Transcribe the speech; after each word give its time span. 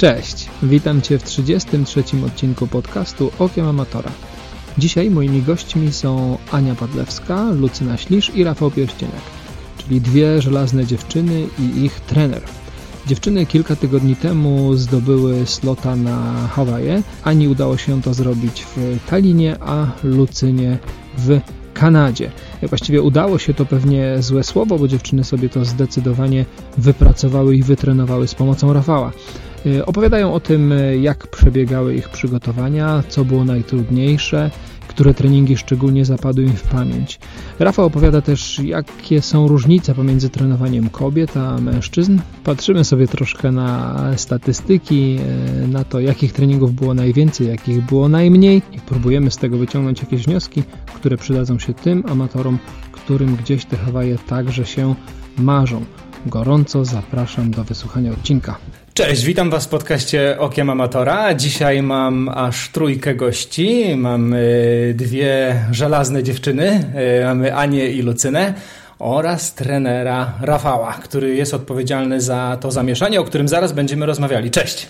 Cześć, 0.00 0.48
witam 0.62 1.02
Cię 1.02 1.18
w 1.18 1.22
33. 1.22 2.04
odcinku 2.26 2.66
podcastu 2.66 3.30
Okiem 3.38 3.66
Amatora. 3.66 4.10
Dzisiaj 4.78 5.10
moimi 5.10 5.42
gośćmi 5.42 5.92
są 5.92 6.38
Ania 6.52 6.74
Padlewska, 6.74 7.50
Lucyna 7.50 7.96
Ślisz 7.96 8.30
i 8.34 8.44
Rafał 8.44 8.70
Pierścieniak, 8.70 9.20
czyli 9.78 10.00
dwie 10.00 10.42
żelazne 10.42 10.86
dziewczyny 10.86 11.46
i 11.58 11.84
ich 11.84 12.00
trener. 12.00 12.42
Dziewczyny 13.06 13.46
kilka 13.46 13.76
tygodni 13.76 14.16
temu 14.16 14.74
zdobyły 14.76 15.46
slota 15.46 15.96
na 15.96 16.48
Hawaje. 16.48 17.02
Ani 17.24 17.48
udało 17.48 17.76
się 17.76 18.02
to 18.02 18.14
zrobić 18.14 18.66
w 18.76 18.98
Talinie, 19.06 19.56
a 19.60 19.86
Lucynie 20.04 20.78
w 21.18 21.40
Kanadzie. 21.74 22.30
Właściwie 22.62 23.02
udało 23.02 23.38
się 23.38 23.54
to 23.54 23.66
pewnie 23.66 24.16
złe 24.22 24.44
słowo, 24.44 24.78
bo 24.78 24.88
dziewczyny 24.88 25.24
sobie 25.24 25.48
to 25.48 25.64
zdecydowanie 25.64 26.44
wypracowały 26.78 27.56
i 27.56 27.62
wytrenowały 27.62 28.28
z 28.28 28.34
pomocą 28.34 28.72
Rafała. 28.72 29.12
Y, 29.66 29.86
opowiadają 29.86 30.34
o 30.34 30.40
tym, 30.40 30.72
y, 30.72 30.98
jak 30.98 31.26
przebiegały 31.26 31.94
ich 31.94 32.08
przygotowania, 32.08 33.02
co 33.08 33.24
było 33.24 33.44
najtrudniejsze, 33.44 34.50
które 34.88 35.14
treningi 35.14 35.56
szczególnie 35.56 36.04
zapadły 36.04 36.44
im 36.44 36.52
w 36.52 36.62
pamięć. 36.62 37.18
Rafał 37.58 37.86
opowiada 37.86 38.22
też, 38.22 38.58
jakie 38.58 39.22
są 39.22 39.48
różnice 39.48 39.94
pomiędzy 39.94 40.30
trenowaniem 40.30 40.88
kobiet 40.88 41.36
a 41.36 41.58
mężczyzn. 41.58 42.18
Patrzymy 42.44 42.84
sobie 42.84 43.08
troszkę 43.08 43.52
na 43.52 43.96
statystyki, 44.16 45.18
y, 45.64 45.68
na 45.68 45.84
to, 45.84 46.00
jakich 46.00 46.32
treningów 46.32 46.74
było 46.74 46.94
najwięcej, 46.94 47.48
jakich 47.48 47.86
było 47.86 48.08
najmniej 48.08 48.62
i 48.72 48.80
próbujemy 48.80 49.30
z 49.30 49.36
tego 49.36 49.58
wyciągnąć 49.58 50.00
jakieś 50.00 50.22
wnioski, 50.26 50.62
które 50.94 51.16
przydadzą 51.16 51.58
się 51.58 51.74
tym 51.74 52.04
amatorom, 52.08 52.58
którym 52.92 53.36
gdzieś 53.36 53.64
te 53.64 53.76
Hawaje 53.76 54.18
także 54.18 54.66
się 54.66 54.94
marzą. 55.38 55.84
Gorąco 56.26 56.84
zapraszam 56.84 57.50
do 57.50 57.64
wysłuchania 57.64 58.12
odcinka. 58.12 58.58
Cześć, 59.00 59.24
witam 59.24 59.50
Was 59.50 59.66
w 59.66 59.68
podcaście 59.68 60.36
Okiem 60.38 60.70
Amatora. 60.70 61.34
Dzisiaj 61.34 61.82
mam 61.82 62.28
aż 62.28 62.68
trójkę 62.68 63.14
gości. 63.14 63.96
Mam 63.96 64.34
y, 64.34 64.94
dwie 64.96 65.56
żelazne 65.70 66.22
dziewczyny. 66.22 66.84
Y, 67.20 67.24
mamy 67.24 67.54
Anię 67.54 67.88
i 67.88 68.02
Lucynę 68.02 68.54
oraz 68.98 69.54
trenera 69.54 70.32
Rafała, 70.40 70.92
który 70.92 71.34
jest 71.34 71.54
odpowiedzialny 71.54 72.20
za 72.20 72.58
to 72.60 72.70
zamieszanie, 72.70 73.20
o 73.20 73.24
którym 73.24 73.48
zaraz 73.48 73.72
będziemy 73.72 74.06
rozmawiali. 74.06 74.50
Cześć! 74.50 74.88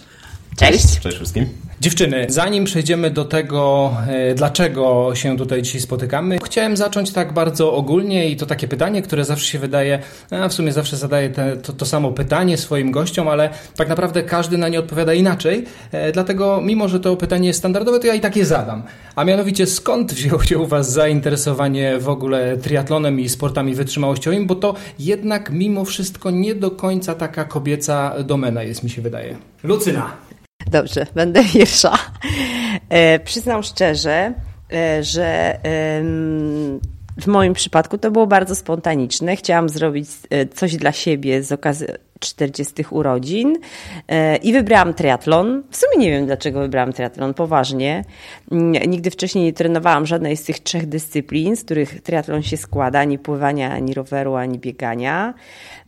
Cześć! 0.56 1.00
Cześć 1.00 1.16
wszystkim! 1.16 1.46
Dziewczyny, 1.80 2.26
zanim 2.28 2.64
przejdziemy 2.64 3.10
do 3.10 3.24
tego, 3.24 3.92
e, 4.08 4.34
dlaczego 4.34 5.10
się 5.14 5.36
tutaj 5.36 5.62
dzisiaj 5.62 5.80
spotykamy, 5.80 6.38
chciałem 6.44 6.76
zacząć 6.76 7.12
tak 7.12 7.32
bardzo 7.32 7.72
ogólnie 7.72 8.28
i 8.28 8.36
to 8.36 8.46
takie 8.46 8.68
pytanie, 8.68 9.02
które 9.02 9.24
zawsze 9.24 9.52
się 9.52 9.58
wydaje, 9.58 9.98
a 10.30 10.48
w 10.48 10.52
sumie 10.52 10.72
zawsze 10.72 10.96
zadaję 10.96 11.30
te, 11.30 11.56
to, 11.56 11.72
to 11.72 11.86
samo 11.86 12.12
pytanie 12.12 12.56
swoim 12.56 12.90
gościom, 12.90 13.28
ale 13.28 13.50
tak 13.76 13.88
naprawdę 13.88 14.22
każdy 14.22 14.58
na 14.58 14.68
nie 14.68 14.78
odpowiada 14.78 15.14
inaczej, 15.14 15.64
e, 15.92 16.12
dlatego 16.12 16.60
mimo, 16.60 16.88
że 16.88 17.00
to 17.00 17.16
pytanie 17.16 17.48
jest 17.48 17.58
standardowe, 17.58 18.00
to 18.00 18.06
ja 18.06 18.14
i 18.14 18.20
tak 18.20 18.36
je 18.36 18.44
zadam. 18.44 18.82
A 19.16 19.24
mianowicie 19.24 19.66
skąd 19.66 20.12
wzięło 20.12 20.42
się 20.42 20.58
u 20.58 20.66
Was 20.66 20.92
zainteresowanie 20.92 21.98
w 21.98 22.08
ogóle 22.08 22.56
triatlonem 22.56 23.20
i 23.20 23.28
sportami 23.28 23.74
wytrzymałościowymi, 23.74 24.46
bo 24.46 24.54
to 24.54 24.74
jednak 24.98 25.50
mimo 25.50 25.84
wszystko 25.84 26.30
nie 26.30 26.54
do 26.54 26.70
końca 26.70 27.14
taka 27.14 27.44
kobieca 27.44 28.14
domena 28.24 28.62
jest, 28.62 28.82
mi 28.82 28.90
się 28.90 29.02
wydaje. 29.02 29.36
Lucyna. 29.64 30.29
Dobrze, 30.66 31.06
będę 31.14 31.44
pierwsza. 31.44 31.98
E, 32.88 33.18
przyznam 33.18 33.62
szczerze, 33.62 34.34
e, 34.72 35.04
że 35.04 35.24
e, 35.24 36.02
w 37.20 37.26
moim 37.26 37.54
przypadku 37.54 37.98
to 37.98 38.10
było 38.10 38.26
bardzo 38.26 38.54
spontaniczne. 38.54 39.36
Chciałam 39.36 39.68
zrobić 39.68 40.08
e, 40.30 40.46
coś 40.46 40.76
dla 40.76 40.92
siebie 40.92 41.42
z 41.42 41.52
okazji 41.52 41.86
40 42.20 42.84
urodzin 42.90 43.58
e, 44.08 44.36
i 44.36 44.52
wybrałam 44.52 44.94
triatlon. 44.94 45.62
W 45.70 45.76
sumie 45.76 46.06
nie 46.06 46.10
wiem, 46.10 46.26
dlaczego 46.26 46.60
wybrałam 46.60 46.92
triatlon, 46.92 47.34
poważnie. 47.34 48.04
Nigdy 48.88 49.10
wcześniej 49.10 49.44
nie 49.44 49.52
trenowałam 49.52 50.06
żadnej 50.06 50.36
z 50.36 50.44
tych 50.44 50.58
trzech 50.58 50.86
dyscyplin, 50.86 51.56
z 51.56 51.64
których 51.64 52.00
triatlon 52.00 52.42
się 52.42 52.56
składa, 52.56 53.00
ani 53.00 53.18
pływania, 53.18 53.72
ani 53.72 53.94
roweru, 53.94 54.34
ani 54.34 54.58
biegania. 54.58 55.34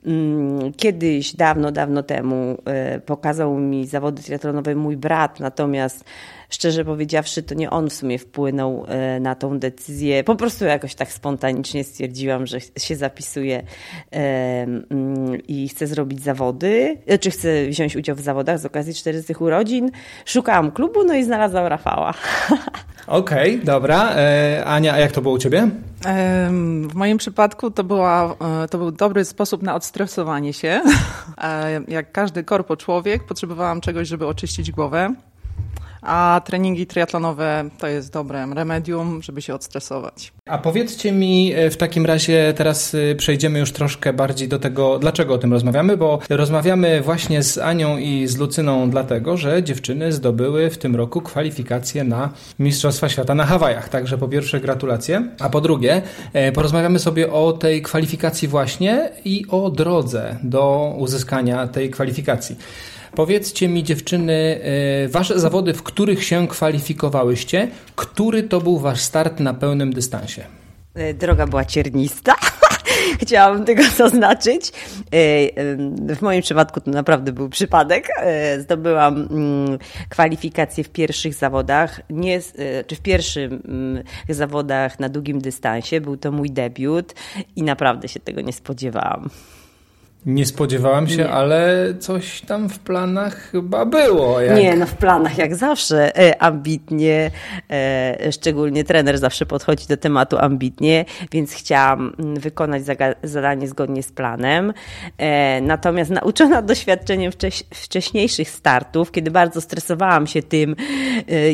Mm, 0.06 0.72
kiedyś, 0.72 1.36
dawno, 1.36 1.72
dawno 1.72 2.02
temu 2.02 2.58
e, 2.64 3.00
pokazał 3.00 3.58
mi 3.58 3.86
zawody 3.86 4.22
triatlonowe 4.22 4.74
mój 4.74 4.96
brat, 4.96 5.40
natomiast 5.40 6.04
szczerze 6.50 6.84
powiedziawszy, 6.84 7.42
to 7.42 7.54
nie 7.54 7.70
on 7.70 7.90
w 7.90 7.92
sumie 7.92 8.18
wpłynął 8.18 8.84
e, 8.88 9.20
na 9.20 9.34
tą 9.34 9.58
decyzję. 9.58 10.24
Po 10.24 10.36
prostu 10.36 10.64
jakoś 10.64 10.94
tak 10.94 11.12
spontanicznie 11.12 11.84
stwierdziłam, 11.84 12.46
że 12.46 12.58
się 12.78 12.96
zapisuję 12.96 13.62
mm, 14.10 14.86
i 15.48 15.68
chcę 15.68 15.86
zrobić 15.86 16.21
zawody, 16.22 16.98
czy 16.98 17.04
znaczy 17.06 17.30
chcę 17.30 17.66
wziąć 17.66 17.96
udział 17.96 18.16
w 18.16 18.20
zawodach 18.20 18.58
z 18.58 18.66
okazji 18.66 18.94
40 18.94 19.34
urodzin. 19.38 19.90
Szukałam 20.24 20.70
klubu, 20.70 21.04
no 21.04 21.14
i 21.14 21.24
znalazłam 21.24 21.66
Rafała. 21.66 22.14
Okej, 23.06 23.54
okay, 23.54 23.64
dobra. 23.64 24.10
E, 24.16 24.64
Ania, 24.66 24.94
a 24.94 24.98
jak 24.98 25.12
to 25.12 25.22
było 25.22 25.34
u 25.34 25.38
ciebie? 25.38 25.68
W 26.88 26.94
moim 26.94 27.18
przypadku 27.18 27.70
to, 27.70 27.84
była, 27.84 28.36
e, 28.64 28.68
to 28.68 28.78
był 28.78 28.90
dobry 28.90 29.24
sposób 29.24 29.62
na 29.62 29.74
odstresowanie 29.74 30.52
się. 30.52 30.80
E, 31.42 31.80
jak 31.88 32.12
każdy 32.12 32.44
korpo 32.44 32.76
człowiek, 32.76 33.24
potrzebowałam 33.26 33.80
czegoś, 33.80 34.08
żeby 34.08 34.26
oczyścić 34.26 34.70
głowę 34.70 35.14
a 36.02 36.40
treningi 36.44 36.86
triatlonowe 36.86 37.64
to 37.78 37.86
jest 37.86 38.12
dobre 38.12 38.46
remedium, 38.54 39.22
żeby 39.22 39.42
się 39.42 39.54
odstresować. 39.54 40.32
A 40.46 40.58
powiedzcie 40.58 41.12
mi 41.12 41.52
e, 41.54 41.70
w 41.70 41.76
takim 41.76 42.06
razie, 42.06 42.54
teraz 42.56 42.94
e, 42.94 43.14
przejdziemy 43.14 43.58
już 43.58 43.72
troszkę 43.72 44.12
bardziej 44.12 44.48
do 44.48 44.58
tego, 44.58 44.98
dlaczego 44.98 45.34
o 45.34 45.38
tym 45.38 45.52
rozmawiamy, 45.52 45.96
bo 45.96 46.18
rozmawiamy 46.30 47.00
właśnie 47.00 47.42
z 47.42 47.58
Anią 47.58 47.98
i 47.98 48.26
z 48.26 48.36
Lucyną 48.36 48.90
dlatego, 48.90 49.36
że 49.36 49.62
dziewczyny 49.62 50.12
zdobyły 50.12 50.70
w 50.70 50.78
tym 50.78 50.96
roku 50.96 51.20
kwalifikacje 51.20 52.04
na 52.04 52.30
Mistrzostwa 52.58 53.08
Świata 53.08 53.34
na 53.34 53.46
Hawajach. 53.46 53.88
Także 53.88 54.18
po 54.18 54.28
pierwsze 54.28 54.60
gratulacje, 54.60 55.28
a 55.40 55.48
po 55.48 55.60
drugie 55.60 56.02
e, 56.32 56.52
porozmawiamy 56.52 56.98
sobie 56.98 57.32
o 57.32 57.52
tej 57.52 57.82
kwalifikacji 57.82 58.48
właśnie 58.48 59.10
i 59.24 59.44
o 59.48 59.70
drodze 59.70 60.36
do 60.42 60.94
uzyskania 60.98 61.66
tej 61.66 61.90
kwalifikacji. 61.90 62.56
Powiedzcie 63.14 63.68
mi, 63.68 63.84
dziewczyny, 63.84 64.60
e, 65.04 65.08
wasze 65.08 65.40
zawody, 65.40 65.74
w 65.74 65.82
których 65.82 66.24
się 66.24 66.48
kwalifikowałyście, 66.48 67.68
który 67.96 68.42
to 68.42 68.60
był 68.60 68.78
wasz 68.78 69.00
start 69.00 69.40
na 69.40 69.54
pełnym 69.54 69.92
dystansie? 69.92 70.44
E, 70.94 71.14
droga 71.14 71.46
była 71.46 71.64
ciernista. 71.64 72.34
Chciałabym 73.22 73.64
tego 73.64 73.82
zaznaczyć. 73.96 74.70
E, 74.70 76.14
w 76.14 76.22
moim 76.22 76.42
przypadku 76.42 76.80
to 76.80 76.90
naprawdę 76.90 77.32
był 77.32 77.48
przypadek. 77.48 78.08
Zdobyłam 78.58 79.28
mm, 79.30 79.78
kwalifikacje 80.08 80.84
w 80.84 80.88
pierwszych 80.88 81.34
zawodach, 81.34 82.00
nie, 82.10 82.40
czy 82.86 82.96
w 82.96 83.00
pierwszych 83.00 83.52
mm, 83.52 84.02
zawodach 84.28 85.00
na 85.00 85.08
długim 85.08 85.40
dystansie. 85.40 86.00
Był 86.00 86.16
to 86.16 86.32
mój 86.32 86.50
debiut 86.50 87.14
i 87.56 87.62
naprawdę 87.62 88.08
się 88.08 88.20
tego 88.20 88.40
nie 88.40 88.52
spodziewałam. 88.52 89.30
Nie 90.26 90.46
spodziewałam 90.46 91.08
się, 91.08 91.16
nie. 91.16 91.30
ale 91.30 91.94
coś 91.98 92.40
tam 92.40 92.68
w 92.68 92.78
planach 92.78 93.36
chyba 93.36 93.86
było. 93.86 94.40
Jak... 94.40 94.56
Nie, 94.56 94.76
no 94.76 94.86
w 94.86 94.94
planach 94.94 95.38
jak 95.38 95.54
zawsze 95.54 96.18
e, 96.18 96.42
ambitnie, 96.42 97.30
e, 97.70 98.32
szczególnie 98.32 98.84
trener 98.84 99.18
zawsze 99.18 99.46
podchodzi 99.46 99.86
do 99.86 99.96
tematu 99.96 100.38
ambitnie, 100.38 101.04
więc 101.32 101.52
chciałam 101.52 102.12
mm, 102.18 102.36
wykonać 102.36 102.82
zadanie 103.22 103.68
zgodnie 103.68 104.02
z 104.02 104.12
planem. 104.12 104.72
E, 105.18 105.60
natomiast 105.60 106.10
nauczona 106.10 106.62
doświadczeniem 106.72 107.32
wcześniejszych 107.74 108.50
startów, 108.50 109.12
kiedy 109.12 109.30
bardzo 109.30 109.60
stresowałam 109.60 110.26
się 110.26 110.42
tym, 110.42 110.76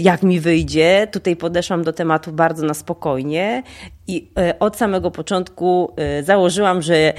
jak 0.00 0.23
mi 0.23 0.41
wyjdzie, 0.41 1.09
tutaj 1.12 1.37
podeszłam 1.37 1.82
do 1.85 1.93
tematu 1.93 2.32
bardzo 2.32 2.67
na 2.67 2.75
spokojnie 2.75 3.62
i 4.08 4.31
od 4.60 4.76
samego 4.76 5.10
początku 5.10 5.93
założyłam, 6.22 6.82
że 6.82 7.12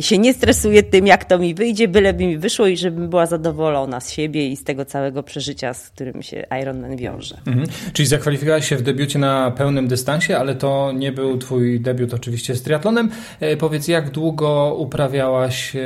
się 0.00 0.18
nie 0.18 0.34
stresuję 0.34 0.82
tym, 0.82 1.06
jak 1.06 1.24
to 1.24 1.38
mi 1.38 1.54
wyjdzie, 1.54 1.88
byleby 1.88 2.26
mi 2.26 2.38
wyszło 2.38 2.66
i 2.66 2.76
żebym 2.76 3.10
była 3.10 3.26
zadowolona 3.26 4.00
z 4.00 4.10
siebie 4.10 4.48
i 4.48 4.56
z 4.56 4.64
tego 4.64 4.84
całego 4.84 5.22
przeżycia, 5.22 5.74
z 5.74 5.90
którym 5.90 6.22
się 6.22 6.46
Ironman 6.62 6.96
wiąże. 6.96 7.36
Mhm. 7.46 7.66
Czyli 7.92 8.06
zakwalifikowałaś 8.06 8.68
się 8.68 8.76
w 8.76 8.82
debiucie 8.82 9.18
na 9.18 9.50
pełnym 9.50 9.88
dystansie, 9.88 10.36
ale 10.36 10.54
to 10.54 10.92
nie 10.92 11.12
był 11.12 11.38
twój 11.38 11.80
debiut 11.80 12.14
oczywiście 12.14 12.54
z 12.54 12.62
triatlonem. 12.62 13.10
E, 13.40 13.56
powiedz, 13.56 13.88
jak 13.88 14.10
długo 14.10 14.76
uprawiałaś 14.78 15.76
e, 15.76 15.80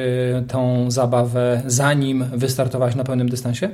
tą 0.48 0.90
zabawę, 0.90 1.62
zanim 1.66 2.24
wystartowałaś 2.32 2.94
na 2.94 3.04
pełnym 3.04 3.28
dystansie? 3.28 3.68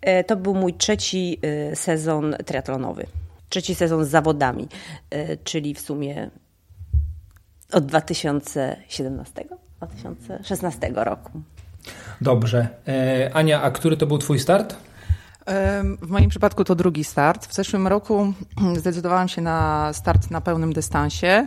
E, 0.00 0.24
to 0.24 0.36
był 0.36 0.54
mój 0.54 0.74
trzeci 0.74 1.40
sezon 1.74 2.36
triatlonowy. 2.44 3.06
Trzeci 3.48 3.74
sezon 3.74 4.04
z 4.04 4.08
zawodami, 4.08 4.68
czyli 5.44 5.74
w 5.74 5.80
sumie 5.80 6.30
od 7.72 7.86
2017. 7.86 9.44
2016 9.78 10.90
roku. 10.94 11.30
Dobrze. 12.20 12.68
E, 12.88 13.30
Ania, 13.34 13.62
a 13.62 13.70
który 13.70 13.96
to 13.96 14.06
był 14.06 14.18
Twój 14.18 14.38
start? 14.38 14.76
W 16.02 16.08
moim 16.08 16.30
przypadku 16.30 16.64
to 16.64 16.74
drugi 16.74 17.04
start. 17.04 17.46
W 17.46 17.54
zeszłym 17.54 17.86
roku 17.86 18.32
zdecydowałam 18.80 19.28
się 19.28 19.42
na 19.42 19.90
start 19.92 20.30
na 20.30 20.40
pełnym 20.40 20.72
dystansie. 20.72 21.46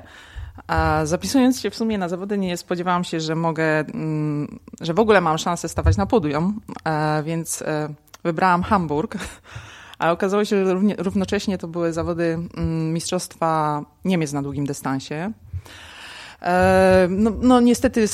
A 0.68 1.02
zapisując 1.06 1.62
się 1.62 1.70
w 1.70 1.76
sumie 1.76 1.98
na 1.98 2.10
zawody, 2.10 2.38
nie 2.38 2.58
spodziewałam 2.58 3.04
się, 3.04 3.20
że 3.20 3.36
mogę, 3.36 3.80
mm, 3.80 4.60
że 4.82 4.94
w 4.94 5.00
ogóle 5.00 5.22
mam 5.22 5.38
szansę 5.38 5.70
stawać 5.70 5.98
na 5.98 6.06
podium, 6.06 6.62
e, 6.86 7.24
więc 7.24 7.62
e, 7.62 7.94
wybrałam 8.24 8.64
Hamburg. 8.64 9.18
Ale 10.02 10.12
okazało 10.12 10.46
się, 10.46 10.66
że 10.66 10.74
równocześnie 10.98 11.58
to 11.58 11.68
były 11.68 11.94
zawody 11.94 12.24
mm, 12.58 12.94
Mistrzostwa 12.94 13.82
Niemiec 14.06 14.34
na 14.34 14.42
długim 14.42 14.66
dystansie. 14.66 15.32
E, 16.42 17.08
no, 17.10 17.32
no 17.42 17.60
niestety 17.60 18.06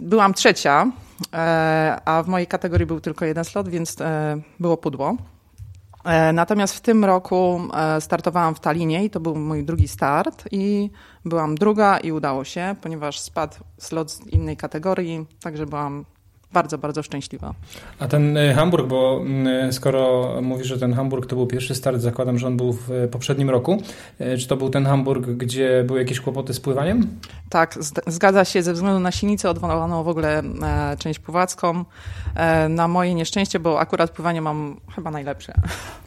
byłam 0.00 0.34
trzecia, 0.34 0.92
a 2.04 2.22
w 2.22 2.28
mojej 2.28 2.46
kategorii 2.46 2.86
był 2.86 3.00
tylko 3.00 3.24
jeden 3.24 3.44
slot, 3.44 3.68
więc 3.68 3.96
było 4.60 4.76
pudło. 4.76 5.16
E, 6.04 6.32
natomiast 6.32 6.74
w 6.74 6.80
tym 6.80 7.04
roku 7.04 7.60
e, 7.74 8.00
startowałam 8.00 8.54
w 8.54 8.60
Talinie 8.60 9.04
i 9.04 9.10
to 9.10 9.20
był 9.20 9.36
mój 9.36 9.64
drugi 9.64 9.88
start 9.88 10.44
i 10.50 10.90
byłam 11.24 11.54
druga 11.54 11.98
i 11.98 12.12
udało 12.12 12.44
się, 12.44 12.74
ponieważ 12.80 13.20
spadł 13.20 13.56
slot 13.78 14.10
z 14.10 14.26
innej 14.26 14.56
kategorii, 14.56 15.26
także 15.42 15.66
byłam 15.66 16.04
bardzo, 16.52 16.78
bardzo 16.78 17.02
szczęśliwa. 17.02 17.54
A 17.98 18.08
ten 18.08 18.36
y, 18.36 18.54
Hamburg, 18.54 18.88
bo 18.88 19.20
y, 19.68 19.72
skoro 19.72 20.34
mówisz, 20.42 20.66
że 20.66 20.78
ten 20.78 20.94
Hamburg 20.94 21.26
to 21.26 21.36
był 21.36 21.46
pierwszy 21.46 21.74
start, 21.74 22.00
zakładam, 22.00 22.38
że 22.38 22.46
on 22.46 22.56
był 22.56 22.72
w 22.72 23.08
poprzednim 23.10 23.50
roku. 23.50 23.82
Czy 24.38 24.48
to 24.48 24.56
był 24.56 24.70
ten 24.70 24.86
Hamburg, 24.86 25.26
gdzie 25.26 25.84
były 25.86 25.98
jakieś 25.98 26.20
kłopoty 26.20 26.54
z 26.54 26.60
pływaniem? 26.60 27.06
Tak, 27.48 27.78
zgadza 28.06 28.44
się. 28.44 28.62
Ze 28.62 28.72
względu 28.72 29.00
na 29.00 29.12
silnicę 29.12 29.50
odwołano 29.50 30.04
w 30.04 30.08
ogóle 30.08 30.38
e, 30.38 30.96
część 30.98 31.18
pływacką. 31.18 31.84
E, 32.34 32.68
na 32.68 32.88
moje 32.88 33.14
nieszczęście, 33.14 33.58
bo 33.58 33.80
akurat 33.80 34.10
pływanie 34.10 34.42
mam 34.42 34.80
chyba 34.94 35.10
najlepsze. 35.10 35.54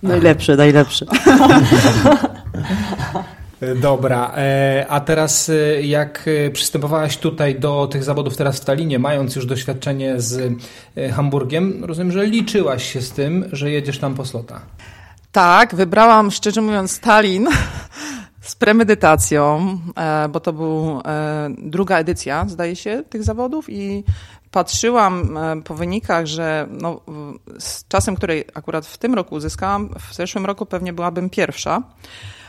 Najlepsze, 0.04 0.56
najlepsze. 0.56 1.06
Dobra, 3.82 4.32
e, 4.36 4.86
a 4.90 5.00
teraz 5.00 5.50
e, 5.50 5.82
jak 5.82 6.26
e, 6.28 6.52
przystępowałaś 6.52 7.18
tutaj 7.18 7.60
do 7.60 7.88
tych 7.88 8.04
zawodów 8.04 8.38
teraz 8.38 8.60
w 8.60 8.66
Talinie, 8.66 9.00
mając 9.00 9.36
już 9.36 9.46
doświadczenie 9.46 10.22
z 10.22 10.54
Hamburgiem, 11.14 11.86
rozumiem, 11.86 12.12
że 12.12 12.26
liczyłaś 12.26 12.94
się 12.94 13.02
z 13.02 13.12
tym, 13.12 13.50
że 13.52 13.72
jedziesz 13.72 14.00
tam 14.00 14.16
po 14.16 14.26
slota. 14.26 14.62
Tak, 15.32 15.76
wybrałam 15.76 16.32
szczerze 16.32 16.62
mówiąc 16.62 17.00
Tallinn 17.00 17.48
z 18.42 18.56
premedytacją, 18.56 19.78
bo 20.30 20.40
to 20.40 20.54
była 20.54 21.04
druga 21.58 21.98
edycja, 21.98 22.46
zdaje 22.48 22.76
się, 22.76 23.04
tych 23.10 23.24
zawodów 23.24 23.70
i 23.70 24.04
patrzyłam 24.52 25.38
po 25.64 25.76
wynikach, 25.76 26.26
że 26.26 26.68
no, 26.70 27.02
z 27.60 27.88
czasem, 27.88 28.16
który 28.16 28.44
akurat 28.54 28.86
w 28.86 28.98
tym 28.98 29.14
roku 29.14 29.36
uzyskałam, 29.36 29.90
w 30.10 30.16
zeszłym 30.16 30.46
roku 30.46 30.66
pewnie 30.66 30.94
byłabym 30.94 31.30
pierwsza. 31.30 31.82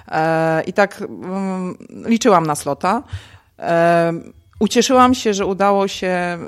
E, 0.09 0.63
I 0.63 0.73
tak 0.73 1.03
mm, 1.03 1.77
liczyłam 2.07 2.47
na 2.47 2.55
slota. 2.55 3.03
E, 3.59 4.13
ucieszyłam 4.61 5.15
się, 5.15 5.35
że 5.35 5.47
udało 5.47 5.89
się 5.89 6.07
e, 6.07 6.39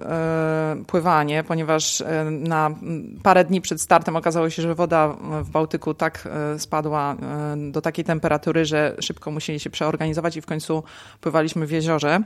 pływanie, 0.86 1.44
ponieważ 1.44 2.02
na 2.30 2.70
parę 3.22 3.44
dni 3.44 3.60
przed 3.60 3.80
startem 3.80 4.16
okazało 4.16 4.50
się, 4.50 4.62
że 4.62 4.74
woda 4.74 5.08
w 5.42 5.50
Bałtyku 5.50 5.94
tak 5.94 6.28
spadła 6.58 7.16
do 7.56 7.82
takiej 7.82 8.04
temperatury, 8.04 8.64
że 8.64 8.96
szybko 9.00 9.30
musieli 9.30 9.60
się 9.60 9.70
przeorganizować 9.70 10.36
i 10.36 10.40
w 10.40 10.46
końcu 10.46 10.82
pływaliśmy 11.20 11.66
w 11.66 11.70
jeziorze 11.70 12.20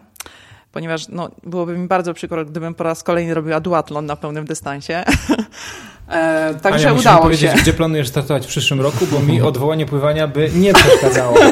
ponieważ 0.72 1.08
no, 1.08 1.30
byłoby 1.42 1.78
mi 1.78 1.88
bardzo 1.88 2.14
przykro, 2.14 2.44
gdybym 2.44 2.74
po 2.74 2.84
raz 2.84 3.02
kolejny 3.02 3.34
robiła 3.34 3.60
duatlon 3.60 4.06
na 4.06 4.16
pełnym 4.16 4.44
dystansie. 4.44 5.04
E, 6.10 6.54
także 6.62 6.88
Ania, 6.88 7.00
udało 7.00 7.22
powiedzieć, 7.22 7.50
się. 7.50 7.56
gdzie 7.56 7.72
planujesz 7.72 8.08
startować 8.08 8.44
w 8.44 8.48
przyszłym 8.48 8.80
roku, 8.80 9.06
bo 9.12 9.20
mi 9.20 9.42
odwołanie 9.42 9.86
pływania 9.86 10.28
by 10.28 10.50
nie 10.54 10.72
przeszkadzało. 10.72 11.36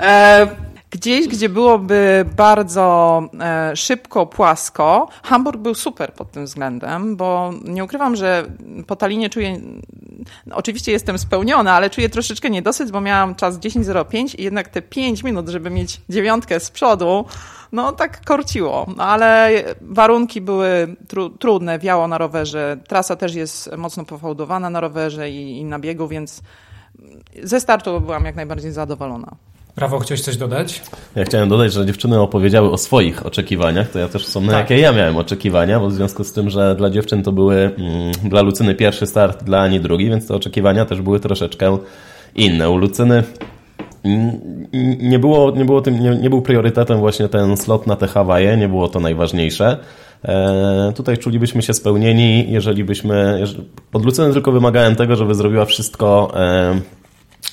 E, 0.00 0.46
gdzieś, 0.94 1.28
gdzie 1.28 1.48
byłoby 1.48 2.24
bardzo 2.36 3.22
e, 3.40 3.76
szybko, 3.76 4.26
płasko. 4.26 5.08
Hamburg 5.22 5.60
był 5.60 5.74
super 5.74 6.12
pod 6.12 6.30
tym 6.30 6.44
względem, 6.44 7.16
bo 7.16 7.52
nie 7.64 7.84
ukrywam, 7.84 8.16
że 8.16 8.44
po 8.86 8.96
Talinie 8.96 9.30
czuję, 9.30 9.60
no, 10.46 10.56
oczywiście 10.56 10.92
jestem 10.92 11.18
spełniona, 11.18 11.72
ale 11.72 11.90
czuję 11.90 12.08
troszeczkę 12.08 12.50
niedosyt, 12.50 12.90
bo 12.90 13.00
miałam 13.00 13.34
czas 13.34 13.58
10.05 13.58 14.40
i 14.40 14.42
jednak 14.42 14.68
te 14.68 14.82
5 14.82 15.22
minut, 15.22 15.48
żeby 15.48 15.70
mieć 15.70 16.00
dziewiątkę 16.08 16.60
z 16.60 16.70
przodu, 16.70 17.24
no 17.72 17.92
tak 17.92 18.24
korciło, 18.24 18.86
no, 18.96 19.04
ale 19.04 19.50
warunki 19.80 20.40
były 20.40 20.96
tru, 21.08 21.30
trudne, 21.30 21.78
wiało 21.78 22.08
na 22.08 22.18
rowerze, 22.18 22.76
trasa 22.88 23.16
też 23.16 23.34
jest 23.34 23.76
mocno 23.76 24.04
pofałdowana 24.04 24.70
na 24.70 24.80
rowerze 24.80 25.30
i, 25.30 25.58
i 25.58 25.64
na 25.64 25.78
biegu, 25.78 26.08
więc 26.08 26.42
ze 27.42 27.60
startu 27.60 28.00
byłam 28.00 28.24
jak 28.24 28.36
najbardziej 28.36 28.72
zadowolona. 28.72 29.36
Rafał, 29.76 30.00
chciałeś 30.00 30.20
coś 30.20 30.36
dodać? 30.36 30.82
Ja 31.16 31.24
chciałem 31.24 31.48
dodać, 31.48 31.72
że 31.72 31.86
dziewczyny 31.86 32.20
opowiedziały 32.20 32.70
o 32.70 32.78
swoich 32.78 33.26
oczekiwaniach, 33.26 33.90
to 33.90 33.98
ja 33.98 34.08
też 34.08 34.26
wspomnę, 34.26 34.52
tak. 34.52 34.60
jakie 34.60 34.82
ja 34.82 34.92
miałem 34.92 35.16
oczekiwania, 35.16 35.80
bo 35.80 35.88
w 35.88 35.92
związku 35.92 36.24
z 36.24 36.32
tym, 36.32 36.50
że 36.50 36.74
dla 36.74 36.90
dziewczyn 36.90 37.22
to 37.22 37.32
były 37.32 37.56
mm, 37.56 38.12
dla 38.24 38.42
Lucyny 38.42 38.74
pierwszy 38.74 39.06
start, 39.06 39.44
dla 39.44 39.60
Ani 39.60 39.80
drugi, 39.80 40.08
więc 40.08 40.28
te 40.28 40.34
oczekiwania 40.34 40.84
też 40.84 41.02
były 41.02 41.20
troszeczkę 41.20 41.78
inne. 42.34 42.70
U 42.70 42.76
Lucyny 42.76 43.22
nie 44.98 45.18
było, 45.18 45.50
nie 45.50 45.64
było 45.64 45.80
tym, 45.80 46.00
nie, 46.00 46.10
nie, 46.10 46.30
był 46.30 46.42
priorytetem 46.42 46.98
właśnie 46.98 47.28
ten 47.28 47.56
slot 47.56 47.86
na 47.86 47.96
te 47.96 48.06
Hawaje, 48.06 48.56
nie 48.56 48.68
było 48.68 48.88
to 48.88 49.00
najważniejsze. 49.00 49.78
E, 50.24 50.92
tutaj 50.96 51.18
czulibyśmy 51.18 51.62
się 51.62 51.74
spełnieni, 51.74 52.52
jeżeli 52.52 52.84
byśmy, 52.84 53.44
od 53.92 54.04
Lucyny 54.04 54.32
tylko 54.32 54.52
wymagałem 54.52 54.96
tego, 54.96 55.16
żeby 55.16 55.34
zrobiła 55.34 55.64
wszystko 55.64 56.32
e, 56.36 56.80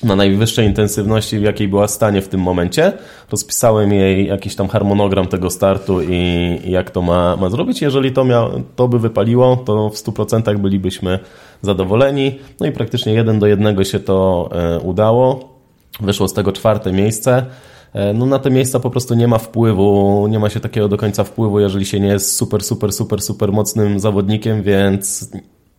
na 0.02 0.16
najwyższej 0.16 0.66
intensywności, 0.66 1.38
w 1.38 1.42
jakiej 1.42 1.68
była 1.68 1.88
stanie 1.88 2.22
w 2.22 2.28
tym 2.28 2.40
momencie. 2.40 2.92
Rozpisałem 3.30 3.92
jej 3.92 4.26
jakiś 4.26 4.54
tam 4.54 4.68
harmonogram 4.68 5.26
tego 5.26 5.50
startu 5.50 6.02
i, 6.02 6.58
jak 6.64 6.90
to 6.90 7.02
ma, 7.02 7.36
ma 7.36 7.50
zrobić. 7.50 7.82
Jeżeli 7.82 8.12
to, 8.12 8.24
miał, 8.24 8.62
to 8.76 8.88
by 8.88 8.98
wypaliło, 8.98 9.56
to 9.56 9.90
w 9.90 9.94
100% 9.94 10.58
bylibyśmy 10.58 11.18
zadowoleni. 11.62 12.38
No 12.60 12.66
i 12.66 12.72
praktycznie 12.72 13.12
jeden 13.12 13.38
do 13.38 13.46
jednego 13.46 13.84
się 13.84 14.00
to 14.00 14.48
e, 14.52 14.80
udało. 14.80 15.52
Wyszło 16.00 16.28
z 16.28 16.32
tego 16.32 16.52
czwarte 16.52 16.92
miejsce. 16.92 17.46
E, 17.92 18.12
no 18.12 18.26
na 18.26 18.38
te 18.38 18.50
miejsca 18.50 18.80
po 18.80 18.90
prostu 18.90 19.14
nie 19.14 19.28
ma 19.28 19.38
wpływu, 19.38 20.26
nie 20.30 20.38
ma 20.38 20.50
się 20.50 20.60
takiego 20.60 20.88
do 20.88 20.96
końca 20.96 21.24
wpływu, 21.24 21.60
jeżeli 21.60 21.86
się 21.86 22.00
nie 22.00 22.08
jest 22.08 22.36
super, 22.36 22.62
super, 22.62 22.92
super, 22.92 23.22
super 23.22 23.52
mocnym 23.52 24.00
zawodnikiem, 24.00 24.62
więc 24.62 25.30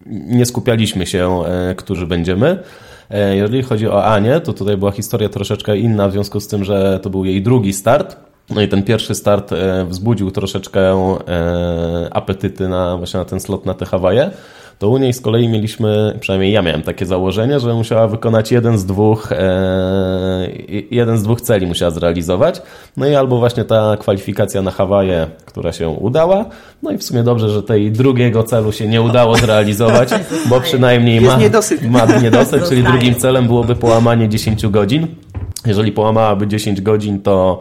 nie 0.05 0.45
skupialiśmy 0.45 1.07
się, 1.07 1.43
e, 1.45 1.75
którzy 1.75 2.07
będziemy. 2.07 2.63
E, 3.09 3.35
jeżeli 3.35 3.63
chodzi 3.63 3.87
o 3.87 4.05
Anię, 4.05 4.39
to 4.39 4.53
tutaj 4.53 4.77
była 4.77 4.91
historia 4.91 5.29
troszeczkę 5.29 5.77
inna 5.77 6.07
w 6.07 6.11
związku 6.11 6.39
z 6.39 6.47
tym, 6.47 6.63
że 6.63 6.99
to 7.03 7.09
był 7.09 7.25
jej 7.25 7.41
drugi 7.41 7.73
start. 7.73 8.15
No 8.49 8.61
i 8.61 8.67
ten 8.67 8.83
pierwszy 8.83 9.15
start 9.15 9.51
wzbudził 9.87 10.31
troszeczkę 10.31 10.95
apetyty 12.11 12.67
na 12.67 12.97
właśnie 12.97 13.17
na 13.17 13.25
ten 13.25 13.39
slot 13.39 13.65
na 13.65 13.73
te 13.73 13.85
Hawaje 13.85 14.31
to 14.79 14.89
u 14.89 14.97
niej 14.97 15.13
z 15.13 15.21
kolei 15.21 15.49
mieliśmy, 15.49 16.17
przynajmniej 16.19 16.51
ja 16.51 16.61
miałem 16.61 16.81
takie 16.81 17.05
założenie, 17.05 17.59
że 17.59 17.73
musiała 17.73 18.07
wykonać 18.07 18.51
jeden 18.51 18.77
z 18.77 18.85
dwóch, 18.85 19.31
e, 19.31 20.47
jeden 20.91 21.17
z 21.17 21.23
dwóch 21.23 21.41
celi 21.41 21.67
musiała 21.67 21.91
zrealizować. 21.91 22.61
No 22.97 23.07
i 23.07 23.15
albo 23.15 23.37
właśnie 23.37 23.65
ta 23.65 23.97
kwalifikacja 23.99 24.61
na 24.61 24.71
Hawaje, 24.71 25.27
która 25.45 25.71
się 25.71 25.89
udała, 25.89 26.45
no 26.83 26.91
i 26.91 26.97
w 26.97 27.03
sumie 27.03 27.23
dobrze, 27.23 27.49
że 27.49 27.63
tej 27.63 27.91
drugiego 27.91 28.43
celu 28.43 28.71
się 28.71 28.87
nie 28.87 29.01
udało 29.01 29.35
zrealizować, 29.35 30.09
bo 30.49 30.61
przynajmniej 30.61 31.21
ma 31.21 31.37
niedosyt, 31.37 31.89
ma 31.89 32.05
niedosyt 32.05 32.69
czyli 32.69 32.83
drugim 32.83 33.15
celem 33.15 33.47
byłoby 33.47 33.75
połamanie 33.75 34.29
10 34.29 34.67
godzin. 34.67 35.07
Jeżeli 35.65 35.91
połamałaby 35.91 36.47
10 36.47 36.81
godzin, 36.81 37.21
to 37.21 37.59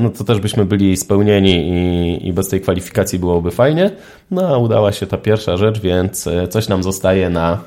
no 0.00 0.10
to 0.10 0.24
też 0.24 0.40
byśmy 0.40 0.64
byli 0.64 0.96
spełnieni 0.96 1.68
i, 1.68 2.28
i 2.28 2.32
bez 2.32 2.48
tej 2.48 2.60
kwalifikacji 2.60 3.18
byłoby 3.18 3.50
fajnie. 3.50 3.90
No 4.30 4.48
a 4.48 4.58
udała 4.58 4.92
się 4.92 5.06
ta 5.06 5.16
pierwsza 5.16 5.56
rzecz, 5.56 5.80
więc 5.80 6.26
e, 6.26 6.48
coś 6.48 6.68
nam 6.68 6.82
zostaje 6.82 7.30
na, 7.30 7.58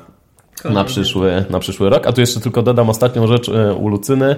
na 0.64 0.84
przyszły, 0.84 1.44
na 1.50 1.58
przyszły 1.58 1.90
rok. 1.90 2.06
A 2.06 2.12
tu 2.12 2.20
jeszcze 2.20 2.40
tylko 2.40 2.62
dodam 2.62 2.90
ostatnią 2.90 3.26
rzecz 3.26 3.48
e, 3.48 3.74
u 3.74 3.88
Lucyny. 3.88 4.36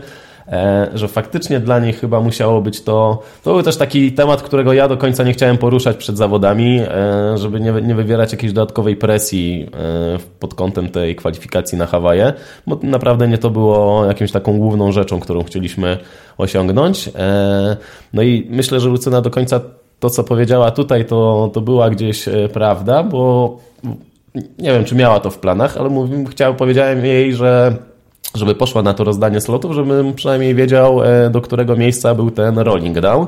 E, 0.49 0.91
że 0.95 1.09
faktycznie 1.09 1.61
dla 1.61 1.79
nich 1.79 2.01
chyba 2.01 2.21
musiało 2.21 2.61
być 2.61 2.83
to. 2.83 3.23
To 3.43 3.53
był 3.53 3.63
też 3.63 3.77
taki 3.77 4.13
temat, 4.13 4.43
którego 4.43 4.73
ja 4.73 4.89
do 4.89 4.97
końca 4.97 5.25
nie 5.25 5.33
chciałem 5.33 5.59
poruszać 5.59 5.97
przed 5.97 6.17
zawodami, 6.17 6.81
e, 6.81 7.39
żeby 7.39 7.61
nie, 7.61 7.73
nie 7.73 7.95
wywierać 7.95 8.33
jakiejś 8.33 8.53
dodatkowej 8.53 8.97
presji 8.97 9.67
e, 9.75 10.19
pod 10.41 10.55
kątem 10.55 10.89
tej 10.89 11.17
kwalifikacji 11.17 11.79
na 11.79 11.87
Hawaje, 11.87 12.33
bo 12.67 12.79
naprawdę 12.83 13.29
nie 13.29 13.39
to 13.39 13.51
było 13.51 14.05
jakimś 14.05 14.33
taką 14.33 14.59
główną 14.59 14.93
rzeczą, 14.93 15.21
którą 15.21 15.43
chcieliśmy 15.43 15.99
osiągnąć. 16.39 17.11
No 18.13 18.23
i 18.23 18.47
myślę, 18.51 18.81
że 18.81 18.89
Lucyna 18.89 19.21
do 19.21 19.31
końca 19.31 19.61
to, 20.01 20.11
co 20.11 20.25
powiedziała 20.25 20.71
tutaj, 20.71 21.05
to, 21.05 21.51
to 21.53 21.61
była 21.61 21.91
gdzieś 21.91 22.25
prawda, 22.53 23.03
bo 23.03 23.59
nie 24.35 24.73
wiem, 24.73 24.85
czy 24.85 24.95
miała 24.95 25.21
to 25.21 25.31
w 25.31 25.39
planach, 25.39 25.77
ale 25.77 25.89
mówię, 25.89 26.25
chciałem, 26.31 26.57
powiedziałem 26.57 27.05
jej, 27.05 27.35
że 27.35 27.77
żeby 28.35 28.55
poszła 28.55 28.83
na 28.83 28.95
to 28.95 29.05
rozdanie 29.05 29.41
slotów, 29.41 29.73
żebym 29.73 30.15
przynajmniej 30.15 30.55
wiedział, 30.55 31.05
e, 31.05 31.31
do 31.31 31.41
którego 31.41 31.77
miejsca 31.77 32.15
był 32.15 32.31
ten 32.31 32.59
rolling 32.59 33.01
down. 33.01 33.27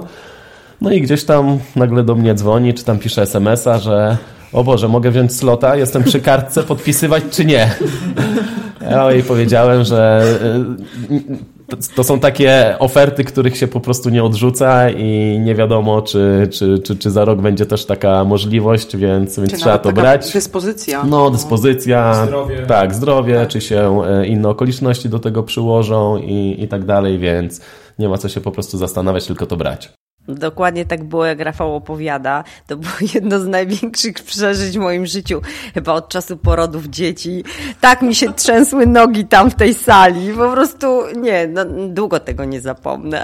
No 0.80 0.90
i 0.90 1.00
gdzieś 1.00 1.25
tam 1.25 1.58
nagle 1.76 2.04
do 2.04 2.14
mnie 2.14 2.34
dzwoni, 2.34 2.75
czy 2.75 2.84
tam 2.84 2.99
pisze 2.99 3.26
smsa, 3.26 3.78
że 3.78 4.16
o 4.52 4.64
Boże, 4.64 4.88
mogę 4.88 5.11
wziąć 5.11 5.37
slota, 5.37 5.76
jestem 5.76 6.04
przy 6.04 6.20
kartce, 6.20 6.62
podpisywać 6.62 7.22
czy 7.30 7.44
nie? 7.44 7.70
Ja 8.90 9.12
jej 9.12 9.22
powiedziałem, 9.22 9.84
że 9.84 10.25
to 11.94 12.04
są 12.04 12.20
takie 12.20 12.76
oferty, 12.78 13.24
których 13.24 13.56
się 13.56 13.68
po 13.68 13.80
prostu 13.80 14.10
nie 14.10 14.24
odrzuca 14.24 14.90
i 14.90 15.38
nie 15.40 15.54
wiadomo, 15.54 16.02
czy, 16.02 16.48
czy, 16.50 16.78
czy, 16.78 16.96
czy 16.96 17.10
za 17.10 17.24
rok 17.24 17.40
będzie 17.40 17.66
też 17.66 17.84
taka 17.84 18.24
możliwość, 18.24 18.96
więc, 18.96 19.38
więc 19.38 19.52
trzeba 19.52 19.78
to 19.78 19.92
brać. 19.92 20.32
Dyspozycja. 20.32 21.04
No, 21.04 21.30
dyspozycja. 21.30 22.26
Zdrowie. 22.26 22.66
Tak, 22.66 22.94
zdrowie, 22.94 23.34
tak. 23.34 23.48
czy 23.48 23.60
się 23.60 24.02
e, 24.06 24.26
inne 24.26 24.48
okoliczności 24.48 25.08
do 25.08 25.18
tego 25.18 25.42
przyłożą 25.42 26.16
i, 26.16 26.56
i 26.58 26.68
tak 26.68 26.84
dalej, 26.84 27.18
więc 27.18 27.60
nie 27.98 28.08
ma 28.08 28.18
co 28.18 28.28
się 28.28 28.40
po 28.40 28.52
prostu 28.52 28.78
zastanawiać, 28.78 29.26
tylko 29.26 29.46
to 29.46 29.56
brać. 29.56 29.92
Dokładnie 30.28 30.84
tak 30.84 31.04
było, 31.04 31.26
jak 31.26 31.40
Rafał 31.40 31.76
opowiada. 31.76 32.44
To 32.66 32.76
było 32.76 32.92
jedno 33.14 33.40
z 33.40 33.46
największych 33.46 34.14
przeżyć 34.14 34.78
w 34.78 34.80
moim 34.80 35.06
życiu, 35.06 35.40
chyba 35.74 35.92
od 35.92 36.08
czasu 36.08 36.36
porodów 36.36 36.86
dzieci. 36.86 37.44
Tak 37.80 38.02
mi 38.02 38.14
się 38.14 38.32
trzęsły 38.32 38.86
nogi 38.86 39.24
tam 39.24 39.50
w 39.50 39.54
tej 39.54 39.74
sali. 39.74 40.32
Po 40.32 40.50
prostu 40.50 41.02
nie, 41.16 41.46
no, 41.46 41.64
długo 41.88 42.20
tego 42.20 42.44
nie 42.44 42.60
zapomnę. 42.60 43.22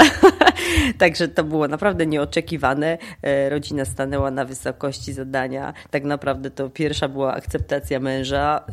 Także 0.98 1.28
to 1.28 1.44
było 1.44 1.68
naprawdę 1.68 2.06
nieoczekiwane. 2.06 2.98
E, 3.22 3.48
rodzina 3.48 3.84
stanęła 3.84 4.30
na 4.30 4.44
wysokości 4.44 5.12
zadania. 5.12 5.74
Tak 5.90 6.04
naprawdę 6.04 6.50
to 6.50 6.70
pierwsza 6.70 7.08
była 7.08 7.34
akceptacja 7.34 8.00
męża, 8.00 8.64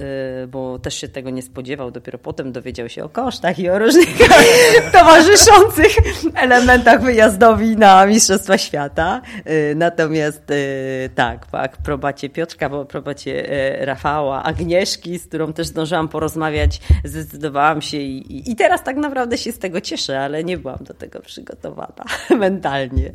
e, 0.43 0.47
bo 0.47 0.79
też 0.79 0.95
się 0.95 1.07
tego 1.07 1.29
nie 1.29 1.41
spodziewał. 1.41 1.91
Dopiero 1.91 2.17
potem 2.19 2.51
dowiedział 2.51 2.89
się 2.89 3.03
o 3.03 3.09
kosztach 3.09 3.59
i 3.59 3.69
o 3.69 3.79
różnych 3.79 4.09
towarzyszących 4.93 5.95
elementach 6.35 7.01
wyjazdowi 7.01 7.77
na 7.77 8.05
Mistrzostwa 8.15 8.57
Świata. 8.57 9.21
Y, 9.47 9.75
natomiast 9.75 10.51
y, 10.51 11.09
tak, 11.15 11.45
po 11.45 11.59
aprobacie 11.59 12.29
Piotrka, 12.29 12.69
po 12.69 12.81
aprobacie 12.81 13.53
y, 13.81 13.85
Rafała, 13.85 14.43
Agnieszki, 14.43 15.19
z 15.19 15.27
którą 15.27 15.53
też 15.53 15.67
zdążyłam 15.67 16.07
porozmawiać, 16.07 16.81
zdecydowałam 17.03 17.81
się 17.81 17.97
i, 17.97 18.51
i 18.51 18.55
teraz 18.55 18.83
tak 18.83 18.97
naprawdę 18.97 19.37
się 19.37 19.51
z 19.51 19.59
tego 19.59 19.81
cieszę, 19.81 20.19
ale 20.19 20.43
nie 20.43 20.57
byłam 20.57 20.77
do 20.81 20.93
tego 20.93 21.19
przygotowana 21.19 22.05
mentalnie. 22.39 23.11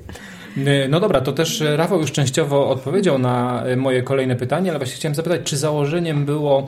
No 0.89 1.01
dobra, 1.01 1.21
to 1.21 1.33
też 1.33 1.63
Rafał 1.77 2.01
już 2.01 2.13
częściowo 2.13 2.69
odpowiedział 2.69 3.19
na 3.19 3.65
moje 3.77 4.03
kolejne 4.03 4.37
pytanie, 4.37 4.71
ale 4.71 4.79
właśnie 4.79 4.97
chciałem 4.97 5.15
zapytać, 5.15 5.41
czy 5.45 5.57
założeniem 5.57 6.25
było 6.25 6.67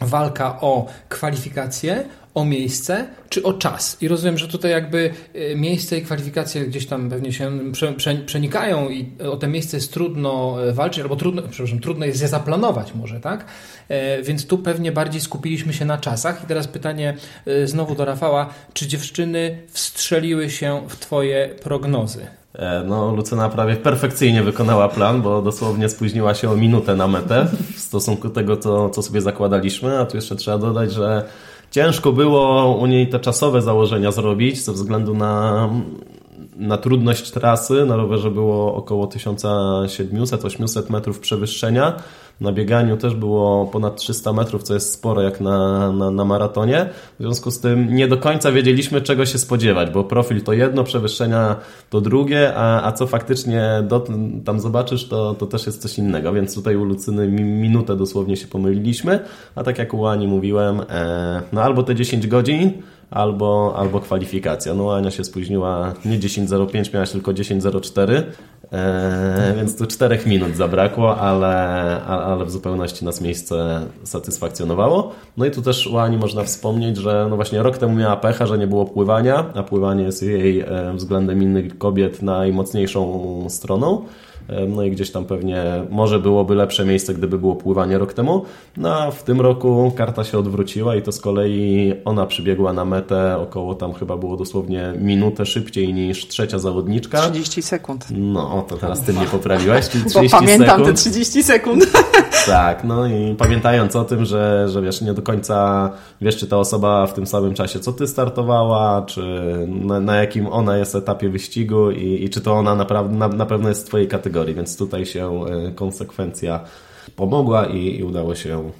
walka 0.00 0.60
o 0.60 0.86
kwalifikacje, 1.08 2.04
o 2.34 2.44
miejsce 2.44 3.08
czy 3.28 3.42
o 3.42 3.52
czas. 3.52 3.96
I 4.00 4.08
rozumiem, 4.08 4.38
że 4.38 4.48
tutaj 4.48 4.70
jakby 4.70 5.10
e, 5.34 5.56
miejsce 5.56 5.98
i 5.98 6.02
kwalifikacje 6.02 6.66
gdzieś 6.66 6.86
tam 6.86 7.10
pewnie 7.10 7.32
się 7.32 7.50
przenikają 8.26 8.88
i 8.88 9.12
o 9.30 9.36
te 9.36 9.48
miejsce 9.48 9.76
jest 9.76 9.92
trudno 9.92 10.56
e, 10.68 10.72
walczyć, 10.72 11.02
albo 11.02 11.16
trudno, 11.16 11.42
przepraszam, 11.50 11.80
trudno 11.80 12.06
jest 12.06 12.22
je 12.22 12.28
zaplanować 12.28 12.94
może, 12.94 13.20
tak? 13.20 13.44
E, 13.88 14.22
więc 14.22 14.46
tu 14.46 14.58
pewnie 14.58 14.92
bardziej 14.92 15.20
skupiliśmy 15.20 15.72
się 15.72 15.84
na 15.84 15.98
czasach. 15.98 16.44
I 16.44 16.46
teraz 16.46 16.68
pytanie 16.68 17.16
znowu 17.64 17.94
do 17.94 18.04
Rafała. 18.04 18.48
Czy 18.72 18.86
dziewczyny 18.86 19.58
wstrzeliły 19.68 20.50
się 20.50 20.82
w 20.88 20.96
Twoje 20.96 21.48
prognozy? 21.62 22.26
No, 22.86 23.14
Lucyna 23.14 23.48
prawie 23.48 23.76
perfekcyjnie 23.76 24.42
wykonała 24.42 24.88
plan, 24.88 25.22
bo 25.22 25.42
dosłownie 25.42 25.88
spóźniła 25.88 26.34
się 26.34 26.50
o 26.50 26.56
minutę 26.56 26.96
na 26.96 27.08
metę 27.08 27.46
w 27.76 27.78
stosunku 27.78 28.28
do 28.28 28.34
tego, 28.34 28.56
co, 28.56 28.90
co 28.90 29.02
sobie 29.02 29.20
zakładaliśmy, 29.20 29.98
a 29.98 30.06
tu 30.06 30.16
jeszcze 30.16 30.36
trzeba 30.36 30.58
dodać, 30.58 30.92
że 30.92 31.24
Ciężko 31.70 32.12
było 32.12 32.74
u 32.76 32.86
niej 32.86 33.08
te 33.08 33.20
czasowe 33.20 33.62
założenia 33.62 34.12
zrobić 34.12 34.64
ze 34.64 34.72
względu 34.72 35.14
na, 35.14 35.68
na 36.56 36.78
trudność 36.78 37.30
trasy. 37.30 37.86
Na 37.86 37.96
rowerze 37.96 38.30
było 38.30 38.74
około 38.74 39.06
1700-800 39.06 40.90
metrów 40.90 41.20
przewyższenia. 41.20 41.96
Na 42.40 42.52
bieganiu 42.52 42.96
też 42.96 43.14
było 43.14 43.66
ponad 43.66 43.96
300 43.96 44.32
metrów, 44.32 44.62
co 44.62 44.74
jest 44.74 44.92
sporo 44.92 45.22
jak 45.22 45.40
na, 45.40 45.92
na, 45.92 46.10
na, 46.10 46.24
maratonie. 46.24 46.88
W 47.18 47.22
związku 47.22 47.50
z 47.50 47.60
tym 47.60 47.94
nie 47.94 48.08
do 48.08 48.16
końca 48.16 48.52
wiedzieliśmy, 48.52 49.00
czego 49.00 49.26
się 49.26 49.38
spodziewać, 49.38 49.90
bo 49.90 50.04
profil 50.04 50.42
to 50.42 50.52
jedno, 50.52 50.84
przewyższenia 50.84 51.56
to 51.90 52.00
drugie, 52.00 52.52
a, 52.54 52.82
a 52.82 52.92
co 52.92 53.06
faktycznie 53.06 53.82
do, 53.88 54.06
tam 54.44 54.60
zobaczysz, 54.60 55.08
to, 55.08 55.34
to 55.34 55.46
też 55.46 55.66
jest 55.66 55.82
coś 55.82 55.98
innego. 55.98 56.32
Więc 56.32 56.54
tutaj 56.54 56.76
u 56.76 56.84
Lucyny 56.84 57.28
minutę 57.42 57.96
dosłownie 57.96 58.36
się 58.36 58.46
pomyliliśmy, 58.46 59.20
a 59.54 59.62
tak 59.64 59.78
jak 59.78 59.94
u 59.94 60.06
Ani 60.06 60.28
mówiłem, 60.28 60.80
e, 60.90 61.42
no 61.52 61.62
albo 61.62 61.82
te 61.82 61.94
10 61.94 62.26
godzin, 62.26 62.72
albo, 63.10 63.74
albo 63.76 64.00
kwalifikacja. 64.00 64.74
No 64.74 64.94
Ania 64.94 65.10
się 65.10 65.24
spóźniła 65.24 65.94
nie 66.04 66.18
10.05, 66.18 66.94
miałaś 66.94 67.10
tylko 67.10 67.32
10.04, 67.32 68.22
e, 68.72 69.54
więc 69.56 69.78
tu 69.78 69.86
4 69.86 70.18
minut 70.26 70.56
zabrakło, 70.56 71.16
ale, 71.16 71.56
ale 72.04 72.44
w 72.44 72.50
zupełności 72.50 73.04
nas 73.04 73.20
miejsce 73.20 73.80
satysfakcjonowało. 74.04 75.12
No 75.36 75.46
i 75.46 75.50
tu 75.50 75.62
też 75.62 75.86
u 75.86 75.98
Ani 75.98 76.16
można 76.16 76.44
wspomnieć, 76.44 76.96
że 76.96 77.26
no 77.30 77.36
właśnie 77.36 77.62
rok 77.62 77.78
temu 77.78 77.94
miała 77.94 78.16
pecha, 78.16 78.46
że 78.46 78.58
nie 78.58 78.66
było 78.66 78.86
pływania, 78.86 79.44
a 79.54 79.62
pływanie 79.62 80.04
jest 80.04 80.22
jej 80.22 80.60
e, 80.60 80.92
względem 80.94 81.42
innych 81.42 81.78
kobiet 81.78 82.22
najmocniejszą 82.22 83.46
stroną. 83.48 84.04
No 84.68 84.82
i 84.82 84.90
gdzieś 84.90 85.10
tam 85.10 85.24
pewnie 85.24 85.64
może 85.90 86.18
byłoby 86.18 86.54
lepsze 86.54 86.84
miejsce, 86.84 87.14
gdyby 87.14 87.38
było 87.38 87.56
pływanie 87.56 87.98
rok 87.98 88.12
temu. 88.12 88.44
No 88.76 88.94
a 88.94 89.10
w 89.10 89.22
tym 89.22 89.40
roku 89.40 89.92
karta 89.96 90.24
się 90.24 90.38
odwróciła 90.38 90.96
i 90.96 91.02
to 91.02 91.12
z 91.12 91.20
kolei 91.20 91.94
ona 92.04 92.26
przybiegła 92.26 92.72
na 92.72 92.84
metę 92.84 93.38
około 93.38 93.74
tam 93.74 93.92
chyba 93.94 94.16
było 94.16 94.36
dosłownie 94.36 94.92
minutę 95.00 95.46
szybciej 95.46 95.94
niż 95.94 96.28
trzecia 96.28 96.58
zawodniczka. 96.58 97.20
30 97.30 97.62
sekund. 97.62 98.06
No, 98.10 98.64
to 98.68 98.76
teraz 98.76 99.02
ty 99.02 99.12
mnie 99.12 99.26
poprawiłaś, 99.26 99.88
czyli 99.88 100.04
30 100.04 100.30
Bo 100.30 100.40
pamiętam 100.40 100.68
sekund. 100.68 100.86
te 100.86 100.94
30 100.94 101.42
sekund. 101.42 101.86
Tak, 102.46 102.84
no 102.84 103.06
i 103.06 103.34
pamiętając 103.34 103.96
o 103.96 104.04
tym, 104.04 104.24
że, 104.24 104.68
że 104.68 104.82
wiesz, 104.82 105.00
nie 105.00 105.14
do 105.14 105.22
końca 105.22 105.90
wiesz, 106.20 106.36
czy 106.36 106.46
ta 106.46 106.56
osoba 106.56 107.06
w 107.06 107.14
tym 107.14 107.26
samym 107.26 107.54
czasie, 107.54 107.80
co 107.80 107.92
ty 107.92 108.06
startowała, 108.06 109.02
czy 109.02 109.22
na, 109.68 110.00
na 110.00 110.16
jakim 110.16 110.46
ona 110.46 110.76
jest 110.76 110.94
etapie 110.94 111.28
wyścigu 111.28 111.90
i, 111.90 112.24
i 112.24 112.30
czy 112.30 112.40
to 112.40 112.52
ona 112.52 112.74
naprawdę, 112.74 113.16
na, 113.16 113.28
na 113.28 113.46
pewno 113.46 113.68
jest 113.68 113.84
w 113.84 113.88
twojej 113.88 114.08
kategorii, 114.08 114.54
więc 114.54 114.76
tutaj 114.76 115.06
się 115.06 115.44
e, 115.46 115.72
konsekwencja 115.72 116.60
pomogła 117.16 117.66
i, 117.66 117.98
i 117.98 118.04
udało 118.04 118.34
się 118.34 118.70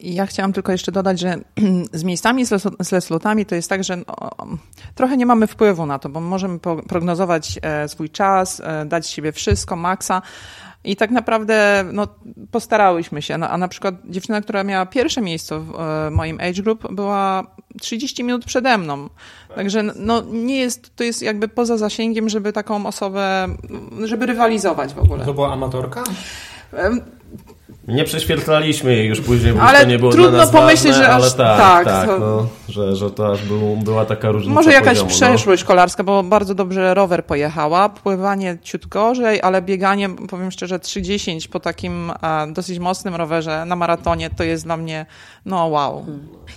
ja 0.00 0.26
chciałam 0.26 0.52
tylko 0.52 0.72
jeszcze 0.72 0.92
dodać, 0.92 1.20
że 1.20 1.38
z 1.92 2.04
miejscami, 2.04 2.46
z 2.80 2.92
leslotami 2.92 3.46
to 3.46 3.54
jest 3.54 3.68
tak, 3.68 3.84
że 3.84 3.96
no, 3.96 4.30
trochę 4.94 5.16
nie 5.16 5.26
mamy 5.26 5.46
wpływu 5.46 5.86
na 5.86 5.98
to, 5.98 6.08
bo 6.08 6.20
możemy 6.20 6.58
prognozować 6.88 7.58
e, 7.62 7.88
swój 7.88 8.10
czas, 8.10 8.60
e, 8.64 8.84
dać 8.84 9.06
siebie 9.06 9.32
wszystko, 9.32 9.76
maksa, 9.76 10.22
i 10.88 10.96
tak 10.96 11.10
naprawdę 11.10 11.84
no, 11.92 12.06
postarałyśmy 12.50 13.22
się. 13.22 13.38
No, 13.38 13.48
a 13.48 13.58
na 13.58 13.68
przykład 13.68 13.94
dziewczyna, 14.04 14.40
która 14.40 14.64
miała 14.64 14.86
pierwsze 14.86 15.20
miejsce 15.20 15.58
w 15.60 15.80
e, 15.80 16.10
moim 16.10 16.40
age 16.40 16.62
group, 16.62 16.92
była 16.92 17.46
30 17.80 18.24
minut 18.24 18.44
przede 18.44 18.78
mną. 18.78 19.08
Także 19.54 19.82
no, 19.82 20.22
nie 20.32 20.56
jest, 20.56 20.96
to 20.96 21.04
jest 21.04 21.22
jakby 21.22 21.48
poza 21.48 21.76
zasięgiem, 21.76 22.28
żeby 22.28 22.52
taką 22.52 22.86
osobę, 22.86 23.48
żeby 24.04 24.26
rywalizować 24.26 24.94
w 24.94 24.98
ogóle. 24.98 25.24
To 25.24 25.34
była 25.34 25.52
amatorka? 25.52 26.04
Nie 27.88 28.04
prześwietlaliśmy 28.04 28.96
jej 28.96 29.06
już 29.08 29.20
później, 29.20 29.52
bo 29.52 29.62
ale 29.62 29.80
to 29.80 29.86
nie 29.86 29.98
było 29.98 30.12
trudno 30.12 30.30
dla 30.30 30.38
nas 30.38 30.50
pomyśleć, 30.50 30.92
ważne, 30.92 31.04
że 31.04 31.10
aż 31.14 31.34
tak, 31.34 31.58
tak, 31.58 31.84
tak 31.84 32.06
to... 32.06 32.18
no, 32.18 32.48
że, 32.68 32.96
że 32.96 33.10
to 33.10 33.32
aż 33.32 33.42
był, 33.42 33.76
była 33.76 34.04
taka 34.04 34.30
różnica 34.30 34.54
Może 34.54 34.72
jakaś 34.72 34.88
poziomu, 34.88 35.10
no. 35.10 35.16
przeszłość 35.16 35.62
no. 35.62 35.68
kolarska, 35.68 36.04
bo 36.04 36.22
bardzo 36.22 36.54
dobrze 36.54 36.94
rower 36.94 37.24
pojechała, 37.24 37.88
pływanie 37.88 38.58
ciut 38.62 38.86
gorzej, 38.86 39.42
ale 39.42 39.62
bieganie, 39.62 40.08
powiem 40.30 40.50
szczerze, 40.50 40.78
3.10 40.78 41.48
po 41.48 41.60
takim 41.60 42.12
a, 42.20 42.46
dosyć 42.52 42.78
mocnym 42.78 43.14
rowerze 43.14 43.64
na 43.64 43.76
maratonie 43.76 44.30
to 44.30 44.44
jest 44.44 44.64
dla 44.64 44.76
mnie, 44.76 45.06
no 45.44 45.66
wow. 45.66 46.06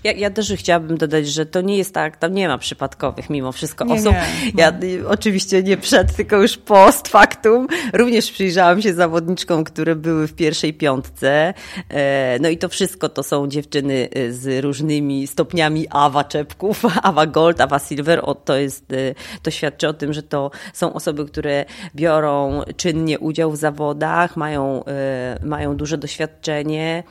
Ja, 0.03 0.11
ja 0.11 0.29
też 0.29 0.53
chciałabym 0.57 0.97
dodać, 0.97 1.27
że 1.27 1.45
to 1.45 1.61
nie 1.61 1.77
jest 1.77 1.93
tak, 1.93 2.17
tam 2.17 2.33
nie 2.33 2.47
ma 2.47 2.57
przypadkowych 2.57 3.29
mimo 3.29 3.51
wszystko 3.51 3.85
nie, 3.85 3.93
osób. 3.93 4.13
Nie. 4.13 4.51
Ja 4.63 4.73
oczywiście 5.07 5.63
nie 5.63 5.77
przed, 5.77 6.15
tylko 6.15 6.37
już 6.41 6.57
post 6.57 7.07
factum. 7.07 7.67
Również 7.93 8.31
przyjrzałam 8.31 8.81
się 8.81 8.93
zawodniczkom, 8.93 9.63
które 9.63 9.95
były 9.95 10.27
w 10.27 10.33
pierwszej 10.33 10.73
piątce. 10.73 11.20
E, 11.23 12.37
no 12.41 12.49
i 12.49 12.57
to 12.57 12.69
wszystko 12.69 13.09
to 13.09 13.23
są 13.23 13.47
dziewczyny 13.47 14.09
e, 14.11 14.31
z 14.31 14.63
różnymi 14.63 15.27
stopniami 15.27 15.87
awa 15.89 16.23
czepków, 16.23 16.83
awa 17.03 17.25
gold, 17.25 17.61
awa 17.61 17.79
silver. 17.79 18.19
O, 18.23 18.35
to, 18.35 18.55
jest, 18.55 18.93
e, 18.93 18.95
to 19.41 19.51
świadczy 19.51 19.87
o 19.87 19.93
tym, 19.93 20.13
że 20.13 20.23
to 20.23 20.51
są 20.73 20.93
osoby, 20.93 21.25
które 21.25 21.65
biorą 21.95 22.61
czynnie 22.77 23.19
udział 23.19 23.51
w 23.51 23.57
zawodach, 23.57 24.37
mają, 24.37 24.83
mają 25.43 25.77
duże 25.77 25.97
doświadczenie 25.97 27.03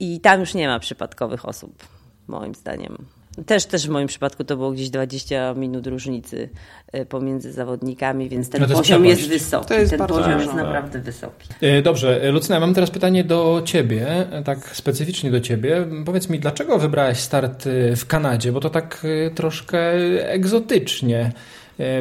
i 0.00 0.20
tam 0.20 0.40
już 0.40 0.54
nie 0.54 0.68
ma 0.68 0.78
przypadkowych 0.78 1.48
osób, 1.48 1.86
moim 2.28 2.54
zdaniem. 2.54 3.13
Też, 3.46 3.66
też 3.66 3.86
w 3.86 3.90
moim 3.90 4.08
przypadku 4.08 4.44
to 4.44 4.56
było 4.56 4.72
gdzieś 4.72 4.90
20 4.90 5.54
minut 5.54 5.86
różnicy 5.86 6.48
e, 6.92 7.06
pomiędzy 7.06 7.52
zawodnikami, 7.52 8.28
więc 8.28 8.50
ten 8.50 8.60
no 8.60 8.68
poziom 8.68 9.04
jest 9.04 9.28
wysoki. 9.28 9.66
To 9.66 9.74
jest 9.74 9.90
ten 9.90 10.06
poziom 10.06 10.40
jest 10.40 10.46
tak. 10.46 10.56
naprawdę 10.56 10.98
wysoki. 10.98 11.48
E, 11.60 11.82
dobrze, 11.82 12.32
Lucyna, 12.32 12.60
mam 12.60 12.74
teraz 12.74 12.90
pytanie 12.90 13.24
do 13.24 13.62
Ciebie, 13.64 14.26
tak 14.44 14.76
specyficznie 14.76 15.30
do 15.30 15.40
Ciebie. 15.40 15.86
Powiedz 16.06 16.28
mi, 16.28 16.40
dlaczego 16.40 16.78
wybrałaś 16.78 17.18
start 17.18 17.66
e, 17.66 17.96
w 17.96 18.06
Kanadzie? 18.06 18.52
Bo 18.52 18.60
to 18.60 18.70
tak 18.70 19.06
troszkę 19.34 19.92
egzotycznie 20.30 21.32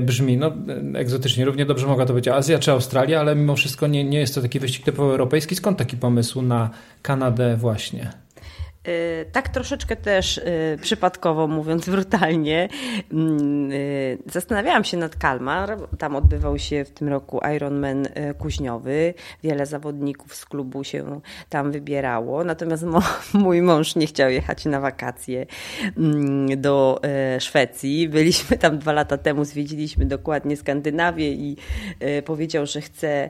brzmi. 0.02 0.38
No, 0.38 0.52
egzotycznie 0.96 1.46
równie 1.46 1.66
dobrze 1.66 1.88
mogła 1.88 2.06
to 2.06 2.14
być 2.14 2.28
Azja 2.28 2.60
czy 2.60 2.72
Australia, 2.72 3.20
ale 3.20 3.36
mimo 3.36 3.56
wszystko 3.56 3.88
nie, 3.88 4.04
nie 4.04 4.20
jest 4.20 4.36
to 4.36 4.42
taki 4.42 4.60
wyścig 4.60 4.86
typowo 4.86 5.12
europejski. 5.12 5.56
Skąd 5.56 5.78
taki 5.78 5.98
pomysł 5.98 6.42
na 6.42 6.70
Kanadę 7.02 7.58
właśnie? 7.58 8.23
Y, 8.88 9.26
tak 9.32 9.50
troszeczkę 9.50 9.96
też 9.96 10.38
y, 10.38 10.78
przypadkowo, 10.82 11.48
mówiąc 11.48 11.90
brutalnie, 11.90 12.70
mm, 13.12 13.72
y, 13.72 14.18
zastanawiałam 14.26 14.84
się 14.84 14.98
nad 14.98 15.16
Kalmar. 15.16 15.78
Tam 15.98 16.16
odbywał 16.16 16.60
się 16.60 16.86
w 16.86 16.90
tym 16.90 17.08
roku 17.08 17.40
Ironman 17.56 18.08
Kuźniowy. 18.38 19.14
Wiele 19.44 19.66
zawodników 19.66 20.36
z 20.36 20.46
klubu 20.46 20.84
się 20.84 21.22
tam 21.50 21.72
wybierało. 21.72 22.44
Natomiast 22.44 22.84
mój 23.34 23.62
mąż 23.62 23.96
nie 23.96 24.08
chciał 24.08 24.30
jechać 24.30 24.66
na 24.66 24.80
wakacje 24.80 25.46
mm, 25.98 26.62
do 26.62 27.02
Szwecji. 27.40 28.10
Byliśmy 28.10 28.58
tam 28.58 28.78
dwa 28.80 28.94
lata 28.94 29.18
temu, 29.18 29.46
zwiedziliśmy 29.46 30.06
dokładnie 30.06 30.58
Skandynawię 30.58 31.32
i 31.32 31.58
powiedział, 32.26 32.66
że 32.66 32.82
chce, 32.82 33.30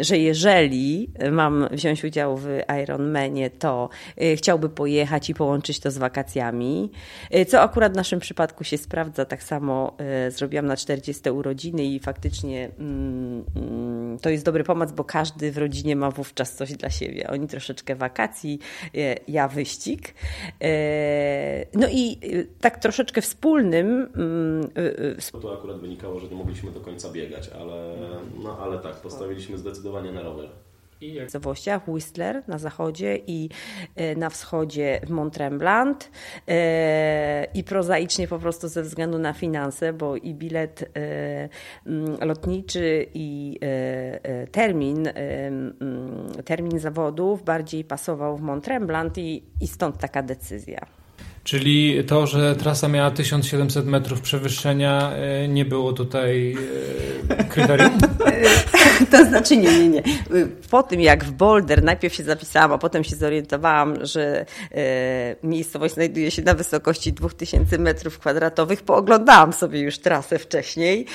że 0.00 0.18
jeżeli 0.18 1.10
mam 1.32 1.68
wziąć 1.70 2.04
udział 2.04 2.36
w 2.36 2.48
Ironmanie, 2.82 3.50
to 3.50 3.88
chciałby 4.36 4.68
pojechać 4.68 5.30
i 5.30 5.34
połączyć 5.34 5.80
to 5.80 5.90
z 5.90 5.98
wakacjami, 5.98 6.90
y, 7.34 7.44
co 7.44 7.60
akurat 7.60 7.92
w 7.92 7.96
naszym 7.96 8.20
przypadku 8.20 8.64
się 8.64 8.78
sprawdza. 8.78 9.24
Tak 9.24 9.42
samo 9.42 9.96
y, 10.26 10.30
zrobiłam 10.30 10.66
na 10.66 10.76
40 10.76 11.30
urodziny 11.30 11.84
i 11.84 11.98
faktycznie 11.98 12.70
mm, 12.78 13.44
mm, 13.56 14.18
to 14.18 14.30
jest 14.30 14.44
dobry 14.44 14.64
pomysł, 14.64 14.94
bo 14.94 15.04
każdy 15.04 15.52
w 15.52 15.58
rodzinie 15.58 15.96
ma 15.96 16.10
wówczas 16.10 16.54
coś 16.54 16.72
dla 16.72 16.90
siebie. 16.90 17.30
Oni 17.30 17.48
troszeczkę 17.48 17.94
wakacji, 17.94 18.58
ja 19.28 19.48
wyścig. 19.48 20.14
No 21.74 21.88
i 21.90 22.18
tak 22.60 22.78
troszeczkę 22.78 23.22
wspólnym. 23.22 24.08
Mm, 24.16 24.68
to 25.42 25.58
akurat 25.58 25.80
wynikało, 25.80 26.20
że 26.20 26.28
nie 26.28 26.36
mogliśmy 26.36 26.70
do 26.70 26.80
końca 26.80 27.10
biegać, 27.10 27.48
ale, 27.48 27.96
no, 28.42 28.58
ale 28.58 28.78
tak, 28.78 28.96
postawiliśmy 28.96 29.58
zdecydowanie 29.58 30.12
na 30.12 30.22
rower. 30.22 30.48
W 31.00 31.88
Whistler 31.88 32.42
na 32.48 32.58
zachodzie 32.58 33.18
i 33.26 33.48
e, 33.96 34.16
na 34.16 34.30
wschodzie 34.30 35.00
w 35.06 35.10
Mont 35.10 35.34
Tremblant 35.34 36.10
e, 36.48 37.46
i 37.54 37.64
prozaicznie 37.64 38.28
po 38.28 38.38
prostu 38.38 38.68
ze 38.68 38.82
względu 38.82 39.18
na 39.18 39.32
finanse, 39.32 39.92
bo 39.92 40.16
i 40.16 40.34
bilet 40.34 40.90
e, 40.96 41.48
lotniczy 42.26 43.06
i 43.14 43.58
termin, 44.52 45.08
termin 46.44 46.78
zawodów 46.78 47.44
bardziej 47.44 47.84
pasował 47.84 48.36
w 48.36 48.40
Mont 48.40 48.64
Tremblant 48.64 49.18
i, 49.18 49.42
i 49.60 49.66
stąd 49.66 49.98
taka 49.98 50.22
decyzja. 50.22 50.86
Czyli 51.44 52.04
to, 52.04 52.26
że 52.26 52.56
trasa 52.56 52.88
miała 52.88 53.10
1700 53.10 53.86
metrów 53.86 54.20
przewyższenia, 54.20 55.12
nie 55.48 55.64
było 55.64 55.92
tutaj 55.92 56.56
kryterium? 57.48 57.98
to 59.10 59.24
znaczy 59.24 59.56
nie, 59.56 59.78
nie, 59.78 59.88
nie. 59.88 60.02
Po 60.70 60.82
tym 60.82 61.00
jak 61.00 61.24
w 61.24 61.32
Boulder 61.32 61.82
najpierw 61.82 62.14
się 62.14 62.22
zapisałam, 62.22 62.72
a 62.72 62.78
potem 62.78 63.04
się 63.04 63.16
zorientowałam, 63.16 64.06
że 64.06 64.46
e, 64.72 65.36
miejscowość 65.42 65.94
znajduje 65.94 66.30
się 66.30 66.42
na 66.42 66.54
wysokości 66.54 67.12
2000 67.12 67.78
metrów 67.78 68.18
kwadratowych, 68.18 68.82
pooglądałam 68.82 69.52
sobie 69.52 69.80
już 69.80 69.98
trasę 69.98 70.38
wcześniej. 70.38 71.06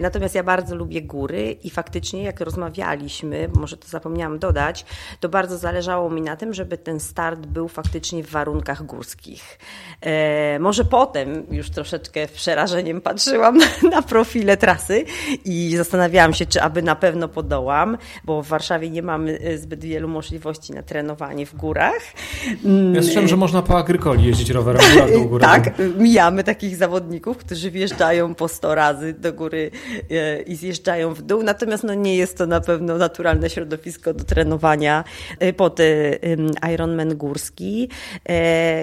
Natomiast 0.00 0.34
ja 0.34 0.42
bardzo 0.42 0.76
lubię 0.76 1.02
góry 1.02 1.56
i 1.64 1.70
faktycznie 1.70 2.22
jak 2.22 2.40
rozmawialiśmy, 2.40 3.48
może 3.54 3.76
to 3.76 3.88
zapomniałam 3.88 4.38
dodać, 4.38 4.84
to 5.20 5.28
bardzo 5.28 5.58
zależało 5.58 6.10
mi 6.10 6.22
na 6.22 6.36
tym, 6.36 6.54
żeby 6.54 6.78
ten 6.78 7.00
start 7.00 7.46
był 7.46 7.68
faktycznie 7.68 8.24
w 8.24 8.30
warunkach 8.30 8.82
górskich. 8.86 9.58
E, 10.00 10.58
może 10.58 10.84
potem 10.84 11.46
już 11.50 11.70
troszeczkę 11.70 12.28
przerażeniem 12.28 13.00
patrzyłam 13.00 13.58
na 13.92 14.02
profile 14.02 14.56
trasy 14.56 15.04
i 15.44 15.76
zastanawiałam 15.76 16.34
się, 16.34 16.46
czy 16.46 16.62
aby 16.62 16.82
na 16.82 16.96
pewno 16.96 17.28
podołam, 17.34 17.98
bo 18.24 18.42
w 18.42 18.48
Warszawie 18.48 18.90
nie 18.90 19.02
mamy 19.02 19.38
e, 19.38 19.58
zbyt 19.58 19.84
wielu 19.84 20.08
możliwości 20.08 20.72
na 20.72 20.82
trenowanie 20.82 21.46
w 21.46 21.54
górach. 21.54 22.02
Ja 22.94 23.02
słyszałem, 23.02 23.28
że 23.28 23.36
można 23.36 23.62
po 23.62 23.78
agrykoli 23.78 24.24
jeździć 24.24 24.50
rowerem 24.50 24.82
do 25.12 25.20
góry. 25.20 25.44
tak, 25.44 25.72
mijamy 25.98 26.44
takich 26.44 26.76
zawodników, 26.76 27.36
którzy 27.36 27.70
wjeżdżają 27.70 28.34
po 28.34 28.48
100 28.48 28.74
razy 28.74 29.12
do 29.12 29.32
góry 29.32 29.70
e, 30.10 30.42
i 30.42 30.56
zjeżdżają 30.56 31.14
w 31.14 31.22
dół, 31.22 31.42
natomiast 31.42 31.84
no, 31.84 31.94
nie 31.94 32.16
jest 32.16 32.38
to 32.38 32.46
na 32.46 32.60
pewno 32.60 32.98
naturalne 32.98 33.50
środowisko 33.50 34.14
do 34.14 34.24
trenowania 34.24 35.04
pod 35.56 35.78
Ironman 36.74 37.16
górski, 37.16 37.88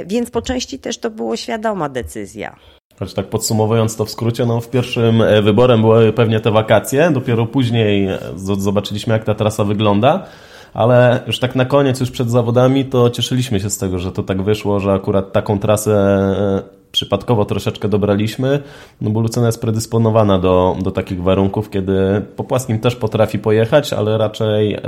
więc 0.06 0.32
po 0.32 0.42
części 0.42 0.80
też 0.80 0.98
to 0.98 1.10
była 1.10 1.38
świadoma 1.38 1.90
decyzja. 1.90 2.79
Znaczy 3.00 3.16
tak 3.16 3.28
podsumowując 3.28 3.96
to 3.96 4.06
w 4.06 4.10
skrócie, 4.10 4.46
no 4.46 4.62
w 4.62 4.70
pierwszym 4.70 5.22
e, 5.22 5.42
wyborem 5.42 5.82
były 5.82 6.14
pewnie 6.14 6.40
te 6.40 6.52
wakacje, 6.52 7.12
dopiero 7.12 7.46
później 7.46 8.08
e, 8.08 8.20
zobaczyliśmy 8.58 9.14
jak 9.14 9.24
ta 9.24 9.36
trasa 9.36 9.64
wygląda, 9.64 10.26
ale 10.74 11.20
już 11.28 11.40
tak 11.40 11.56
na 11.56 11.66
koniec, 11.66 12.00
już 12.00 12.12
przed 12.12 12.30
zawodami, 12.30 12.86
to 12.86 13.10
cieszyliśmy 13.10 13.60
się 13.60 13.70
z 13.70 13.78
tego, 13.78 14.00
że 14.00 14.12
to 14.12 14.24
tak 14.24 14.42
wyszło, 14.42 14.80
że 14.80 14.94
akurat 14.94 15.32
taką 15.32 15.60
trasę 15.60 15.92
e, 15.94 16.79
przypadkowo 16.91 17.45
troszeczkę 17.45 17.89
dobraliśmy, 17.89 18.60
no 19.02 19.10
bo 19.10 19.19
Lucyna 19.19 19.45
jest 19.45 19.62
predysponowana 19.62 20.39
do, 20.39 20.75
do 20.82 20.91
takich 20.91 21.23
warunków, 21.23 21.69
kiedy 21.69 22.21
po 22.36 22.43
płaskim 22.43 22.80
też 22.80 22.95
potrafi 22.95 23.39
pojechać, 23.39 23.93
ale 23.93 24.17
raczej 24.17 24.73
e, 24.73 24.82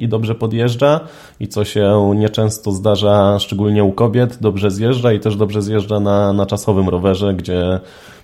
i 0.00 0.08
dobrze 0.08 0.34
podjeżdża 0.34 1.00
i 1.40 1.48
co 1.48 1.64
się 1.64 2.12
nieczęsto 2.16 2.72
zdarza, 2.72 3.38
szczególnie 3.38 3.84
u 3.84 3.92
kobiet, 3.92 4.38
dobrze 4.40 4.70
zjeżdża 4.70 5.12
i 5.12 5.20
też 5.20 5.36
dobrze 5.36 5.62
zjeżdża 5.62 6.00
na, 6.00 6.32
na 6.32 6.46
czasowym 6.46 6.88
rowerze, 6.88 7.34
gdzie 7.34 7.80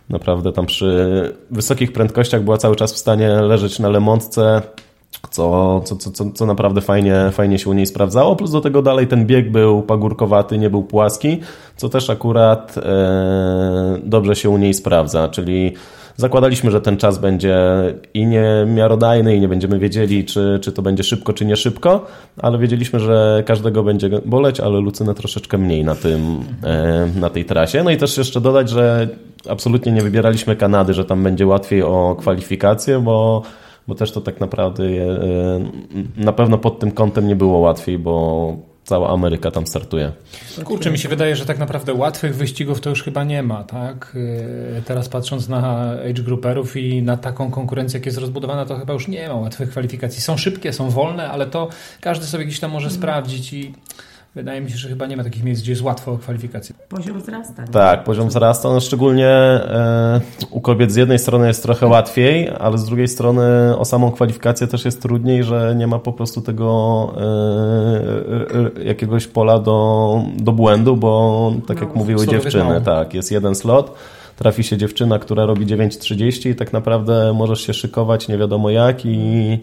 naprawdę 0.08 0.52
tam 0.52 0.66
przy 0.66 1.32
wysokich 1.50 1.92
prędkościach 1.92 2.42
była 2.42 2.56
cały 2.56 2.76
czas 2.76 2.94
w 2.94 2.98
stanie 2.98 3.28
leżeć 3.28 3.78
na 3.78 3.88
lemontce, 3.88 4.62
co, 5.30 5.80
co, 5.84 5.96
co, 5.96 6.30
co 6.34 6.46
naprawdę 6.46 6.80
fajnie, 6.80 7.30
fajnie 7.32 7.58
się 7.58 7.70
u 7.70 7.72
niej 7.72 7.86
sprawdzało. 7.86 8.36
Plus 8.36 8.50
do 8.50 8.60
tego 8.60 8.82
dalej 8.82 9.06
ten 9.06 9.26
bieg 9.26 9.50
był 9.50 9.82
pagórkowaty, 9.82 10.58
nie 10.58 10.70
był 10.70 10.82
płaski, 10.82 11.40
co 11.76 11.88
też 11.88 12.10
akurat 12.10 12.78
e, 12.78 13.98
dobrze 14.04 14.36
się 14.36 14.50
u 14.50 14.58
niej 14.58 14.74
sprawdza, 14.74 15.28
czyli 15.28 15.72
zakładaliśmy, 16.16 16.70
że 16.70 16.80
ten 16.80 16.96
czas 16.96 17.18
będzie 17.18 17.58
i 18.14 18.26
niemiarodajny 18.26 19.36
i 19.36 19.40
nie 19.40 19.48
będziemy 19.48 19.78
wiedzieli, 19.78 20.24
czy, 20.24 20.58
czy 20.62 20.72
to 20.72 20.82
będzie 20.82 21.04
szybko, 21.04 21.32
czy 21.32 21.44
nie 21.44 21.56
szybko, 21.56 22.06
ale 22.42 22.58
wiedzieliśmy, 22.58 23.00
że 23.00 23.42
każdego 23.46 23.82
będzie 23.82 24.10
boleć, 24.24 24.60
ale 24.60 24.78
Lucynę 24.78 25.14
troszeczkę 25.14 25.58
mniej 25.58 25.84
na, 25.84 25.94
tym, 25.94 26.40
e, 26.64 27.08
na 27.20 27.30
tej 27.30 27.44
trasie. 27.44 27.82
No 27.82 27.90
i 27.90 27.96
też 27.96 28.18
jeszcze 28.18 28.40
dodać, 28.40 28.70
że 28.70 29.08
absolutnie 29.48 29.92
nie 29.92 30.02
wybieraliśmy 30.02 30.56
Kanady, 30.56 30.94
że 30.94 31.04
tam 31.04 31.22
będzie 31.22 31.46
łatwiej 31.46 31.82
o 31.82 32.16
kwalifikację, 32.20 33.00
bo 33.00 33.42
bo 33.88 33.94
też 33.94 34.12
to 34.12 34.20
tak 34.20 34.40
naprawdę 34.40 34.90
je, 34.90 35.18
na 36.16 36.32
pewno 36.32 36.58
pod 36.58 36.78
tym 36.78 36.90
kątem 36.90 37.28
nie 37.28 37.36
było 37.36 37.58
łatwiej, 37.58 37.98
bo 37.98 38.56
cała 38.84 39.10
Ameryka 39.10 39.50
tam 39.50 39.66
startuje. 39.66 40.12
Kurczę, 40.64 40.90
mi 40.90 40.98
się 40.98 41.08
wydaje, 41.08 41.36
że 41.36 41.46
tak 41.46 41.58
naprawdę 41.58 41.94
łatwych 41.94 42.36
wyścigów 42.36 42.80
to 42.80 42.90
już 42.90 43.02
chyba 43.02 43.24
nie 43.24 43.42
ma, 43.42 43.64
tak? 43.64 44.16
E, 44.78 44.82
teraz 44.82 45.08
patrząc 45.08 45.48
na 45.48 45.90
age 46.10 46.22
grouperów 46.22 46.76
i 46.76 47.02
na 47.02 47.16
taką 47.16 47.50
konkurencję, 47.50 47.98
jak 47.98 48.06
jest 48.06 48.18
rozbudowana, 48.18 48.66
to 48.66 48.76
chyba 48.76 48.92
już 48.92 49.08
nie 49.08 49.28
ma 49.28 49.34
łatwych 49.34 49.70
kwalifikacji. 49.70 50.22
Są 50.22 50.36
szybkie, 50.36 50.72
są 50.72 50.90
wolne, 50.90 51.30
ale 51.30 51.46
to 51.46 51.68
każdy 52.00 52.26
sobie 52.26 52.44
gdzieś 52.44 52.60
tam 52.60 52.70
może 52.70 52.86
mm. 52.86 52.98
sprawdzić 52.98 53.52
i 53.52 53.74
Wydaje 54.34 54.60
mi 54.60 54.70
się, 54.70 54.76
że 54.76 54.88
chyba 54.88 55.06
nie 55.06 55.16
ma 55.16 55.24
takich 55.24 55.44
miejsc, 55.44 55.62
gdzie 55.62 55.72
jest 55.72 55.82
łatwo 55.82 56.12
o 56.12 56.18
kwalifikację. 56.18 56.74
Poziom 56.88 57.20
wzrasta. 57.20 57.62
Nie? 57.62 57.68
Tak, 57.68 58.04
poziom 58.04 58.28
wzrasta. 58.28 58.68
No 58.68 58.80
szczególnie 58.80 59.28
e, 59.28 60.20
u 60.50 60.60
kobiet 60.60 60.92
z 60.92 60.96
jednej 60.96 61.18
strony 61.18 61.46
jest 61.46 61.62
trochę 61.62 61.86
łatwiej, 61.86 62.50
ale 62.58 62.78
z 62.78 62.84
drugiej 62.84 63.08
strony 63.08 63.42
o 63.78 63.84
samą 63.84 64.10
kwalifikację 64.10 64.66
też 64.66 64.84
jest 64.84 65.02
trudniej, 65.02 65.44
że 65.44 65.74
nie 65.76 65.86
ma 65.86 65.98
po 65.98 66.12
prostu 66.12 66.40
tego 66.40 67.12
e, 67.16 68.80
e, 68.80 68.84
jakiegoś 68.84 69.26
pola 69.26 69.58
do, 69.58 70.22
do 70.36 70.52
błędu, 70.52 70.96
bo 70.96 71.52
tak 71.66 71.80
no, 71.80 71.86
jak 71.86 71.96
mówiły 71.96 72.26
dziewczyny, 72.26 72.80
tak, 72.80 73.14
jest 73.14 73.32
jeden 73.32 73.54
slot 73.54 73.94
trafi 74.36 74.64
się 74.64 74.76
dziewczyna, 74.76 75.18
która 75.18 75.46
robi 75.46 75.66
9.30 75.66 76.50
i 76.50 76.54
tak 76.54 76.72
naprawdę 76.72 77.32
możesz 77.32 77.60
się 77.60 77.74
szykować 77.74 78.28
nie 78.28 78.38
wiadomo 78.38 78.70
jak 78.70 79.06
i 79.06 79.58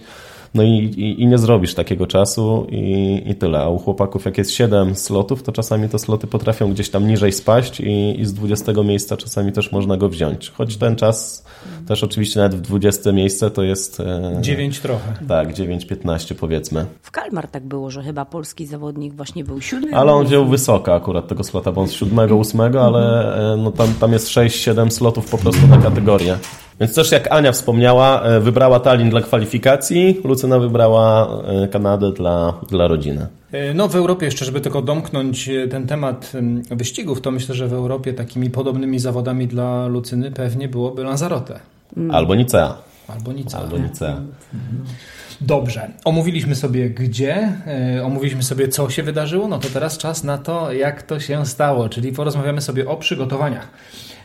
no 0.54 0.64
i, 0.64 0.70
i, 0.70 1.22
i, 1.22 1.28
nie 1.28 1.38
zrobisz 1.38 1.74
takiego 1.74 2.08
czasu 2.08 2.68
i, 2.70 3.22
i 3.26 3.36
tyle. 3.36 3.60
A 3.60 3.70
u 3.70 3.78
chłopaków 3.78 4.26
jak 4.26 4.38
jest 4.38 4.52
7 4.52 4.96
slotów, 4.96 5.44
to 5.44 5.52
czasami 5.52 5.90
te 5.90 6.00
sloty 6.00 6.28
potrafią 6.28 6.74
gdzieś 6.74 6.90
tam 6.90 7.08
niżej 7.08 7.32
spaść 7.32 7.80
i, 7.80 8.22
i 8.22 8.26
z 8.26 8.34
20 8.34 8.72
miejsca 8.84 9.18
czasami 9.18 9.52
też 9.52 9.72
można 9.72 9.98
go 9.98 10.10
wziąć. 10.10 10.50
Choć 10.50 10.78
ten 10.78 10.96
czas 10.96 11.46
też 11.88 12.04
oczywiście 12.04 12.40
nawet 12.40 12.56
w 12.56 12.62
20 12.62 13.12
miejsce 13.12 13.52
to 13.52 13.64
jest... 13.64 14.02
9 14.42 14.78
e, 14.78 14.82
trochę. 14.82 15.14
Tak, 15.28 15.54
9-15 15.54 16.34
powiedzmy. 16.34 16.86
W 17.02 17.12
Kalmar 17.12 17.48
tak 17.48 17.66
było, 17.66 17.92
że 17.92 18.04
chyba 18.04 18.26
polski 18.26 18.66
zawodnik 18.66 19.14
właśnie 19.14 19.44
był 19.44 19.62
siódmy. 19.62 19.96
Ale 19.96 20.14
on 20.14 20.26
wziął 20.26 20.46
wysoko 20.46 20.96
akurat 20.96 21.28
tego 21.28 21.44
slota, 21.44 21.72
bo 21.72 21.82
on 21.82 21.88
z 21.88 21.94
siódmego, 21.94 22.36
ósmego, 22.36 22.86
ale 22.86 23.34
e, 23.54 23.58
no 23.58 23.72
tam, 23.72 23.94
tam 24.00 24.14
jest 24.14 24.28
6-7 24.28 24.90
slotów 24.90 25.32
po 25.32 25.38
prostu 25.38 25.68
na 25.68 25.78
kategorię. 25.78 26.38
Więc 26.82 26.96
też 26.96 27.12
jak 27.12 27.32
Ania 27.32 27.52
wspomniała, 27.52 28.22
e, 28.22 28.40
wybrała 28.40 28.80
Tallinn 28.80 29.10
dla 29.10 29.22
kwalifikacji, 29.22 30.22
Lucyna 30.24 30.60
wybrała 30.60 31.28
e, 31.64 31.68
Kanadę 31.68 32.12
dla, 32.12 32.54
dla 32.70 32.88
rodziny. 32.88 33.28
E, 33.52 33.74
no 33.74 33.88
w 33.88 33.96
Europie 33.96 34.26
jeszcze, 34.26 34.46
żeby 34.46 34.62
tylko 34.62 34.82
domknąć 34.82 35.50
ten 35.72 35.88
temat 35.88 36.32
wyścigów, 36.72 37.22
to 37.22 37.32
myślę, 37.32 37.56
że 37.56 37.68
w 37.68 37.74
Europie 37.74 38.14
takimi 38.14 38.50
podobnymi 38.50 39.00
zawodami 39.00 39.48
dla 39.48 39.88
Lucyny 39.88 40.32
pewnie 40.32 40.68
byłoby 40.68 41.04
Lanzarote. 41.04 41.60
Albo 42.12 42.36
Nicea. 42.36 42.78
Albo 43.08 43.34
nic. 43.34 43.56
Albo 43.56 43.78
nic. 43.78 44.00
Dobrze, 45.42 45.90
omówiliśmy 46.06 46.56
sobie 46.56 46.90
gdzie, 46.90 47.54
omówiliśmy 48.04 48.44
sobie 48.44 48.68
co 48.68 48.90
się 48.90 49.04
wydarzyło, 49.04 49.48
no 49.48 49.60
to 49.60 49.68
teraz 49.74 49.98
czas 49.98 50.24
na 50.24 50.38
to, 50.38 50.74
jak 50.74 51.04
to 51.04 51.20
się 51.20 51.46
stało, 51.46 51.90
czyli 51.90 52.12
porozmawiamy 52.12 52.62
sobie 52.62 52.90
o 52.90 52.98
przygotowaniach. 52.98 53.68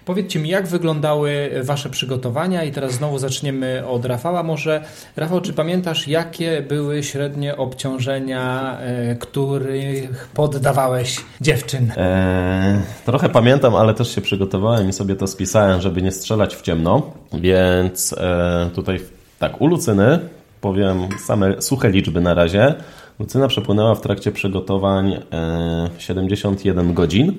Powiedzcie 0.07 0.38
mi, 0.38 0.49
jak 0.49 0.66
wyglądały 0.66 1.51
Wasze 1.62 1.90
przygotowania 1.90 2.64
i 2.64 2.73
teraz 2.73 2.92
znowu 2.92 3.19
zaczniemy 3.19 3.87
od 3.87 4.05
Rafała. 4.05 4.42
Może 4.42 4.85
Rafał, 5.16 5.40
czy 5.40 5.53
pamiętasz, 5.53 6.09
jakie 6.09 6.62
były 6.62 7.03
średnie 7.03 7.57
obciążenia, 7.57 8.79
yy, 9.09 9.16
których 9.16 10.29
poddawałeś 10.35 11.16
dziewczyn? 11.40 11.92
Eee, 11.97 12.81
trochę 13.05 13.29
pamiętam, 13.29 13.75
ale 13.75 13.95
też 13.95 14.14
się 14.14 14.21
przygotowałem 14.21 14.88
i 14.88 14.92
sobie 14.92 15.16
to 15.16 15.27
spisałem, 15.27 15.81
żeby 15.81 16.03
nie 16.03 16.12
strzelać 16.12 16.57
w 16.57 16.62
ciemno, 16.62 17.03
więc 17.33 18.12
e, 18.12 18.71
tutaj 18.75 19.01
tak, 19.38 19.61
u 19.61 19.66
Lucyny 19.66 20.19
powiem 20.61 21.09
same 21.27 21.62
suche 21.62 21.90
liczby 21.90 22.21
na 22.21 22.35
razie. 22.35 22.75
Lucyna 23.19 23.49
przepłynęła 23.49 23.95
w 23.95 24.01
trakcie 24.01 24.33
przygotowań 24.33 25.12
e, 25.33 25.90
71 25.99 26.95
godzin 26.95 27.38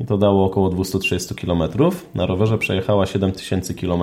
i 0.00 0.04
to 0.04 0.18
dało 0.18 0.44
około 0.44 0.70
230 0.70 1.34
km. 1.34 1.62
Na 2.14 2.26
rowerze 2.26 2.58
przejechała 2.58 3.06
7000 3.06 3.74
km, 3.74 4.02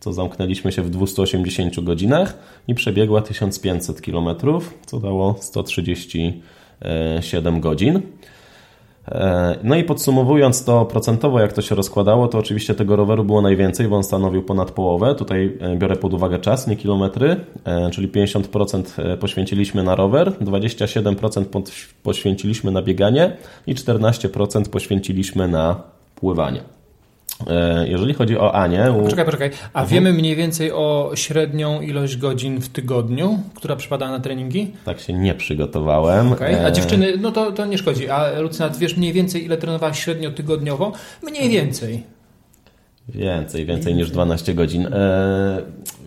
co 0.00 0.12
zamknęliśmy 0.12 0.72
się 0.72 0.82
w 0.82 0.90
280 0.90 1.80
godzinach 1.80 2.38
i 2.68 2.74
przebiegła 2.74 3.22
1500 3.22 4.00
km, 4.00 4.28
co 4.86 5.00
dało 5.00 5.36
137 5.40 7.60
godzin. 7.60 8.02
No 9.64 9.76
i 9.76 9.84
podsumowując 9.84 10.64
to 10.64 10.84
procentowo, 10.84 11.40
jak 11.40 11.52
to 11.52 11.62
się 11.62 11.74
rozkładało, 11.74 12.28
to 12.28 12.38
oczywiście 12.38 12.74
tego 12.74 12.96
roweru 12.96 13.24
było 13.24 13.42
najwięcej, 13.42 13.88
bo 13.88 13.96
on 13.96 14.04
stanowił 14.04 14.42
ponad 14.42 14.70
połowę. 14.70 15.14
Tutaj 15.14 15.58
biorę 15.76 15.96
pod 15.96 16.14
uwagę 16.14 16.38
czas, 16.38 16.66
nie 16.66 16.76
kilometry, 16.76 17.36
czyli 17.92 18.08
50% 18.08 19.16
poświęciliśmy 19.16 19.82
na 19.82 19.94
rower, 19.94 20.32
27% 20.40 21.64
poświęciliśmy 22.02 22.70
na 22.70 22.82
bieganie 22.82 23.36
i 23.66 23.74
14% 23.74 24.68
poświęciliśmy 24.68 25.48
na 25.48 25.82
pływanie. 26.14 26.60
Jeżeli 27.84 28.14
chodzi 28.14 28.38
o 28.38 28.54
Anię. 28.54 28.92
U... 28.92 29.02
Poczekaj, 29.02 29.24
poczekaj. 29.24 29.50
A 29.72 29.82
mhm. 29.82 29.88
wiemy 29.88 30.12
mniej 30.12 30.36
więcej 30.36 30.72
o 30.72 31.10
średnią 31.14 31.80
ilość 31.80 32.16
godzin 32.16 32.60
w 32.60 32.68
tygodniu, 32.68 33.38
która 33.54 33.76
przypada 33.76 34.10
na 34.10 34.20
treningi? 34.20 34.72
Tak 34.84 35.00
się 35.00 35.12
nie 35.12 35.34
przygotowałem. 35.34 36.32
Okay. 36.32 36.66
A 36.66 36.70
dziewczyny, 36.70 37.12
no 37.20 37.32
to, 37.32 37.52
to 37.52 37.66
nie 37.66 37.78
szkodzi. 37.78 38.08
A 38.08 38.40
Lucyna, 38.40 38.68
wiesz 38.68 38.96
mniej 38.96 39.12
więcej, 39.12 39.44
ile 39.44 39.56
trenowałaś 39.56 40.04
średnio 40.04 40.30
tygodniowo? 40.30 40.92
Mniej 41.22 41.50
więcej. 41.50 42.02
Więcej, 43.14 43.66
więcej 43.66 43.94
niż 43.94 44.10
12 44.10 44.54
godzin. 44.54 44.88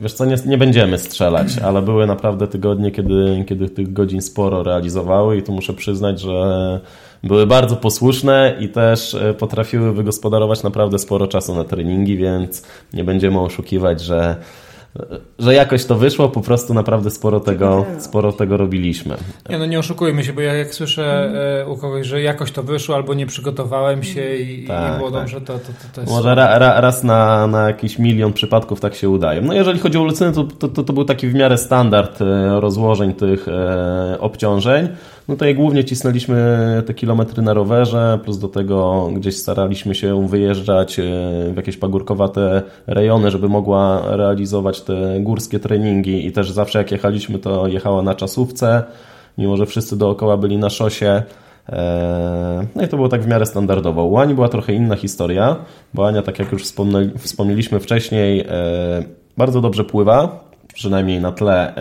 wiesz 0.02 0.14
co, 0.14 0.26
nie, 0.26 0.36
nie 0.46 0.58
będziemy 0.58 0.98
strzelać, 0.98 1.58
ale 1.68 1.82
były 1.82 2.08
naprawdę 2.08 2.48
tygodnie, 2.48 2.92
kiedy, 2.92 3.46
kiedy 3.48 3.70
tych 3.70 3.94
godzin 3.94 4.22
sporo 4.22 4.64
realizowały 4.64 5.38
i 5.38 5.44
tu 5.44 5.52
muszę 5.52 5.74
przyznać, 5.74 6.20
że 6.20 6.80
były 7.24 7.48
bardzo 7.48 7.76
posłuszne 7.76 8.56
i 8.60 8.70
też 8.70 9.14
e, 9.14 9.34
potrafiły 9.34 9.94
wygospodarować 9.94 10.64
naprawdę 10.64 11.00
sporo 11.00 11.28
czasu 11.28 11.56
na 11.56 11.64
treningi, 11.64 12.18
więc 12.18 12.64
nie 12.94 13.04
będziemy 13.04 13.40
oszukiwać, 13.40 14.02
że 14.02 14.36
że 15.40 15.54
jakoś 15.54 15.86
to 15.86 15.96
wyszło, 15.96 16.30
po 16.30 16.42
prostu 16.42 16.74
naprawdę 16.74 17.10
sporo 17.10 17.40
tego, 17.40 17.86
sporo 18.00 18.32
tego 18.32 18.58
robiliśmy. 18.58 19.18
Nie, 19.50 19.58
no 19.58 19.66
nie 19.66 19.80
oszukujmy 19.80 20.24
się, 20.24 20.34
bo 20.34 20.42
ja 20.42 20.54
jak 20.54 20.74
słyszę 20.74 21.32
e, 21.62 21.68
u 21.68 21.78
kogoś, 21.78 22.08
że 22.08 22.22
jakoś 22.22 22.52
to 22.52 22.64
wyszło, 22.64 22.96
albo 22.96 23.14
nie 23.14 23.26
przygotowałem 23.26 24.04
się 24.04 24.36
i, 24.36 24.68
tak, 24.68 24.90
i 24.90 24.92
nie 24.92 24.98
było 24.98 25.12
tak. 25.12 25.20
dobrze, 25.20 25.42
to, 25.42 25.54
to, 25.54 25.70
to, 25.94 26.02
jest... 26.02 26.14
Może 26.14 26.36
ra, 26.36 26.60
ra, 26.60 26.82
raz 26.82 27.04
na, 27.04 27.48
na 27.48 27.68
jakiś 27.68 28.00
milion 28.00 28.34
przypadków 28.34 28.80
tak 28.80 28.96
się 28.96 29.10
udaje. 29.10 29.42
No 29.42 29.54
jeżeli 29.54 29.80
chodzi 29.80 29.98
o 29.98 30.04
Lucynę, 30.04 30.32
to, 30.32 30.44
to, 30.44 30.68
to, 30.68 30.84
to 30.84 30.94
był 30.94 31.06
taki 31.06 31.28
w 31.28 31.34
miarę 31.34 31.58
standard 31.58 32.22
e, 32.22 32.60
rozłożeń 32.60 33.14
tych 33.14 33.48
e, 33.48 34.18
obciążeń. 34.20 34.88
No 35.28 35.36
tutaj 35.36 35.56
głównie 35.56 35.84
cisnęliśmy 35.84 36.84
te 36.86 36.94
kilometry 36.94 37.42
na 37.42 37.54
rowerze, 37.54 38.20
plus 38.24 38.40
do 38.40 38.48
tego 38.48 39.10
gdzieś 39.16 39.38
staraliśmy 39.38 39.96
się 39.96 40.28
wyjeżdżać 40.28 41.00
e, 41.00 41.04
w 41.54 41.54
jakieś 41.56 41.78
pagórkowate 41.78 42.62
rejony, 42.88 43.32
żeby 43.32 43.50
mogła 43.50 44.02
realizować 44.16 44.82
te 44.82 45.20
górskie 45.20 45.60
treningi 45.60 46.28
i 46.28 46.32
też 46.32 46.52
zawsze 46.52 46.80
jak 46.80 46.92
jechaliśmy, 46.92 47.40
to 47.40 47.68
jechała 47.68 48.02
na 48.02 48.16
czasówce, 48.16 48.84
mimo 49.38 49.58
że 49.58 49.66
wszyscy 49.66 49.98
dookoła 49.98 50.38
byli 50.38 50.58
na 50.58 50.70
szosie. 50.70 51.24
E, 51.70 52.66
no 52.76 52.84
i 52.84 52.88
to 52.88 52.96
było 52.98 53.10
tak 53.10 53.22
w 53.24 53.28
miarę 53.28 53.46
standardowo. 53.46 54.04
U 54.04 54.18
Ani 54.18 54.34
była 54.34 54.50
trochę 54.50 54.74
inna 54.74 54.96
historia, 54.96 55.56
bo 55.94 56.08
Ania, 56.08 56.22
tak 56.22 56.40
jak 56.40 56.52
już 56.52 56.64
wspomnieliśmy 57.18 57.80
wcześniej, 57.80 58.40
e, 58.40 58.46
bardzo 59.38 59.62
dobrze 59.62 59.84
pływa, 59.84 60.44
przynajmniej 60.74 61.22
na 61.22 61.32
tle 61.32 61.74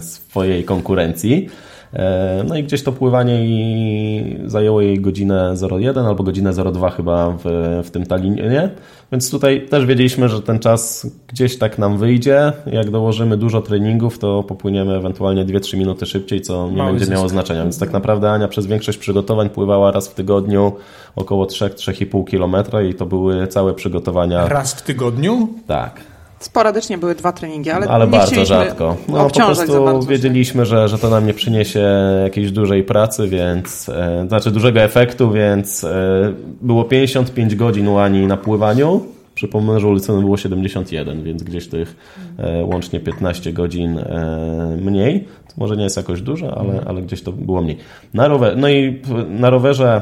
swojej 0.00 0.64
konkurencji. 0.64 1.48
E, 1.92 2.44
no 2.48 2.56
i 2.56 2.64
gdzieś 2.64 2.82
to 2.82 2.92
pływanie 2.92 3.44
i 3.44 4.38
zajęło 4.46 4.80
jej 4.80 5.00
godzinę 5.00 5.54
01 5.70 6.06
albo 6.06 6.24
godzinę 6.24 6.52
02 6.72 6.90
chyba 6.90 7.30
w, 7.30 7.42
w 7.84 7.90
tym 7.90 8.06
Talinie, 8.06 8.70
więc 9.12 9.30
tutaj 9.30 9.66
też 9.66 9.86
wiedzieliśmy, 9.86 10.28
że 10.28 10.42
ten 10.42 10.58
czas 10.58 11.06
gdzieś 11.28 11.58
tak 11.58 11.78
nam 11.78 11.98
wyjdzie. 11.98 12.52
Jak 12.66 12.90
dołożymy 12.90 13.36
dużo 13.36 13.62
treningów, 13.62 14.18
to 14.18 14.42
popłyniemy 14.42 14.96
ewentualnie 14.96 15.44
2-3 15.44 15.78
minuty 15.78 16.06
szybciej, 16.06 16.40
co 16.40 16.70
nie 16.70 16.76
Mały 16.76 16.90
będzie 16.90 17.04
zysk. 17.04 17.16
miało 17.16 17.28
znaczenia. 17.28 17.62
Więc 17.62 17.78
tak 17.78 17.92
naprawdę 17.92 18.30
Ania 18.30 18.48
przez 18.48 18.66
większość 18.66 18.98
przygotowań 18.98 19.50
pływała 19.50 19.90
raz 19.90 20.08
w 20.08 20.14
tygodniu 20.14 20.72
około 21.16 21.44
3-3,5 21.44 22.24
km 22.30 22.86
i 22.90 22.94
to 22.94 23.06
były 23.06 23.46
całe 23.46 23.74
przygotowania. 23.74 24.48
Raz 24.48 24.74
w 24.74 24.82
tygodniu? 24.82 25.48
Tak. 25.66 26.09
Sporadycznie 26.40 26.98
były 26.98 27.14
dwa 27.14 27.32
treningi, 27.32 27.70
ale, 27.70 27.88
ale 27.88 28.06
bardzo 28.06 28.44
rzadko. 28.44 28.96
No, 29.08 29.30
po 29.30 29.40
prostu 29.40 30.06
wiedzieliśmy, 30.06 30.66
że, 30.66 30.88
że 30.88 30.98
to 30.98 31.10
nam 31.10 31.26
nie 31.26 31.34
przyniesie 31.34 31.88
jakiejś 32.22 32.50
dużej 32.52 32.84
pracy, 32.84 33.28
więc 33.28 33.88
e, 33.88 34.24
znaczy 34.28 34.50
dużego 34.50 34.80
efektu, 34.80 35.32
więc 35.32 35.84
e, 35.84 36.32
było 36.60 36.84
55 36.84 37.54
godzin 37.54 37.88
u 37.88 37.98
Ani 37.98 38.26
na 38.26 38.36
pływaniu. 38.36 39.00
Przypomnę, 39.34 39.80
że 39.80 39.86
ulicy 39.86 40.12
było 40.12 40.36
71, 40.36 41.22
więc 41.22 41.42
gdzieś 41.42 41.68
tych 41.68 41.96
e, 42.38 42.64
łącznie 42.64 43.00
15 43.00 43.52
godzin 43.52 43.98
e, 43.98 44.76
mniej. 44.82 45.20
To 45.20 45.54
może 45.56 45.76
nie 45.76 45.84
jest 45.84 45.96
jakoś 45.96 46.22
dużo, 46.22 46.58
ale, 46.58 46.84
ale 46.86 47.02
gdzieś 47.02 47.22
to 47.22 47.32
było 47.32 47.62
mniej. 47.62 47.76
Na 48.14 48.28
rower, 48.28 48.56
no 48.56 48.68
i 48.68 49.00
na 49.28 49.50
rowerze 49.50 50.00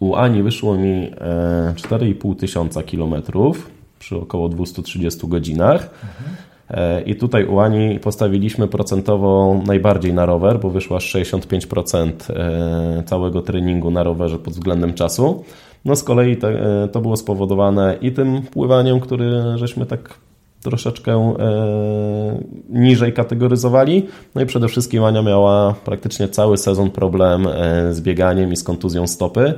u 0.00 0.14
Ani 0.14 0.42
wyszło 0.42 0.76
mi 0.76 1.10
4,5 1.10 2.32
e, 2.32 2.34
tysiąca 2.34 2.82
kilometrów 2.82 3.73
przy 4.04 4.16
około 4.16 4.48
230 4.48 5.28
godzinach. 5.28 5.82
Mhm. 5.82 7.06
I 7.06 7.14
tutaj 7.14 7.46
u 7.46 7.60
Ani 7.60 8.00
postawiliśmy 8.00 8.68
procentowo 8.68 9.60
najbardziej 9.66 10.14
na 10.14 10.26
rower, 10.26 10.60
bo 10.60 10.70
wyszła 10.70 10.98
65% 10.98 12.10
e, 12.28 13.02
całego 13.06 13.42
treningu 13.42 13.90
na 13.90 14.02
rowerze 14.02 14.38
pod 14.38 14.54
względem 14.54 14.94
czasu. 14.94 15.44
No 15.84 15.96
z 15.96 16.04
kolei 16.04 16.36
te, 16.36 16.88
to 16.92 17.00
było 17.00 17.16
spowodowane 17.16 17.96
i 18.00 18.12
tym 18.12 18.42
pływaniem, 18.42 19.00
który 19.00 19.42
żeśmy 19.54 19.86
tak 19.86 20.14
troszeczkę 20.62 21.12
e, 21.12 22.42
niżej 22.68 23.12
kategoryzowali. 23.12 24.06
No 24.34 24.42
i 24.42 24.46
przede 24.46 24.68
wszystkim 24.68 25.04
Ania 25.04 25.22
miała 25.22 25.74
praktycznie 25.84 26.28
cały 26.28 26.58
sezon 26.58 26.90
problem 26.90 27.46
e, 27.46 27.94
z 27.94 28.00
bieganiem 28.00 28.52
i 28.52 28.56
z 28.56 28.64
kontuzją 28.64 29.06
stopy 29.06 29.54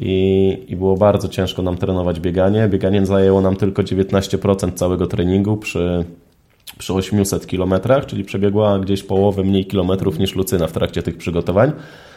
i, 0.00 0.58
i 0.68 0.76
było 0.76 0.96
bardzo 0.96 1.28
ciężko 1.28 1.62
nam 1.62 1.76
trenować 1.76 2.20
bieganie. 2.20 2.68
Bieganie 2.68 3.06
zajęło 3.06 3.40
nam 3.40 3.56
tylko 3.56 3.82
19% 3.82 4.74
całego 4.74 5.06
treningu 5.06 5.56
przy, 5.56 6.04
przy 6.78 6.94
800 6.94 7.46
km, 7.46 7.74
czyli 8.06 8.24
przebiegła 8.24 8.78
gdzieś 8.78 9.02
połowę 9.02 9.44
mniej 9.44 9.66
kilometrów 9.66 10.18
niż 10.18 10.36
Lucyna 10.36 10.66
w 10.66 10.72
trakcie 10.72 11.02
tych 11.02 11.16
przygotowań. 11.16 11.72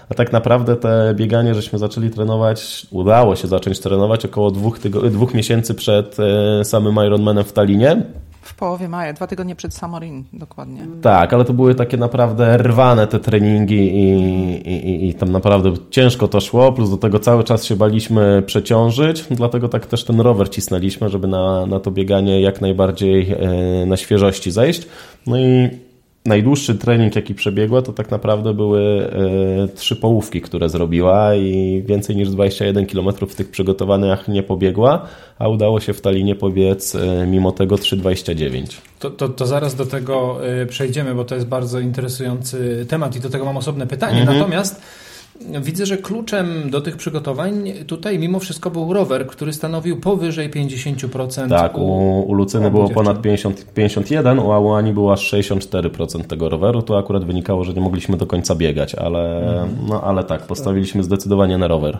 A 0.10 0.14
tak 0.14 0.32
naprawdę 0.32 0.76
te 0.76 1.14
bieganie 1.16 1.56
żeśmy 1.56 1.80
zaczęli 1.80 2.10
trenować, 2.10 2.88
udało 2.92 3.36
się 3.36 3.48
zacząć 3.48 3.80
trenować 3.80 4.26
około 4.26 4.52
dwóch, 4.52 4.80
dwóch 5.12 5.34
miesięcy 5.34 5.74
przed 5.74 6.18
e, 6.20 6.66
samym 6.66 6.96
Ironmanem 7.06 7.44
w 7.44 7.54
Talinie. 7.54 8.04
W 8.42 8.56
połowie 8.56 8.90
maja, 8.90 9.14
dwa 9.14 9.28
tygodnie 9.28 9.56
przed 9.56 9.74
Samorin 9.74 10.24
dokładnie. 10.34 10.82
Tak, 11.02 11.34
ale 11.34 11.46
to 11.46 11.54
były 11.54 11.76
takie 11.76 11.98
naprawdę 11.98 12.58
rwane 12.58 13.08
te 13.08 13.20
treningi 13.20 13.96
i, 13.96 14.10
i, 14.70 15.10
i 15.10 15.14
tam 15.14 15.32
naprawdę 15.32 15.74
ciężko 15.90 16.28
to 16.28 16.42
szło, 16.42 16.72
plus 16.72 16.90
do 16.90 16.98
tego 16.98 17.20
cały 17.20 17.44
czas 17.44 17.66
się 17.66 17.76
baliśmy 17.76 18.44
przeciążyć, 18.46 19.26
dlatego 19.32 19.70
tak 19.70 19.86
też 19.86 20.04
ten 20.04 20.22
rower 20.22 20.50
cisnęliśmy, 20.50 21.10
żeby 21.10 21.28
na, 21.28 21.66
na 21.66 21.80
to 21.80 21.92
bieganie 21.92 22.42
jak 22.42 22.62
najbardziej 22.62 23.32
e, 23.32 23.86
na 23.86 23.98
świeżości 23.98 24.52
zejść. 24.52 24.88
No 25.28 25.40
i 25.40 25.70
najdłuższy 26.26 26.76
trening, 26.76 27.16
jaki 27.16 27.36
przebiegła, 27.36 27.82
to 27.82 27.94
tak 27.94 28.12
naprawdę 28.12 28.54
były 28.54 29.12
e, 29.64 29.68
trzy 29.68 29.96
połówki, 29.96 30.42
które 30.42 30.70
zrobiła 30.70 31.36
i 31.36 31.84
więcej 31.86 32.16
niż 32.16 32.30
21 32.30 32.86
km 32.86 33.08
w 33.30 33.36
tych 33.36 33.52
przygotowaniach 33.52 34.28
nie 34.28 34.44
pobiegła, 34.44 35.08
a 35.40 35.48
udało 35.48 35.80
się 35.80 35.94
w 35.94 36.02
Talinie 36.02 36.36
pobiec 36.36 36.96
e, 36.96 37.28
mimo 37.28 37.52
tego 37.52 37.76
3,29. 37.76 38.78
To, 39.00 39.10
to, 39.10 39.30
to, 39.30 39.46
zaraz 39.46 39.76
do 39.76 39.86
tego 39.86 40.48
e, 40.48 40.66
przejdziemy, 40.66 41.16
bo 41.16 41.26
to 41.26 41.36
jest 41.36 41.48
bardzo 41.48 41.80
interesujący 41.80 42.86
temat 42.90 43.16
i 43.16 43.20
do 43.20 43.30
tego 43.30 43.46
mam 43.46 43.58
osobne 43.58 43.88
pytanie. 43.88 44.20
Mhm. 44.20 44.38
Natomiast 44.38 44.82
Widzę, 45.62 45.86
że 45.86 45.98
kluczem 45.98 46.70
do 46.70 46.82
tych 46.82 46.98
przygotowań 46.98 47.72
tutaj 47.88 48.20
mimo 48.20 48.40
wszystko 48.40 48.72
był 48.72 48.94
rower, 48.94 49.28
który 49.28 49.54
stanowił 49.54 50.00
powyżej 50.00 50.50
50%. 50.50 51.50
Tak, 51.50 51.78
u, 51.78 52.22
u 52.28 52.34
Lucyny 52.34 52.72
było 52.72 52.90
ponad 52.90 53.22
50, 53.22 53.66
51, 53.74 54.40
a 54.40 54.60
u 54.60 54.74
Ani 54.74 54.94
było 54.94 55.14
aż 55.14 55.34
64% 55.34 56.24
tego 56.24 56.50
roweru. 56.50 56.82
To 56.82 56.98
akurat 56.98 57.26
wynikało, 57.26 57.64
że 57.64 57.74
nie 57.74 57.82
mogliśmy 57.82 58.18
do 58.18 58.28
końca 58.28 58.56
biegać, 58.56 58.96
ale, 58.96 59.40
mhm. 59.40 59.88
no, 59.88 60.04
ale 60.04 60.24
tak, 60.24 60.42
postawiliśmy 60.42 61.04
zdecydowanie 61.04 61.58
na 61.58 61.68
rower. 61.68 61.98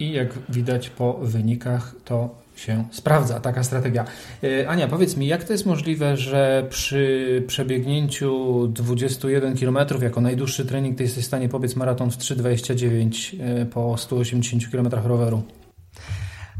I 0.00 0.12
jak 0.12 0.28
widać 0.48 0.90
po 0.90 1.12
wynikach, 1.12 1.94
to 2.04 2.43
się 2.56 2.84
sprawdza 2.90 3.40
taka 3.40 3.64
strategia. 3.64 4.04
E, 4.44 4.68
Ania, 4.68 4.88
powiedz 4.88 5.16
mi, 5.16 5.26
jak 5.26 5.44
to 5.44 5.52
jest 5.52 5.66
możliwe, 5.66 6.16
że 6.16 6.66
przy 6.70 7.42
przebiegnięciu 7.46 8.68
21 8.68 9.56
km 9.56 9.78
jako 10.02 10.20
najdłuższy 10.20 10.64
trening, 10.64 10.98
ty 10.98 11.02
jesteś 11.02 11.24
w 11.24 11.26
stanie 11.26 11.48
pobiec 11.48 11.76
maraton 11.76 12.10
w 12.10 12.16
3,29 12.18 13.36
e, 13.62 13.66
po 13.66 13.96
180 13.96 14.70
km 14.70 14.88
roweru? 15.04 15.42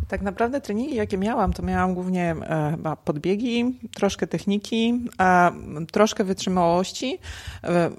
Tak 0.08 0.22
naprawdę 0.22 0.60
treningi, 0.60 0.94
jakie 0.94 1.18
miałam, 1.18 1.52
to 1.52 1.62
miałam 1.62 1.94
głównie 1.94 2.34
e, 2.40 2.96
podbiegi, 3.04 3.78
troszkę 3.94 4.26
techniki, 4.26 5.00
troszkę 5.92 6.24
wytrzymałości. 6.24 7.18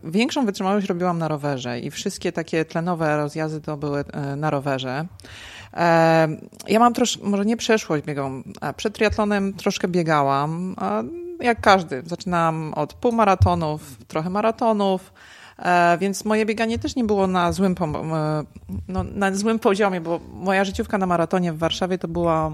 Większą 0.04 0.46
wytrzymałość 0.46 0.88
robiłam 0.88 1.18
na 1.18 1.28
rowerze 1.28 1.80
i 1.80 1.92
wszystkie 1.92 2.32
takie 2.32 2.66
tlenowe 2.66 3.18
rozjazdy 3.18 3.62
to 3.62 3.78
były 3.78 4.04
na 4.38 4.50
rowerze. 4.50 5.06
Ja 6.68 6.80
mam 6.80 6.94
troszkę, 6.94 7.24
może 7.24 7.46
nie 7.46 7.58
przeszłość 7.58 8.06
biegą. 8.06 8.44
Przed 8.78 8.94
triatlonem 8.94 9.54
troszkę 9.54 9.88
biegałam, 9.88 10.76
jak 11.40 11.62
każdy. 11.62 12.04
Zaczynałam 12.06 12.74
od 12.74 12.94
półmaratonów, 12.94 13.98
trochę 14.08 14.30
maratonów, 14.30 15.14
e, 15.60 15.98
więc 15.98 16.26
moje 16.26 16.46
bieganie 16.46 16.80
też 16.80 16.96
nie 16.96 17.04
było 17.04 17.28
na 17.28 17.52
złym, 17.52 17.76
e, 17.82 18.44
no, 18.88 19.04
na 19.04 19.36
złym 19.36 19.60
poziomie, 19.60 20.02
bo 20.02 20.20
moja 20.34 20.66
życiówka 20.66 20.98
na 20.98 21.06
maratonie 21.06 21.54
w 21.54 21.58
Warszawie 21.58 21.98
to 21.98 22.08
była 22.08 22.52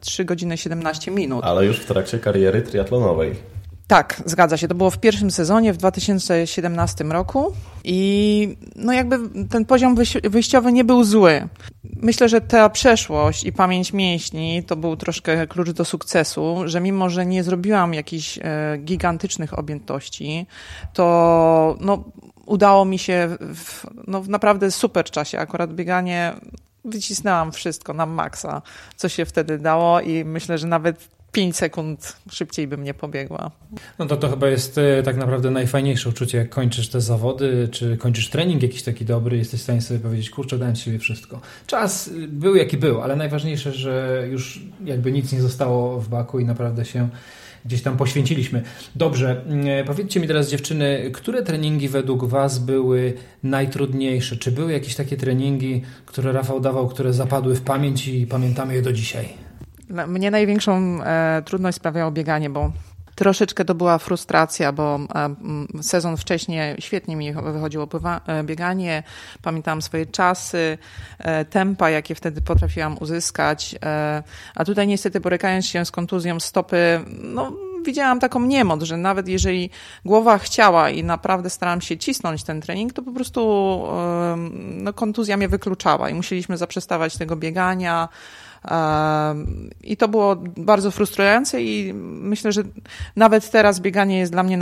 3 0.00 0.22
e, 0.22 0.26
godziny 0.26 0.56
17 0.56 1.10
minut. 1.10 1.44
Ale 1.44 1.66
już 1.66 1.80
w 1.80 1.86
trakcie 1.86 2.18
kariery 2.18 2.62
triatlonowej. 2.62 3.59
Tak, 3.90 4.22
zgadza 4.26 4.56
się. 4.56 4.68
To 4.68 4.74
było 4.74 4.90
w 4.90 4.98
pierwszym 4.98 5.30
sezonie 5.30 5.72
w 5.72 5.76
2017 5.76 7.04
roku 7.04 7.52
i 7.84 8.56
no 8.76 8.92
jakby 8.92 9.46
ten 9.48 9.64
poziom 9.64 9.96
wyjściowy 10.24 10.72
nie 10.72 10.84
był 10.84 11.04
zły. 11.04 11.48
Myślę, 11.84 12.28
że 12.28 12.40
ta 12.40 12.68
przeszłość 12.68 13.44
i 13.44 13.52
pamięć 13.52 13.92
mięśni 13.92 14.64
to 14.64 14.76
był 14.76 14.96
troszkę 14.96 15.46
klucz 15.46 15.70
do 15.70 15.84
sukcesu, 15.84 16.56
że 16.64 16.80
mimo, 16.80 17.10
że 17.10 17.26
nie 17.26 17.44
zrobiłam 17.44 17.94
jakichś 17.94 18.38
e, 18.38 18.78
gigantycznych 18.78 19.58
objętości, 19.58 20.46
to 20.92 21.76
no, 21.80 22.04
udało 22.46 22.84
mi 22.84 22.98
się 22.98 23.36
w, 23.40 23.86
no, 24.06 24.22
w 24.22 24.28
naprawdę 24.28 24.70
super 24.70 25.04
czasie. 25.04 25.38
Akurat 25.38 25.74
bieganie 25.74 26.32
wycisnęłam 26.84 27.52
wszystko 27.52 27.94
na 27.94 28.06
maksa, 28.06 28.62
co 28.96 29.08
się 29.08 29.24
wtedy 29.24 29.58
dało 29.58 30.00
i 30.00 30.24
myślę, 30.24 30.58
że 30.58 30.66
nawet 30.66 31.19
5 31.32 31.56
sekund 31.56 32.16
szybciej 32.30 32.66
bym 32.66 32.84
nie 32.84 32.94
pobiegła. 32.94 33.50
No 33.98 34.06
to 34.06 34.16
to 34.16 34.28
chyba 34.28 34.48
jest 34.48 34.78
e, 34.78 35.02
tak 35.02 35.16
naprawdę 35.16 35.50
najfajniejsze 35.50 36.08
uczucie, 36.08 36.38
jak 36.38 36.48
kończysz 36.48 36.88
te 36.88 37.00
zawody, 37.00 37.68
czy 37.72 37.96
kończysz 37.96 38.30
trening 38.30 38.62
jakiś 38.62 38.82
taki 38.82 39.04
dobry, 39.04 39.36
jesteś 39.36 39.60
w 39.60 39.62
stanie 39.62 39.82
sobie 39.82 40.00
powiedzieć, 40.00 40.30
kurczę, 40.30 40.58
dałem 40.58 40.76
siebie 40.76 40.98
wszystko. 40.98 41.40
Czas 41.66 42.08
y, 42.08 42.28
był 42.28 42.56
jaki 42.56 42.76
był, 42.76 43.00
ale 43.00 43.16
najważniejsze, 43.16 43.72
że 43.72 44.24
już 44.30 44.62
jakby 44.84 45.12
nic 45.12 45.32
nie 45.32 45.42
zostało 45.42 46.00
w 46.00 46.08
baku 46.08 46.40
i 46.40 46.44
naprawdę 46.44 46.84
się 46.84 47.08
gdzieś 47.64 47.82
tam 47.82 47.96
poświęciliśmy. 47.96 48.62
Dobrze, 48.94 49.44
e, 49.66 49.84
powiedzcie 49.84 50.20
mi 50.20 50.26
teraz 50.26 50.50
dziewczyny, 50.50 51.10
które 51.14 51.42
treningi 51.42 51.88
według 51.88 52.24
Was 52.24 52.58
były 52.58 53.12
najtrudniejsze? 53.42 54.36
Czy 54.36 54.52
były 54.52 54.72
jakieś 54.72 54.94
takie 54.94 55.16
treningi, 55.16 55.82
które 56.06 56.32
Rafał 56.32 56.60
dawał, 56.60 56.88
które 56.88 57.12
zapadły 57.12 57.54
w 57.54 57.60
pamięć 57.60 58.08
i 58.08 58.26
pamiętamy 58.26 58.74
je 58.74 58.82
do 58.82 58.92
dzisiaj? 58.92 59.49
Mnie 59.90 60.30
największą 60.30 61.02
e, 61.02 61.42
trudność 61.44 61.76
sprawiało 61.76 62.10
bieganie, 62.10 62.50
bo 62.50 62.72
troszeczkę 63.14 63.64
to 63.64 63.74
była 63.74 63.98
frustracja, 63.98 64.72
bo 64.72 65.00
e, 65.14 65.82
sezon 65.82 66.16
wcześniej 66.16 66.76
świetnie 66.78 67.16
mi 67.16 67.32
wychodziło 67.32 67.88
e, 68.26 68.44
bieganie. 68.44 69.02
Pamiętam 69.42 69.82
swoje 69.82 70.06
czasy, 70.06 70.78
tempa, 71.50 71.90
jakie 71.90 72.14
wtedy 72.14 72.42
potrafiłam 72.42 72.96
uzyskać. 73.00 73.74
A 74.54 74.64
tutaj 74.64 74.86
niestety 74.86 75.20
borykając 75.20 75.66
się 75.66 75.84
z 75.84 75.90
kontuzją 75.90 76.40
stopy, 76.40 77.00
no 77.22 77.52
widziałam 77.84 78.20
taką 78.20 78.40
niemoc, 78.40 78.82
że 78.82 78.96
nawet 78.96 79.28
jeżeli 79.28 79.70
głowa 80.04 80.38
chciała 80.38 80.90
i 80.90 81.04
naprawdę 81.04 81.50
starałam 81.50 81.80
się 81.80 81.98
cisnąć 81.98 82.44
ten 82.44 82.60
trening, 82.60 82.92
to 82.92 83.02
po 83.02 83.12
prostu 83.12 83.40
no, 84.56 84.92
kontuzja 84.92 85.36
mnie 85.36 85.48
wykluczała 85.48 86.10
i 86.10 86.14
musieliśmy 86.14 86.56
zaprzestawać 86.56 87.18
tego 87.18 87.36
biegania. 87.36 88.08
I 89.82 89.96
to 89.96 90.08
było 90.08 90.36
bardzo 90.56 90.90
frustrujące 90.90 91.62
i 91.62 91.92
myślę, 91.94 92.52
że 92.52 92.62
nawet 93.16 93.50
teraz 93.50 93.80
bieganie 93.80 94.18
jest 94.18 94.32
dla 94.32 94.42
mnie 94.42 94.58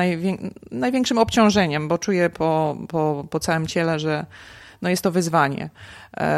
największym 0.70 1.18
obciążeniem, 1.18 1.88
bo 1.88 1.98
czuję 1.98 2.30
po, 2.30 2.76
po, 2.88 3.26
po 3.30 3.40
całym 3.40 3.66
ciele, 3.66 3.98
że 3.98 4.26
no 4.82 4.88
jest 4.88 5.02
to 5.02 5.10
wyzwanie. 5.10 5.70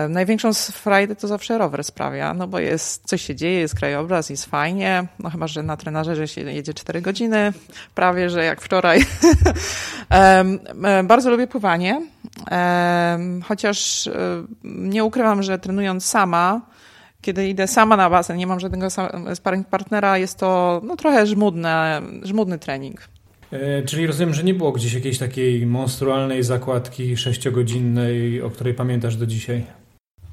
Największą 0.09 0.55
frajdę 0.55 1.17
to 1.17 1.29
zawsze 1.29 1.59
rower 1.59 1.85
sprawia, 1.85 2.35
no 2.35 2.47
bo 2.47 2.59
jest, 2.59 3.07
coś 3.07 3.23
się 3.23 3.35
dzieje, 3.35 3.61
jest 3.61 3.75
krajobraz, 3.75 4.31
jest 4.31 4.47
fajnie, 4.47 5.07
no 5.19 5.31
chyba, 5.31 5.47
że 5.47 5.63
na 5.63 5.77
trenażerze 5.77 6.29
się 6.29 6.41
jedzie 6.41 6.75
4 6.75 7.01
godziny, 7.01 7.53
prawie, 7.95 8.31
że 8.31 8.45
jak 8.45 8.61
wczoraj. 8.61 9.01
E, 10.11 10.45
bardzo 11.05 11.31
lubię 11.31 11.47
pływanie, 11.47 12.03
chociaż 13.45 14.07
e, 14.07 14.13
nie 14.65 15.05
ukrywam, 15.05 15.43
że 15.43 15.59
trenując 15.59 16.05
sama, 16.05 16.61
kiedy 17.21 17.49
idę 17.49 17.67
sama 17.67 17.97
na 17.97 18.11
basen, 18.11 18.37
nie 18.37 18.47
mam 18.47 18.61
żadnego 18.61 18.89
sparring 19.35 19.69
partnera, 19.69 20.19
jest 20.19 20.39
to 20.39 20.81
no, 20.85 20.97
trochę 20.97 21.27
żmudne, 21.27 22.03
żmudny 22.23 22.59
trening. 22.59 23.09
E, 23.53 23.83
czyli 23.83 24.07
rozumiem, 24.07 24.35
że 24.35 24.45
nie 24.45 24.55
było 24.55 24.73
gdzieś 24.73 24.93
jakiejś 24.93 25.19
takiej 25.19 25.67
monstrualnej 25.67 26.43
zakładki 26.43 27.17
sześciogodzinnej, 27.17 28.43
o 28.43 28.51
której 28.51 28.75
pamiętasz 28.75 29.17
do 29.17 29.27
dzisiaj? 29.27 29.65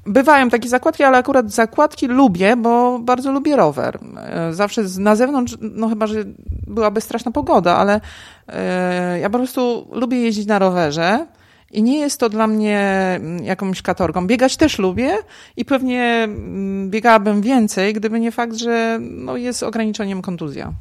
Bywają 0.06 0.50
takie 0.50 0.68
zakładki, 0.68 1.04
ale 1.04 1.18
akurat 1.18 1.50
zakładki 1.50 2.06
lubię, 2.06 2.56
bo 2.56 2.98
bardzo 2.98 3.32
lubię 3.32 3.56
rower. 3.56 3.98
E, 4.16 4.52
zawsze 4.52 4.82
na 4.98 5.16
zewnątrz, 5.16 5.56
no 5.60 5.88
chyba, 5.88 6.06
że 6.06 6.24
byłaby 6.66 7.00
straszna 7.00 7.32
pogoda, 7.32 7.76
ale 7.76 8.00
e, 8.48 9.18
ja 9.20 9.30
po 9.30 9.38
prostu 9.38 9.88
lubię 9.92 10.18
jeździć 10.18 10.46
na 10.46 10.58
rowerze. 10.58 11.26
I 11.72 11.82
nie 11.82 11.98
jest 11.98 12.20
to 12.20 12.28
dla 12.28 12.46
mnie 12.46 12.78
mm, 12.80 13.44
jakąś 13.44 13.82
katorgą. 13.82 14.26
Biegać 14.26 14.56
też 14.56 14.78
lubię 14.78 15.16
i 15.56 15.64
pewnie 15.64 16.02
mm, 16.02 16.90
biegałabym 16.90 17.42
więcej, 17.42 17.92
gdyby 17.92 18.20
nie 18.20 18.32
fakt, 18.32 18.56
że 18.56 18.98
no, 19.00 19.36
jest 19.36 19.62
ograniczeniem 19.62 20.22
kontuzja. 20.22 20.72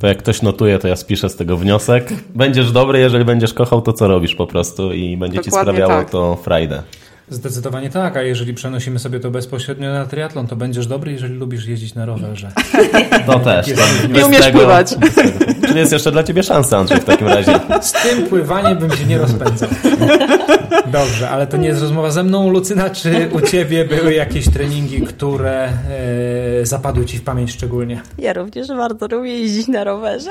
To 0.00 0.06
jak 0.06 0.18
ktoś 0.18 0.42
notuje, 0.42 0.78
to 0.78 0.88
ja 0.88 0.96
spiszę 0.96 1.28
z 1.28 1.36
tego 1.36 1.56
wniosek. 1.56 2.08
Będziesz 2.34 2.72
dobry, 2.72 2.98
jeżeli 2.98 3.24
będziesz 3.24 3.54
kochał 3.54 3.82
to, 3.82 3.92
co 3.92 4.08
robisz 4.08 4.34
po 4.34 4.46
prostu 4.46 4.92
i 4.92 5.16
będzie 5.16 5.36
Dokładnie 5.36 5.44
ci 5.44 5.50
sprawiało 5.50 6.02
tak. 6.02 6.10
to 6.10 6.36
frajdę. 6.36 6.82
Zdecydowanie 7.28 7.90
tak, 7.90 8.16
a 8.16 8.22
jeżeli 8.22 8.54
przenosimy 8.54 8.98
sobie 8.98 9.20
to 9.20 9.30
bezpośrednio 9.30 9.92
na 9.92 10.06
triatlon, 10.06 10.46
to 10.46 10.56
będziesz 10.56 10.86
dobry, 10.86 11.12
jeżeli 11.12 11.34
lubisz 11.34 11.66
jeździć 11.66 11.94
na 11.94 12.06
rowerze. 12.06 12.52
To 13.26 13.40
też. 13.40 13.66
Nie 14.14 14.26
umiesz 14.26 14.40
tego, 14.40 14.58
pływać. 14.58 14.94
Czyli 15.66 15.78
jest 15.78 15.92
jeszcze 15.92 16.12
dla 16.12 16.22
ciebie 16.22 16.42
szansa, 16.42 16.78
Andrzej, 16.78 17.00
w 17.00 17.04
takim 17.04 17.28
razie. 17.28 17.60
Z 17.80 17.92
tym 17.92 18.26
pływaniem 18.26 18.78
bym 18.78 18.90
się 18.96 19.06
nie 19.06 19.18
rozpędzał. 19.18 19.68
Dobrze, 20.86 21.30
ale 21.30 21.46
to 21.46 21.56
nie 21.56 21.68
jest 21.68 21.80
rozmowa 21.80 22.10
ze 22.10 22.22
mną, 22.22 22.50
Lucyna. 22.50 22.90
Czy 22.90 23.30
u 23.32 23.40
ciebie 23.40 23.84
były 23.84 24.14
jakieś 24.14 24.48
treningi, 24.48 25.00
które 25.00 25.68
e, 26.60 26.66
zapadły 26.66 27.04
ci 27.04 27.18
w 27.18 27.22
pamięć 27.22 27.52
szczególnie? 27.52 28.02
Ja 28.18 28.32
również 28.32 28.68
bardzo 28.68 29.08
lubię 29.08 29.38
jeździć 29.38 29.68
na 29.68 29.84
rowerze. 29.84 30.30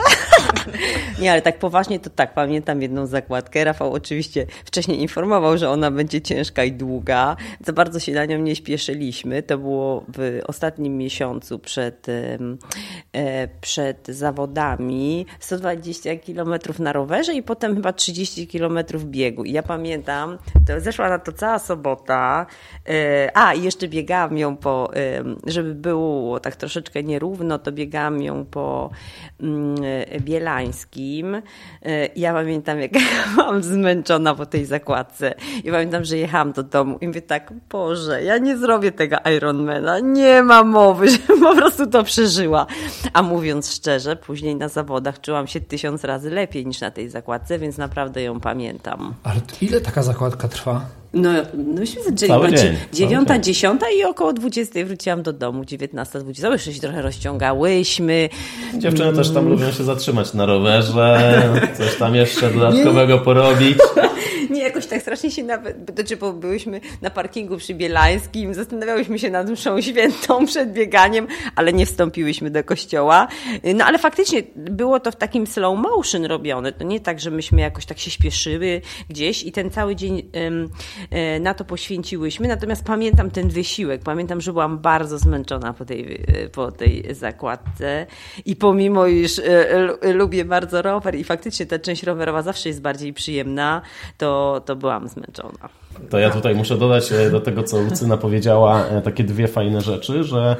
nie, 1.21 1.31
ale 1.31 1.41
tak 1.41 1.59
poważnie 1.59 1.99
to 1.99 2.09
tak, 2.09 2.33
pamiętam 2.33 2.81
jedną 2.81 3.05
zakładkę. 3.05 3.63
Rafał 3.63 3.93
oczywiście 3.93 4.45
wcześniej 4.65 5.01
informował, 5.01 5.57
że 5.57 5.69
ona 5.69 5.91
będzie 5.91 6.21
ciężka 6.21 6.63
i 6.63 6.71
długa. 6.71 7.35
Za 7.65 7.73
bardzo 7.73 7.99
się 7.99 8.11
na 8.11 8.25
nią 8.25 8.37
nie 8.37 8.55
śpieszyliśmy. 8.55 9.43
To 9.43 9.57
było 9.57 10.05
w 10.17 10.39
ostatnim 10.47 10.97
miesiącu 10.97 11.59
przed, 11.59 12.07
e, 13.13 13.47
przed 13.61 14.07
zawodami. 14.07 15.20
120 15.39 16.09
km 16.25 16.53
na 16.79 16.93
rowerze 16.93 17.33
i 17.33 17.43
potem 17.43 17.75
chyba 17.75 17.93
30 17.93 18.47
km 18.47 18.79
biegu. 19.05 19.43
I 19.43 19.51
ja 19.51 19.63
pamiętam, 19.63 20.37
to 20.67 20.79
zeszła 20.79 21.09
na 21.09 21.19
to 21.19 21.31
cała 21.31 21.59
sobota. 21.59 22.45
E, 22.89 23.31
a, 23.33 23.53
i 23.53 23.63
jeszcze 23.63 23.87
biegałam 23.87 24.37
ją 24.37 24.57
po, 24.57 24.91
żeby 25.47 25.75
było 25.75 26.39
tak 26.39 26.55
troszeczkę 26.55 27.03
nierówno, 27.03 27.59
to 27.59 27.71
biegałam 27.71 28.21
ją 28.21 28.45
po 28.45 28.89
mm, 29.41 29.75
Bielańskim. 30.19 31.35
E, 31.35 31.41
ja 32.15 32.33
pamiętam, 32.33 32.79
jak 32.79 32.91
byłam 33.35 33.63
zmęczona 33.63 34.35
po 34.35 34.45
tej 34.45 34.65
zakładce. 34.65 35.33
I 35.63 35.71
pamiętam, 35.71 36.05
że 36.05 36.17
jechałam 36.17 36.51
do 36.51 36.63
domu 36.63 36.97
i 37.01 37.07
mówię 37.07 37.21
tak, 37.21 37.53
Boże, 37.69 38.23
ja 38.23 38.37
nie 38.37 38.57
zrobię 38.57 38.91
tego 38.91 39.17
Ironmana, 39.37 39.99
nie 39.99 40.43
ma 40.43 40.63
mowy, 40.63 41.09
żebym 41.11 41.39
po 41.39 41.55
prostu 41.55 41.87
to 41.87 42.03
przeżyła. 42.03 42.65
A 43.13 43.21
mówiąc 43.21 43.73
szczerze, 43.73 44.15
później 44.15 44.55
na 44.55 44.67
zawodach 44.69 45.10
czułam 45.19 45.47
się 45.47 45.61
tysiąc 45.61 46.03
razy 46.03 46.29
lepiej 46.29 46.65
niż 46.65 46.81
na 46.81 46.91
tej 46.91 47.09
zakładce, 47.09 47.59
więc 47.59 47.77
naprawdę 47.77 48.21
ją 48.21 48.39
pamiętam. 48.39 49.13
Ale 49.23 49.41
ile 49.61 49.81
taka 49.81 50.03
zakładka 50.03 50.47
trwa? 50.47 50.85
No, 51.13 51.29
no 51.53 51.79
myśmy 51.79 52.03
zaczęli 52.03 52.29
Cały 52.29 52.53
dzień, 52.53 52.75
dziewiąta, 52.93 53.39
dziesiąta 53.39 53.85
i 53.99 54.03
około 54.03 54.33
dwudziestej 54.33 54.85
wróciłam 54.85 55.23
do 55.23 55.33
domu, 55.33 55.65
dziewiętnasta, 55.65 56.19
dwudziesta. 56.19 56.49
Jeszcze 56.49 56.73
się 56.73 56.81
trochę 56.81 57.01
rozciągałyśmy. 57.01 58.29
Dziewczyny 58.77 59.13
też 59.13 59.29
tam 59.29 59.49
lubią 59.49 59.71
się 59.71 59.83
zatrzymać 59.83 60.33
na 60.33 60.45
rowerze, 60.45 61.43
coś 61.77 61.95
tam 61.95 62.15
jeszcze 62.15 62.49
dodatkowego 62.49 63.19
porobić. 63.19 63.77
Jakoś 64.61 64.85
tak 64.85 65.01
strasznie 65.01 65.31
się 65.31 65.43
nawet, 65.43 65.77
znaczy, 65.95 66.17
bo 66.17 66.33
byłyśmy 66.33 66.81
na 67.01 67.09
parkingu 67.09 67.57
przy 67.57 67.73
Bielańskim, 67.73 68.53
zastanawiałyśmy 68.53 69.19
się 69.19 69.29
nad 69.29 69.49
mszą 69.49 69.81
świętą 69.81 70.45
przed 70.51 70.73
bieganiem, 70.73 71.27
ale 71.55 71.73
nie 71.73 71.85
wstąpiłyśmy 71.85 72.49
do 72.49 72.63
kościoła. 72.63 73.27
No 73.75 73.85
ale 73.85 73.99
faktycznie 73.99 74.43
było 74.55 74.99
to 74.99 75.11
w 75.11 75.15
takim 75.15 75.47
slow 75.47 75.79
motion 75.79 76.25
robione. 76.25 76.71
To 76.71 76.83
nie 76.83 76.99
tak, 76.99 77.19
że 77.19 77.31
myśmy 77.31 77.61
jakoś 77.61 77.85
tak 77.85 77.99
się 77.99 78.11
śpieszyły 78.11 78.81
gdzieś 79.09 79.43
i 79.43 79.51
ten 79.51 79.69
cały 79.71 79.95
dzień 79.95 80.29
e, 81.11 81.39
na 81.39 81.53
to 81.53 81.65
poświęciłyśmy. 81.65 82.47
Natomiast 82.47 82.83
pamiętam 82.83 83.31
ten 83.31 83.49
wysiłek. 83.49 84.01
Pamiętam, 84.03 84.41
że 84.41 84.51
byłam 84.51 84.79
bardzo 84.79 85.17
zmęczona 85.17 85.73
po 85.73 85.85
tej, 85.85 86.23
e, 86.27 86.49
po 86.49 86.71
tej 86.71 87.15
zakładce 87.15 88.05
i 88.45 88.55
pomimo, 88.55 89.07
iż 89.07 89.39
e, 89.39 89.79
lu- 89.79 89.97
lubię 90.13 90.45
bardzo 90.45 90.81
rower 90.81 91.15
i 91.15 91.23
faktycznie 91.23 91.65
ta 91.65 91.79
część 91.79 92.03
rowerowa 92.03 92.41
zawsze 92.41 92.69
jest 92.69 92.81
bardziej 92.81 93.13
przyjemna, 93.13 93.81
to, 94.17 94.50
to 94.59 94.75
byłam 94.75 95.07
zmęczona. 95.07 95.69
To 96.09 96.19
ja 96.19 96.29
tutaj 96.29 96.55
muszę 96.55 96.77
dodać 96.77 97.11
e, 97.11 97.29
do 97.29 97.39
tego, 97.39 97.63
co 97.63 97.81
Lucyna 97.81 98.17
powiedziała, 98.17 98.85
e, 98.85 99.01
takie 99.01 99.23
dwie 99.23 99.47
fajne 99.47 99.81
rzeczy, 99.81 100.23
że 100.23 100.55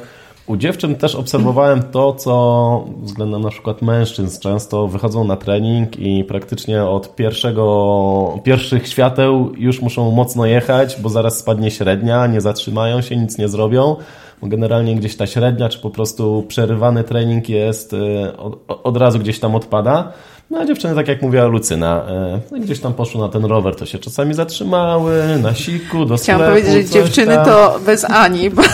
u 0.46 0.56
dziewczyn 0.56 0.96
też 0.96 1.14
obserwowałem 1.14 1.82
to, 1.82 2.12
co 2.12 2.84
względem 3.02 3.42
na 3.42 3.50
przykład 3.50 3.82
mężczyzn 3.82 4.40
często 4.40 4.88
wychodzą 4.88 5.24
na 5.24 5.36
trening 5.36 5.98
i 5.98 6.24
praktycznie 6.24 6.84
od 6.84 7.14
pierwszego, 7.14 8.38
pierwszych 8.44 8.88
świateł 8.88 9.52
już 9.56 9.82
muszą 9.82 10.10
mocno 10.10 10.46
jechać, 10.46 11.00
bo 11.00 11.08
zaraz 11.08 11.38
spadnie 11.38 11.70
średnia, 11.70 12.26
nie 12.26 12.40
zatrzymają 12.40 13.00
się, 13.00 13.16
nic 13.16 13.38
nie 13.38 13.48
zrobią. 13.48 13.96
Generalnie 14.42 14.96
gdzieś 14.96 15.16
ta 15.16 15.26
średnia, 15.26 15.68
czy 15.68 15.78
po 15.78 15.90
prostu 15.90 16.44
przerywany 16.48 17.04
trening 17.04 17.48
jest, 17.48 17.94
e, 17.94 18.36
od, 18.36 18.58
od 18.68 18.96
razu 18.96 19.18
gdzieś 19.18 19.40
tam 19.40 19.54
odpada. 19.54 20.12
No 20.50 20.58
a 20.58 20.64
dziewczyny, 20.64 20.94
tak 20.94 21.08
jak 21.08 21.22
mówiła 21.22 21.44
Lucyna, 21.44 22.04
e, 22.08 22.40
no, 22.50 22.58
gdzieś 22.58 22.80
tam 22.80 22.94
poszły 22.94 23.20
na 23.20 23.28
ten 23.28 23.44
rower, 23.44 23.76
to 23.76 23.86
się 23.86 23.98
czasami 23.98 24.34
zatrzymały, 24.34 25.38
na 25.42 25.54
siku, 25.54 26.04
do 26.04 26.16
Chciałam 26.16 26.42
sklepu, 26.42 26.66
powiedzieć, 26.66 26.88
że 26.88 26.94
dziewczyny 26.94 27.34
tam. 27.34 27.44
to 27.44 27.80
bez 27.86 28.04
Ani, 28.04 28.50
bo 28.50 28.62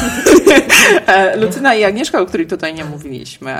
E, 1.06 1.36
Lucyna 1.36 1.74
i 1.74 1.84
Agnieszka, 1.84 2.20
o 2.20 2.26
której 2.26 2.46
tutaj 2.46 2.74
nie 2.74 2.84
mówiliśmy. 2.84 3.54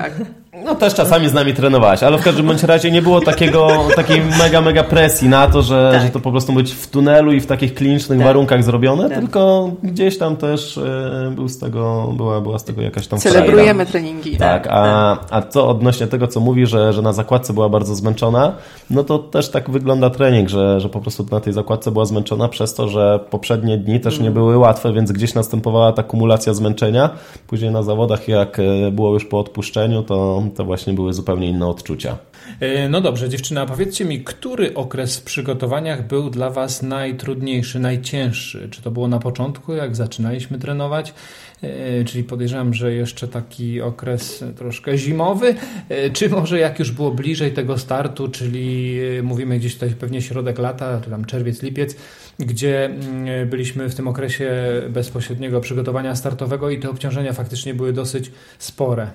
No 0.65 0.75
też 0.75 0.95
czasami 0.95 1.29
z 1.29 1.33
nami 1.33 1.55
trenowałaś, 1.55 2.03
ale 2.03 2.19
w 2.19 2.23
każdym 2.23 2.47
bądź 2.47 2.63
razie 2.63 2.91
nie 2.91 3.03
było 3.03 3.21
takiego, 3.21 3.69
takiej 3.97 4.23
mega, 4.39 4.61
mega 4.61 4.85
presji 4.85 5.29
na 5.29 5.47
to, 5.47 5.63
że, 5.63 5.91
Tak. 5.93 6.03
że 6.03 6.11
to 6.11 6.21
po 6.21 6.31
prostu 6.31 6.53
być 6.53 6.73
w 6.73 6.87
tunelu 6.87 7.33
i 7.33 7.41
w 7.41 7.47
takich 7.47 7.75
klinicznych 7.75 8.19
Tak. 8.19 8.27
warunkach 8.27 8.65
zrobione, 8.65 9.09
Tak. 9.09 9.19
tylko 9.19 9.71
gdzieś 9.83 10.19
tam 10.19 10.37
też 10.37 10.79
e, 10.79 11.33
był 11.35 11.49
z 11.49 11.59
tego, 11.59 12.13
była, 12.17 12.41
była 12.41 12.59
z 12.59 12.65
tego 12.65 12.83
jakaś 12.83 13.07
tam 13.07 13.19
Celebrujemy 13.19 13.87
treningi. 13.87 14.37
Tak, 14.37 14.69
a, 14.71 15.17
a 15.31 15.43
co 15.43 15.69
odnośnie 15.69 16.07
tego, 16.07 16.27
co 16.27 16.41
mówi, 16.41 16.67
że, 16.67 16.93
że 16.93 17.03
na 17.03 17.13
zakładce 17.13 17.53
była 17.53 17.69
bardzo 17.69 17.95
zmęczona, 17.95 18.53
no 18.91 19.05
to 19.05 19.19
też 19.19 19.51
tak 19.51 19.71
wygląda 19.71 20.11
trening, 20.11 20.49
że, 20.49 20.81
że 20.81 20.89
po 20.89 21.01
prostu 21.01 21.27
na 21.31 21.41
tej 21.41 21.53
zakładce 21.53 21.91
była 21.91 22.05
zmęczona 22.05 22.49
przez 22.49 22.75
to, 22.75 22.89
że 22.89 23.21
poprzednie 23.31 23.79
dni 23.79 24.01
też 24.01 24.21
nie 24.21 24.31
były 24.31 24.59
łatwe, 24.59 24.93
więc 24.93 25.13
gdzieś 25.13 25.35
następowała 25.35 25.93
ta 25.93 26.03
kumulacja 26.03 26.55
zmęczenia. 26.55 27.11
Później 27.47 27.71
na 27.71 27.83
zawodach, 27.83 28.29
jak 28.29 28.59
e, 28.59 28.91
było 28.91 29.13
już 29.13 29.25
po 29.25 29.39
odpuszczeniu, 29.39 30.03
to, 30.03 30.43
to 30.51 30.65
właśnie 30.65 30.93
były 30.93 31.13
zupełnie 31.13 31.49
inne 31.49 31.67
odczucia. 31.67 32.19
E, 32.61 32.89
No 32.89 33.01
dobrze, 33.01 33.29
dziewczyna, 33.29 33.67
powiedzcie 33.67 34.05
mi, 34.05 34.25
który 34.25 34.75
okres 34.75 35.17
w 35.17 35.23
przygotowaniach 35.23 36.07
był 36.07 36.31
dla 36.31 36.51
Was 36.51 36.83
najtrudniejszy, 36.83 37.79
najcięższy? 37.79 38.69
Czy 38.71 38.83
to 38.83 38.91
było 38.91 39.09
na 39.09 39.19
początku, 39.19 39.73
jak 39.75 39.97
zaczynaliśmy 39.97 40.59
trenować? 40.59 41.15
E, 41.63 42.05
Czyli 42.05 42.25
podejrzewam, 42.25 42.75
że 42.75 42.93
jeszcze 42.93 43.29
taki 43.29 43.81
okres 43.81 44.45
troszkę 44.57 44.99
zimowy, 44.99 45.55
E, 45.89 46.11
czy 46.11 46.29
może 46.29 46.59
jak 46.59 46.79
już 46.79 46.91
było 46.91 47.11
bliżej 47.11 47.53
tego 47.53 47.79
startu, 47.79 48.29
czyli 48.29 48.99
mówimy 49.23 49.59
gdzieś 49.59 49.75
tutaj 49.75 49.91
pewnie 49.91 50.23
środek 50.23 50.59
lata, 50.59 51.01
czy 51.05 51.11
tam 51.11 51.25
czerwiec, 51.25 51.63
lipiec, 51.63 51.97
gdzie 52.39 52.85
mm, 52.85 53.49
byliśmy 53.49 53.89
w 53.89 53.95
tym 53.95 54.09
okresie 54.09 54.51
bezpośredniego 54.91 55.61
przygotowania 55.61 56.17
startowego 56.17 56.71
i 56.71 56.79
te 56.79 56.91
obciążenia 56.91 57.33
faktycznie 57.33 57.75
były 57.75 57.93
dosyć 57.93 58.31
spore. 58.59 59.11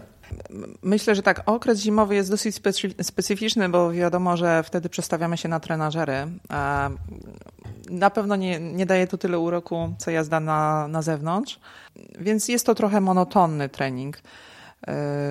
Myślę, 0.84 1.16
że 1.16 1.22
tak, 1.24 1.44
okres 1.46 1.80
zimowy 1.80 2.16
jest 2.16 2.30
dosyć 2.30 2.56
specy- 2.56 3.04
specyficzny, 3.04 3.70
bo 3.70 3.92
wiadomo, 3.92 4.38
że 4.38 4.64
wtedy 4.64 4.90
przestawiamy 4.90 5.38
się 5.38 5.50
na 5.50 5.60
trenażery. 5.60 6.14
A 6.50 6.90
Na 7.90 8.10
pewno 8.10 8.36
nie, 8.36 8.60
nie 8.60 8.86
daje 8.86 9.08
to 9.08 9.18
tyle 9.18 9.40
uroku, 9.40 9.94
co 9.98 10.12
jazda 10.12 10.40
na, 10.40 10.88
na 10.88 11.02
zewnątrz, 11.02 11.60
więc 12.20 12.48
jest 12.48 12.66
to 12.66 12.76
trochę 12.76 13.02
monotonny 13.02 13.70
trening. 13.70 14.18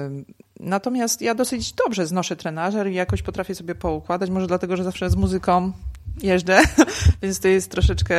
Ym, 0.06 0.24
Natomiast 0.60 1.22
ja 1.22 1.34
dosyć 1.34 1.72
dobrze 1.72 2.06
znoszę 2.06 2.36
trenażer 2.36 2.90
i 2.90 2.94
jakoś 2.94 3.22
potrafię 3.22 3.54
sobie 3.54 3.74
poukładać, 3.74 4.30
może 4.30 4.46
dlatego, 4.46 4.76
że 4.76 4.84
zawsze 4.84 5.10
z 5.10 5.16
muzyką 5.16 5.72
jeżdżę, 6.22 6.60
więc 7.22 7.40
to 7.40 7.48
jest 7.48 7.70
troszeczkę 7.70 8.16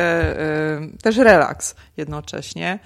ym, 0.76 0.96
też 1.02 1.16
relaks 1.16 1.74
jednocześnie. 1.96 2.78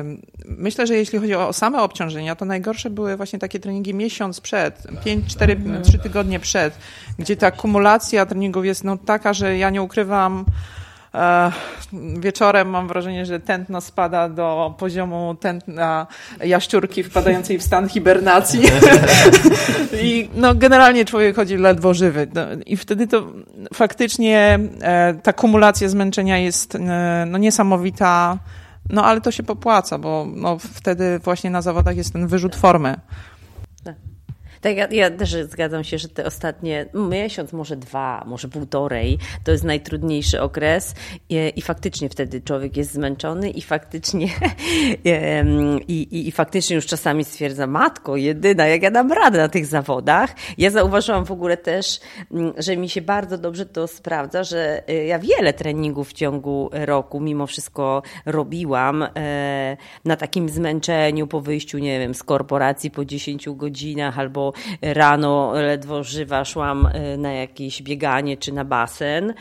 Ym, 0.00 0.22
Myślę, 0.48 0.86
że 0.86 0.94
jeśli 0.94 1.18
chodzi 1.18 1.34
o 1.34 1.52
same 1.52 1.82
obciążenia, 1.82 2.36
to 2.36 2.44
najgorsze 2.44 2.90
były 2.90 3.16
właśnie 3.16 3.38
takie 3.38 3.60
treningi 3.60 3.94
miesiąc 3.94 4.40
przed, 4.40 4.86
5, 5.04 5.30
4, 5.30 5.60
3 5.82 5.98
tygodnie 5.98 6.40
przed, 6.40 6.78
gdzie 7.18 7.36
ta 7.36 7.50
kumulacja 7.50 8.26
treningów 8.26 8.64
jest 8.64 8.84
no 8.84 8.96
taka, 8.96 9.34
że 9.34 9.58
ja 9.58 9.70
nie 9.70 9.82
ukrywam, 9.82 10.44
wieczorem 12.18 12.70
mam 12.70 12.88
wrażenie, 12.88 13.26
że 13.26 13.40
tętno 13.40 13.80
spada 13.80 14.28
do 14.28 14.74
poziomu 14.78 15.36
tętna 15.40 16.06
jaszczurki 16.44 17.02
wpadającej 17.02 17.58
w 17.58 17.62
stan 17.62 17.88
hibernacji. 17.88 18.60
I 20.02 20.28
no, 20.34 20.54
generalnie 20.54 21.04
człowiek 21.04 21.36
chodzi 21.36 21.56
ledwo 21.56 21.94
żywy. 21.94 22.28
No, 22.34 22.42
I 22.66 22.76
wtedy 22.76 23.06
to 23.06 23.26
faktycznie 23.74 24.58
e, 24.82 25.14
ta 25.22 25.32
kumulacja 25.32 25.88
zmęczenia 25.88 26.38
jest 26.38 26.74
e, 26.74 27.24
no, 27.26 27.38
niesamowita. 27.38 28.38
No 28.90 29.04
ale 29.04 29.20
to 29.20 29.30
się 29.30 29.42
popłaca, 29.42 29.98
bo 29.98 30.26
no, 30.34 30.58
wtedy 30.58 31.18
właśnie 31.18 31.50
na 31.50 31.62
zawodach 31.62 31.96
jest 31.96 32.12
ten 32.12 32.26
wyrzut 32.26 32.56
formy. 32.56 32.96
Tak, 34.60 34.76
ja, 34.76 34.88
ja 34.90 35.10
też 35.10 35.36
zgadzam 35.42 35.84
się, 35.84 35.98
że 35.98 36.08
te 36.08 36.24
ostatnie 36.24 36.86
miesiąc, 36.94 37.52
może 37.52 37.76
dwa, 37.76 38.24
może 38.26 38.48
półtorej, 38.48 39.18
to 39.44 39.52
jest 39.52 39.64
najtrudniejszy 39.64 40.40
okres 40.40 40.94
i, 41.28 41.52
i 41.56 41.62
faktycznie 41.62 42.08
wtedy 42.08 42.40
człowiek 42.40 42.76
jest 42.76 42.92
zmęczony 42.92 43.50
i 43.50 43.62
faktycznie 43.62 44.28
i, 45.88 45.94
i, 45.94 46.28
i 46.28 46.32
faktycznie 46.32 46.76
już 46.76 46.86
czasami 46.86 47.24
stwierdza, 47.24 47.66
matko, 47.66 48.16
jedyna, 48.16 48.66
jak 48.66 48.82
ja 48.82 48.90
dam 48.90 49.12
radę 49.12 49.38
na 49.38 49.48
tych 49.48 49.66
zawodach. 49.66 50.34
Ja 50.58 50.70
zauważyłam 50.70 51.24
w 51.24 51.30
ogóle 51.30 51.56
też, 51.56 52.00
mm, 52.32 52.52
że 52.58 52.76
mi 52.76 52.88
się 52.88 53.02
bardzo 53.02 53.38
dobrze 53.38 53.66
to 53.66 53.86
sprawdza, 53.86 54.44
że 54.44 54.82
y, 54.90 55.04
ja 55.04 55.18
wiele 55.18 55.52
treningów 55.52 56.08
w 56.08 56.12
ciągu 56.12 56.70
roku 56.72 57.20
mimo 57.20 57.46
wszystko 57.46 58.02
robiłam 58.26 59.02
e, 59.02 59.76
na 60.04 60.16
takim 60.16 60.48
zmęczeniu 60.48 61.26
po 61.26 61.40
wyjściu, 61.40 61.78
nie 61.78 61.98
wiem, 61.98 62.14
z 62.14 62.22
korporacji 62.22 62.90
po 62.90 63.04
10 63.04 63.48
godzinach 63.48 64.18
albo 64.18 64.45
rano 64.82 65.52
ledwo 65.54 66.04
żywa 66.04 66.44
szłam 66.44 66.86
e, 66.86 67.16
na 67.16 67.32
jakieś 67.32 67.82
bieganie 67.82 68.36
czy 68.36 68.52
na 68.52 68.64
basen, 68.64 69.34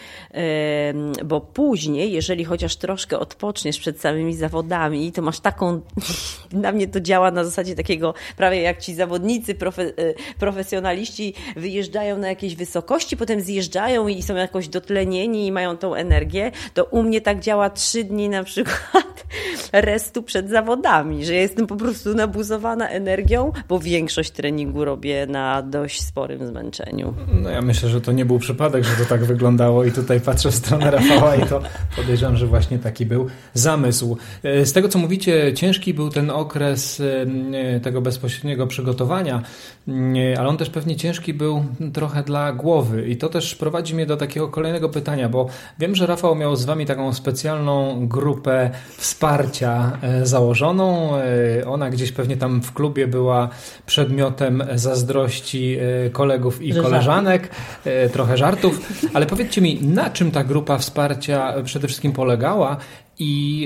bo 1.26 1.42
później, 1.42 2.12
jeżeli 2.12 2.46
chociaż 2.46 2.76
troszkę 2.76 3.20
odpoczniesz 3.20 3.80
przed 3.80 4.02
samymi 4.02 4.36
zawodami, 4.36 5.12
to 5.12 5.22
masz 5.22 5.40
taką, 5.40 5.82
na 6.52 6.72
mnie 6.72 6.88
to 6.88 7.00
działa 7.00 7.32
na 7.32 7.44
zasadzie 7.44 7.76
takiego, 7.76 8.14
prawie 8.38 8.62
jak 8.62 8.82
ci 8.82 8.96
zawodnicy, 8.96 9.56
profe, 9.56 9.84
e, 9.84 9.92
profesjonaliści 10.40 11.34
wyjeżdżają 11.56 12.18
na 12.18 12.28
jakieś 12.28 12.56
wysokości, 12.56 13.18
potem 13.18 13.42
zjeżdżają 13.42 14.08
i 14.08 14.24
są 14.24 14.36
jakoś 14.36 14.68
dotlenieni 14.68 15.48
i 15.48 15.52
mają 15.52 15.78
tą 15.78 15.94
energię, 15.94 16.52
to 16.74 16.84
u 16.86 17.04
mnie 17.04 17.22
tak 17.22 17.40
działa 17.40 17.70
trzy 17.70 18.04
dni 18.04 18.30
na 18.30 18.44
przykład 18.44 19.26
restu 19.72 20.24
przed 20.24 20.50
zawodami, 20.50 21.26
że 21.26 21.34
jestem 21.34 21.68
po 21.68 21.76
prostu 21.76 22.14
nabuzowana 22.14 22.90
energią, 22.90 23.52
bo 23.68 23.80
większość 23.80 24.32
treningu 24.32 24.86
robię 24.96 25.28
na 25.28 25.62
dość 25.62 26.02
sporym 26.02 26.48
zmęczeniu. 26.48 27.14
No 27.42 27.50
ja 27.50 27.62
myślę, 27.62 27.90
że 27.90 28.02
to 28.02 28.12
nie 28.12 28.26
był 28.26 28.40
przypadek, 28.40 28.84
że 28.84 29.04
to 29.04 29.10
tak 29.10 29.26
wyglądało 29.26 29.84
i 29.84 29.92
tutaj 29.92 30.22
patrzę 30.22 30.52
w 30.52 30.56
stronę 30.56 30.92
Rafała 30.92 31.36
i 31.36 31.46
to 31.46 31.62
podejrzewam, 31.96 32.38
że 32.38 32.48
właśnie 32.48 32.80
taki 32.80 33.06
był 33.06 33.28
zamysł. 33.54 34.18
Z 34.44 34.74
tego, 34.74 34.90
co 34.90 35.00
mówicie, 35.00 35.54
ciężki 35.54 35.94
był 35.94 36.10
ten 36.10 36.30
okres 36.30 37.02
e, 37.54 37.80
tego 37.80 38.02
bezpośredniego 38.02 38.68
przygotowania, 38.68 39.42
e, 39.88 40.40
ale 40.40 40.50
on 40.50 40.58
też 40.58 40.70
pewnie 40.70 40.96
ciężki 40.96 41.34
był 41.34 41.66
trochę 41.94 42.24
dla 42.24 42.54
głowy 42.54 43.08
i 43.08 43.18
to 43.18 43.30
też 43.30 43.56
prowadzi 43.56 43.96
mnie 43.96 44.06
do 44.06 44.18
takiego 44.18 44.48
kolejnego 44.48 44.90
pytania, 44.90 45.30
bo 45.30 45.48
wiem, 45.80 45.96
że 45.96 46.08
Rafał 46.08 46.36
miał 46.36 46.56
z 46.56 46.66
wami 46.66 46.86
taką 46.86 47.14
specjalną 47.14 48.08
grupę 48.08 48.70
wsparcia 48.98 49.98
e, 50.02 50.26
założoną. 50.26 51.12
Ona 51.68 51.90
gdzieś 51.90 52.12
pewnie 52.12 52.38
tam 52.38 52.62
w 52.62 52.74
klubie 52.74 53.08
była 53.08 53.50
przedmiotem 53.86 54.64
zazdrości 54.86 55.78
kolegów 56.12 56.62
i 56.62 56.74
koleżanek, 56.74 57.50
trochę 58.14 58.38
żartów, 58.38 58.80
ale 59.14 59.26
powiedzcie 59.26 59.62
mi, 59.62 59.80
na 59.82 60.10
czym 60.10 60.32
ta 60.32 60.44
grupa 60.44 60.78
wsparcia 60.78 61.54
przede 61.64 61.88
wszystkim 61.88 62.12
polegała 62.12 62.78
i 63.20 63.62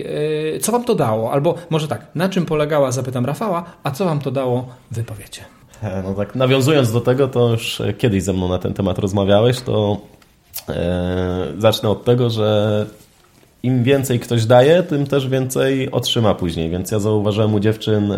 yy, 0.53 0.59
co 0.59 0.71
wam 0.71 0.83
to 0.83 0.95
dało? 0.95 1.31
Albo 1.31 1.55
może 1.69 1.87
tak, 1.87 2.07
na 2.15 2.29
czym 2.29 2.45
polegała, 2.45 2.91
zapytam 2.91 3.25
Rafała, 3.25 3.63
a 3.83 3.91
co 3.91 4.05
wam 4.05 4.19
to 4.19 4.31
dało, 4.31 4.67
wy 4.91 5.03
powiecie. 5.03 5.41
E, 5.83 6.03
no 6.03 6.13
tak, 6.13 6.35
nawiązując 6.35 6.91
do 6.91 7.01
tego, 7.01 7.27
to 7.27 7.49
już 7.49 7.81
kiedyś 7.97 8.23
ze 8.23 8.33
mną 8.33 8.49
na 8.49 8.57
ten 8.57 8.73
temat 8.73 8.99
rozmawiałeś, 8.99 9.61
to 9.61 9.97
zacznę 11.57 11.89
od 11.89 12.05
tego, 12.05 12.29
że 12.29 12.85
im 13.63 13.83
więcej 13.83 14.19
ktoś 14.19 14.45
daje, 14.45 14.83
tym 14.83 15.07
też 15.07 15.27
więcej 15.27 15.91
otrzyma 15.91 16.35
później. 16.35 16.69
Więc 16.69 16.91
ja 16.91 16.99
zauważyłem 16.99 17.53
u 17.53 17.59
dziewczyn 17.59 18.13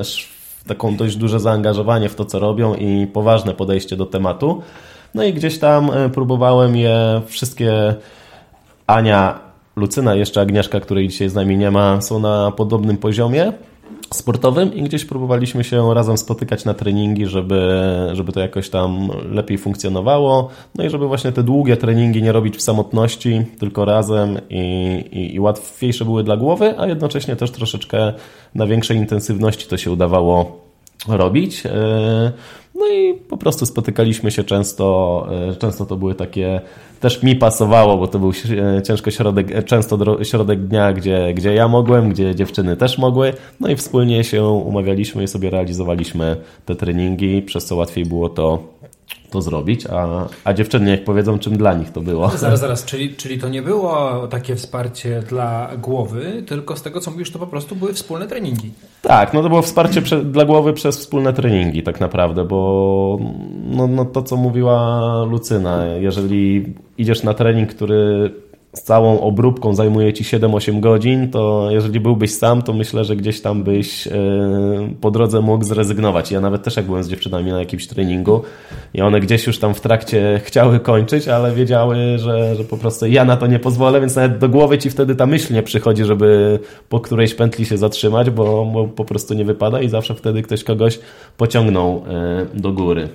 taką 0.68 0.96
dość 0.96 1.16
duże 1.16 1.40
zaangażowanie 1.40 2.10
w 2.10 2.16
to, 2.16 2.26
co 2.26 2.40
robią 2.40 2.76
i 2.76 3.08
poważne 3.08 3.54
podejście 3.54 3.96
do 3.96 4.06
tematu. 4.06 4.62
No 5.14 5.24
i 5.24 5.34
gdzieś 5.34 5.60
tam 5.60 5.92
próbowałem 6.14 6.76
je 6.76 7.22
wszystkie 7.26 7.96
Ania 8.88 9.40
Lucyna, 9.76 10.16
jeszcze 10.16 10.42
Agnieszka, 10.42 10.80
której 10.80 11.08
dzisiaj 11.08 11.30
z 11.30 11.36
nami 11.36 11.58
nie 11.58 11.72
ma, 11.72 12.02
są 12.02 12.20
na 12.20 12.52
podobnym 12.52 12.98
poziomie 12.98 13.54
sportowym 14.14 14.74
i 14.74 14.84
gdzieś 14.84 15.06
próbowaliśmy 15.06 15.64
się 15.64 15.94
razem 15.94 16.18
spotykać 16.18 16.66
na 16.66 16.74
treningi, 16.74 17.26
żeby, 17.26 17.82
żeby 18.14 18.32
to 18.32 18.40
jakoś 18.40 18.70
tam 18.70 19.10
lepiej 19.32 19.58
funkcjonowało. 19.58 20.50
No 20.76 20.86
i 20.86 20.90
żeby 20.90 21.08
właśnie 21.08 21.32
te 21.32 21.44
długie 21.44 21.78
treningi 21.78 22.24
nie 22.24 22.32
robić 22.32 22.58
w 22.58 22.62
samotności, 22.62 23.46
tylko 23.60 23.86
razem 23.86 24.38
i, 24.50 24.60
i, 25.12 25.36
i 25.36 25.40
łatwiejsze 25.40 26.06
były 26.06 26.24
dla 26.24 26.38
głowy, 26.38 26.80
a 26.80 26.88
jednocześnie 26.88 27.36
też 27.36 27.52
troszeczkę 27.52 28.14
na 28.56 28.68
większej 28.68 28.98
intensywności 28.98 29.68
to 29.68 29.78
się 29.78 29.92
udawało 29.92 30.62
robić. 31.08 31.64
E, 32.82 32.84
no 32.84 32.94
i 32.94 33.14
po 33.14 33.38
prostu 33.38 33.66
spotykaliśmy 33.66 34.32
się 34.32 34.44
często, 34.44 35.28
e, 35.52 35.56
często 35.56 35.86
to 35.86 35.98
były 35.98 36.16
takie, 36.16 36.62
też 37.00 37.24
mi 37.24 37.36
pasowało, 37.36 37.98
bo 37.98 38.08
to 38.08 38.20
był 38.20 38.30
e, 38.30 38.82
ciężko 38.82 39.12
środek, 39.12 39.66
często 39.66 40.24
środek 40.24 40.68
dnia, 40.68 40.94
gdzie, 40.94 41.34
gdzie 41.34 41.54
ja 41.54 41.68
mogłem, 41.68 42.10
gdzie 42.10 42.36
dziewczyny 42.36 42.78
też 42.78 42.98
mogły, 42.98 43.34
no 43.60 43.70
i 43.70 43.76
wspólnie 43.76 44.24
się 44.24 44.44
umawialiśmy 44.44 45.24
i 45.24 45.28
sobie 45.28 45.50
realizowaliśmy 45.50 46.38
te 46.66 46.76
treningi, 46.76 47.42
przez 47.42 47.66
co 47.66 47.76
łatwiej 47.76 48.06
było 48.06 48.30
to 48.30 48.64
to 49.32 49.42
zrobić, 49.42 49.86
a, 49.86 50.28
a 50.44 50.54
dziewczyny 50.54 50.92
jak 50.92 51.04
powiedzą, 51.04 51.40
czym 51.40 51.58
dla 51.58 51.74
nich 51.74 51.92
to 51.92 52.02
było. 52.02 52.30
Zaraz, 52.30 52.60
zaraz, 52.60 52.86
czyli, 52.86 53.16
czyli 53.16 53.40
to 53.40 53.50
nie 53.50 53.62
było 53.62 54.28
takie 54.28 54.56
wsparcie 54.56 55.24
dla 55.30 55.70
głowy, 55.78 56.44
tylko 56.48 56.76
z 56.78 56.82
tego 56.82 57.00
co 57.00 57.12
mówisz, 57.12 57.32
to 57.32 57.40
po 57.40 57.48
prostu 57.48 57.76
były 57.76 57.94
wspólne 57.94 58.28
treningi. 58.28 58.72
Tak, 59.02 59.34
no 59.34 59.42
to 59.42 59.50
było 59.50 59.62
wsparcie 59.62 60.02
prze, 60.02 60.24
dla 60.24 60.46
głowy 60.46 60.74
przez 60.74 60.98
wspólne 60.98 61.34
treningi 61.34 61.84
tak 61.84 62.00
naprawdę, 62.00 62.44
bo 62.46 63.20
no, 63.64 63.88
no 63.88 64.06
to 64.06 64.24
co 64.24 64.38
mówiła 64.38 65.02
Lucyna, 65.24 65.86
jeżeli 65.86 66.74
idziesz 66.98 67.24
na 67.24 67.34
trening, 67.34 67.70
który 67.70 68.32
z 68.74 68.82
całą 68.82 69.20
obróbką 69.20 69.74
zajmuje 69.76 70.14
ci 70.14 70.24
7-8 70.24 70.80
godzin, 70.80 71.30
to 71.30 71.68
jeżeli 71.72 72.00
byłbyś 72.00 72.36
sam, 72.36 72.62
to 72.62 72.74
myślę, 72.74 73.06
że 73.06 73.16
gdzieś 73.16 73.42
tam 73.42 73.64
byś 73.64 74.08
e, 74.08 74.12
po 75.02 75.12
drodze 75.12 75.42
mógł 75.42 75.64
zrezygnować. 75.64 76.32
Ja 76.32 76.42
nawet 76.42 76.64
też 76.64 76.78
jak 76.78 76.86
byłem 76.86 77.04
z 77.04 77.10
dziewczynami 77.10 77.52
na 77.52 77.60
jakimś 77.60 77.88
treningu 77.88 78.42
i 78.94 79.02
one 79.02 79.20
gdzieś 79.20 79.48
już 79.48 79.60
tam 79.60 79.74
w 79.74 79.82
trakcie 79.82 80.42
chciały 80.44 80.80
kończyć, 80.80 81.28
ale 81.28 81.52
wiedziały, 81.52 81.96
że, 82.18 82.56
że 82.56 82.64
po 82.64 82.78
prostu 82.78 83.06
ja 83.06 83.26
na 83.26 83.38
to 83.38 83.48
nie 83.48 83.60
pozwolę, 83.60 84.00
więc 84.00 84.16
nawet 84.16 84.38
do 84.38 84.50
głowy 84.50 84.78
ci 84.78 84.90
wtedy 84.90 85.16
ta 85.16 85.26
myśl 85.26 85.54
nie 85.54 85.64
przychodzi, 85.64 86.04
żeby 86.04 86.60
po 86.90 87.00
którejś 87.00 87.34
pętli 87.34 87.66
się 87.66 87.78
zatrzymać, 87.78 88.30
bo, 88.30 88.66
bo 88.66 88.88
po 88.88 89.06
prostu 89.06 89.34
nie 89.34 89.46
wypada 89.46 89.82
i 89.82 89.90
zawsze 89.90 90.16
wtedy 90.16 90.42
ktoś 90.42 90.64
kogoś 90.64 91.00
pociągnął 91.38 92.04
e, 92.08 92.46
do 92.54 92.72
góry. 92.72 93.10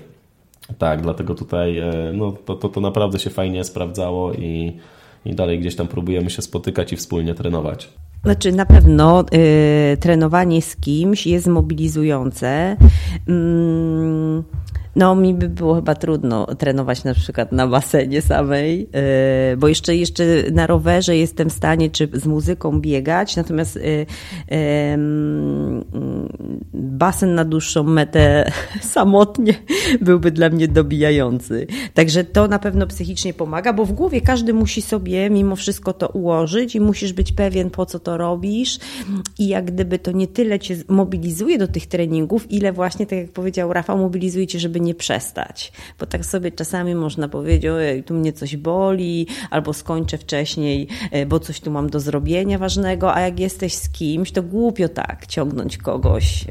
Tak, 0.79 1.03
dlatego 1.03 1.35
tutaj 1.35 1.79
e, 1.79 1.93
no, 2.15 2.33
to, 2.45 2.55
to, 2.55 2.69
to 2.69 2.81
naprawdę 2.81 3.19
się 3.19 3.31
fajnie 3.31 3.65
sprawdzało 3.65 4.33
i 4.33 4.77
i 5.27 5.35
dalej 5.35 5.61
gdzieś 5.61 5.77
tam 5.77 5.89
próbujemy 5.89 6.31
się 6.31 6.43
spotykać 6.43 6.93
i 6.93 6.97
wspólnie 6.97 7.35
trenować. 7.35 7.89
Znaczy 8.25 8.53
na 8.53 8.67
pewno 8.67 9.25
y, 9.93 9.97
trenowanie 9.97 10.63
z 10.63 10.77
kimś 10.77 11.27
jest 11.27 11.47
mobilizujące. 11.47 12.77
Mm, 13.29 14.43
no, 14.97 15.15
mi 15.15 15.35
by 15.35 15.49
było 15.49 15.75
chyba 15.75 15.95
trudno 15.95 16.47
trenować 16.47 17.05
na 17.05 17.15
przykład 17.15 17.53
na 17.53 17.67
basenie 17.67 18.23
samej, 18.23 18.89
e, 18.93 19.57
bo 19.57 19.69
jeszcze, 19.69 19.97
jeszcze 19.97 20.25
na 20.53 20.67
rowerze 20.67 21.17
jestem 21.17 21.51
w 21.51 21.53
stanie 21.53 21.91
czy 21.91 22.09
z 22.13 22.27
muzyką 22.27 22.81
biegać, 22.81 23.37
natomiast 23.37 23.77
e, 23.77 24.99
basen 26.73 27.35
na 27.35 27.45
dłuższą 27.45 27.83
metę 27.83 28.53
samotnie 28.97 29.55
byłby 30.01 30.31
dla 30.31 30.49
mnie 30.49 30.69
dobijający. 30.69 31.67
Także 31.95 32.25
to 32.25 32.49
na 32.49 32.59
pewno 32.59 32.87
psychicznie 32.87 33.35
pomaga, 33.35 33.73
bo 33.73 33.85
w 33.85 33.93
głowie 33.93 34.21
każdy 34.21 34.55
musi 34.55 34.83
sobie 34.83 35.31
mimo 35.31 35.57
wszystko 35.57 35.93
to 35.93 36.09
ułożyć 36.09 36.75
i 36.75 36.81
musisz 36.81 37.13
być 37.13 37.33
pewien, 37.33 37.71
po 37.71 37.87
co 37.87 37.99
to 37.99 38.17
robisz 38.17 38.79
i 39.39 39.49
jak 39.49 39.65
gdyby 39.65 39.99
to 39.99 40.13
nie 40.13 40.27
tyle 40.27 40.59
cię 40.59 40.77
mobilizuje 40.89 41.59
do 41.59 41.69
tych 41.69 41.87
treningów, 41.87 42.51
ile 42.51 42.73
właśnie, 42.73 43.07
tak 43.07 43.19
jak 43.19 43.31
powiedział 43.31 43.73
Rafał, 43.73 43.99
mobilizuje 43.99 44.47
cię, 44.47 44.59
żeby 44.59 44.81
nie 44.86 44.86
przestać. 44.95 45.73
Bo 46.01 46.07
tak 46.07 46.25
sobie 46.25 46.53
czasami 46.53 46.95
można 46.95 47.29
powiedzieć, 47.29 47.67
ojej, 47.67 48.03
tu 48.03 48.15
mnie 48.15 48.33
coś 48.33 48.57
boli, 48.57 49.27
albo 49.51 49.73
skończę 49.73 50.19
wcześniej, 50.19 50.89
e, 51.11 51.27
bo 51.27 51.41
coś 51.41 51.61
tu 51.61 51.71
mam 51.71 51.91
do 51.91 52.01
zrobienia 52.01 52.59
ważnego, 52.59 53.15
a 53.15 53.21
jak 53.21 53.41
jesteś 53.41 53.75
z 53.75 53.89
kimś, 53.89 54.33
to 54.33 54.43
głupio 54.43 54.89
tak 54.89 55.27
ciągnąć 55.27 55.79
kogoś. 55.79 56.45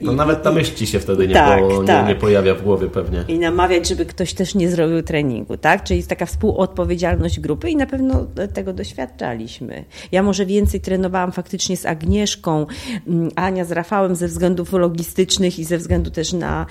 No 0.00 0.12
I, 0.12 0.16
nawet 0.16 0.42
ta 0.42 0.52
myśl 0.52 0.74
ci 0.74 0.86
się 0.86 1.00
wtedy 1.00 1.28
nie, 1.28 1.34
tak, 1.34 1.60
po, 1.60 1.80
nie, 1.80 1.86
tak. 1.86 2.08
nie, 2.08 2.14
pojawia 2.14 2.54
w 2.54 2.62
głowie 2.62 2.88
pewnie. 2.88 3.24
I 3.28 3.38
namawiać, 3.38 3.88
żeby 3.88 4.06
ktoś 4.06 4.34
też 4.34 4.54
nie 4.54 4.70
zrobił 4.70 5.02
treningu, 5.02 5.56
tak? 5.56 5.84
Czyli 5.84 5.96
jest 5.96 6.08
taka 6.08 6.26
współodpowiedzialność 6.26 7.40
grupy 7.40 7.70
i 7.70 7.76
na 7.76 7.86
pewno 7.86 8.26
tego 8.54 8.72
doświadczaliśmy. 8.72 9.84
Ja 10.12 10.22
może 10.22 10.46
więcej 10.46 10.80
trenowałam 10.80 11.32
faktycznie 11.32 11.76
z 11.76 11.86
Agnieszką, 11.86 12.66
mm, 13.06 13.30
Ania 13.36 13.64
z 13.64 13.72
Rafałem 13.72 14.16
ze 14.16 14.28
względów 14.28 14.72
logistycznych 14.72 15.58
i 15.58 15.64
ze 15.64 15.78
względu 15.78 16.10
też 16.10 16.32
na 16.32 16.66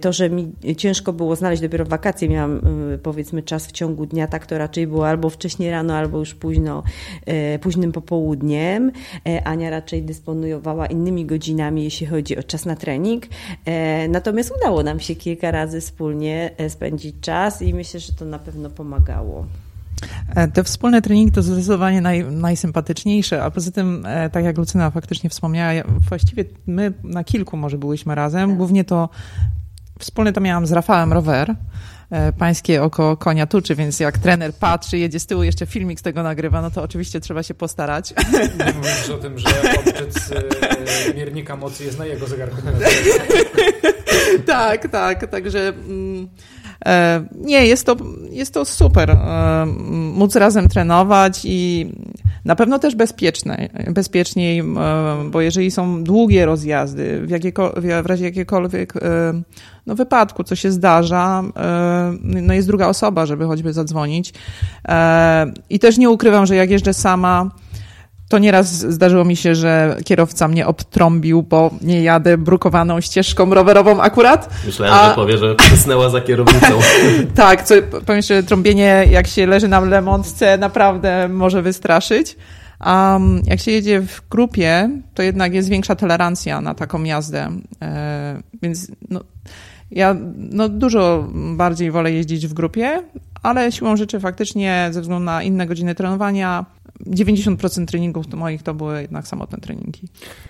to, 0.00 0.12
że 0.12 0.30
mi 0.30 0.52
ciężko 0.76 1.12
było 1.12 1.36
znaleźć 1.36 1.62
dopiero 1.62 1.84
wakacje, 1.84 2.28
miałam 2.28 2.60
y, 2.94 2.98
powiedzmy 2.98 3.42
czas 3.42 3.66
w 3.66 3.72
ciągu 3.72 4.06
dnia, 4.06 4.26
tak 4.26 4.46
to 4.46 4.58
raczej 4.58 4.86
było 4.86 5.08
albo 5.08 5.30
wcześniej 5.30 5.70
rano, 5.70 5.94
albo 5.94 6.18
już 6.18 6.34
późno, 6.34 6.82
y, 7.54 7.58
późnym 7.58 7.92
popołudniem. 7.92 8.92
E, 9.26 9.44
Ania 9.44 9.70
raczej 9.70 10.02
dysponowała 10.02 10.86
innymi 10.86 11.26
godzinami, 11.26 11.84
jeśli 11.84 12.06
chodzi 12.06 12.38
o 12.38 12.42
czas 12.42 12.66
na 12.66 12.76
trening. 12.76 13.26
E, 13.64 14.08
natomiast 14.08 14.52
udało 14.56 14.82
nam 14.82 15.00
się 15.00 15.14
kilka 15.14 15.50
razy 15.50 15.80
wspólnie 15.80 16.50
e, 16.56 16.70
spędzić 16.70 17.16
czas 17.20 17.62
i 17.62 17.74
myślę, 17.74 18.00
że 18.00 18.12
to 18.12 18.24
na 18.24 18.38
pewno 18.38 18.70
pomagało. 18.70 19.46
Te 20.54 20.64
wspólne 20.64 21.02
treningi 21.02 21.32
to 21.32 21.42
zdecydowanie 21.42 22.00
naj, 22.00 22.24
najsympatyczniejsze, 22.24 23.42
a 23.42 23.50
poza 23.50 23.70
tym, 23.70 24.06
tak 24.32 24.44
jak 24.44 24.58
Lucyna 24.58 24.90
faktycznie 24.90 25.30
wspomniała, 25.30 25.72
właściwie 26.08 26.44
my 26.66 26.92
na 27.04 27.24
kilku 27.24 27.56
może 27.56 27.78
byłyśmy 27.78 28.14
razem. 28.14 28.48
Tak. 28.48 28.58
Głównie 28.58 28.84
to 28.84 29.08
Wspólnie 29.98 30.32
to 30.32 30.40
miałam 30.40 30.66
z 30.66 30.72
Rafałem 30.72 31.12
Rower. 31.12 31.54
E, 32.10 32.32
pańskie 32.32 32.82
oko 32.82 33.16
konia 33.16 33.46
tuczy, 33.46 33.74
więc 33.74 34.00
jak 34.00 34.18
trener 34.18 34.52
patrzy, 34.54 34.98
jedzie 34.98 35.20
z 35.20 35.26
tyłu, 35.26 35.42
jeszcze 35.42 35.66
filmik 35.66 36.00
z 36.00 36.02
tego 36.02 36.22
nagrywa, 36.22 36.62
no 36.62 36.70
to 36.70 36.82
oczywiście 36.82 37.20
trzeba 37.20 37.42
się 37.42 37.54
postarać. 37.54 38.14
Nie 38.58 38.72
mówisz 38.72 39.10
o 39.14 39.18
tym, 39.18 39.38
że 39.38 39.48
odczyt 39.78 40.30
e, 41.10 41.14
miernika 41.14 41.56
mocy 41.56 41.84
jest 41.84 41.98
na 41.98 42.06
jego 42.06 42.26
zegarku. 42.26 42.56
tak, 44.46 44.88
tak, 44.88 45.30
także... 45.30 45.68
Mm, 45.68 46.28
e, 46.86 47.24
nie, 47.34 47.66
jest 47.66 47.86
to, 47.86 47.96
jest 48.30 48.54
to 48.54 48.64
super 48.64 49.16
móc 50.14 50.36
razem 50.36 50.68
trenować 50.68 51.40
i 51.44 51.92
na 52.44 52.56
pewno 52.56 52.78
też 52.78 52.94
bezpieczne, 52.94 53.68
bezpieczniej, 53.90 54.62
bo 55.30 55.40
jeżeli 55.40 55.70
są 55.70 56.04
długie 56.04 56.46
rozjazdy, 56.46 57.20
w, 57.26 57.30
jakieko, 57.30 57.74
w 58.02 58.06
razie 58.06 58.24
jakiegokolwiek 58.24 58.92
no, 59.88 59.94
wypadku, 59.94 60.44
co 60.44 60.56
się 60.56 60.72
zdarza, 60.72 61.42
e, 61.56 62.12
no 62.22 62.54
jest 62.54 62.68
druga 62.68 62.88
osoba, 62.88 63.26
żeby 63.26 63.44
choćby 63.44 63.72
zadzwonić. 63.72 64.32
E, 64.88 65.52
I 65.70 65.78
też 65.78 65.98
nie 65.98 66.10
ukrywam, 66.10 66.46
że 66.46 66.56
jak 66.56 66.70
jeżdżę 66.70 66.94
sama, 66.94 67.50
to 68.28 68.38
nieraz 68.38 68.68
zdarzyło 68.72 69.24
mi 69.24 69.36
się, 69.36 69.54
że 69.54 69.96
kierowca 70.04 70.48
mnie 70.48 70.66
obtrąbił, 70.66 71.42
bo 71.42 71.70
nie 71.82 72.02
jadę 72.02 72.38
brukowaną 72.38 73.00
ścieżką 73.00 73.54
rowerową 73.54 74.00
akurat. 74.00 74.50
Myślałem, 74.66 74.94
a... 74.94 75.08
że 75.08 75.14
powie, 75.14 75.38
że 75.38 75.54
przysnęła 75.54 76.10
za 76.10 76.20
kierownicą. 76.20 76.78
tak, 77.34 77.62
co, 77.62 77.74
powiem 78.06 78.22
że 78.22 78.42
trąbienie 78.42 79.06
jak 79.10 79.26
się 79.26 79.46
leży 79.46 79.68
na 79.68 79.80
lemontce 79.80 80.58
naprawdę 80.58 81.28
może 81.28 81.62
wystraszyć. 81.62 82.36
A 82.80 83.18
jak 83.44 83.60
się 83.60 83.70
jedzie 83.70 84.00
w 84.00 84.28
grupie, 84.30 84.90
to 85.14 85.22
jednak 85.22 85.54
jest 85.54 85.68
większa 85.68 85.96
tolerancja 85.96 86.60
na 86.60 86.74
taką 86.74 87.04
jazdę. 87.04 87.50
E, 87.82 88.42
więc 88.62 88.90
no, 89.10 89.20
ja 89.90 90.16
no, 90.36 90.68
dużo 90.68 91.28
bardziej 91.56 91.90
wolę 91.90 92.12
jeździć 92.12 92.46
w 92.46 92.54
grupie, 92.54 93.02
ale 93.42 93.72
siłą 93.72 93.96
rzeczy 93.96 94.20
faktycznie 94.20 94.88
ze 94.90 95.00
względu 95.00 95.24
na 95.24 95.42
inne 95.42 95.66
godziny 95.66 95.94
trenowania 95.94 96.64
90% 97.06 97.86
treningów 97.86 98.34
moich 98.34 98.62
to 98.62 98.74
były 98.74 99.02
jednak 99.02 99.28
samotne 99.28 99.58
treningi. 99.58 100.08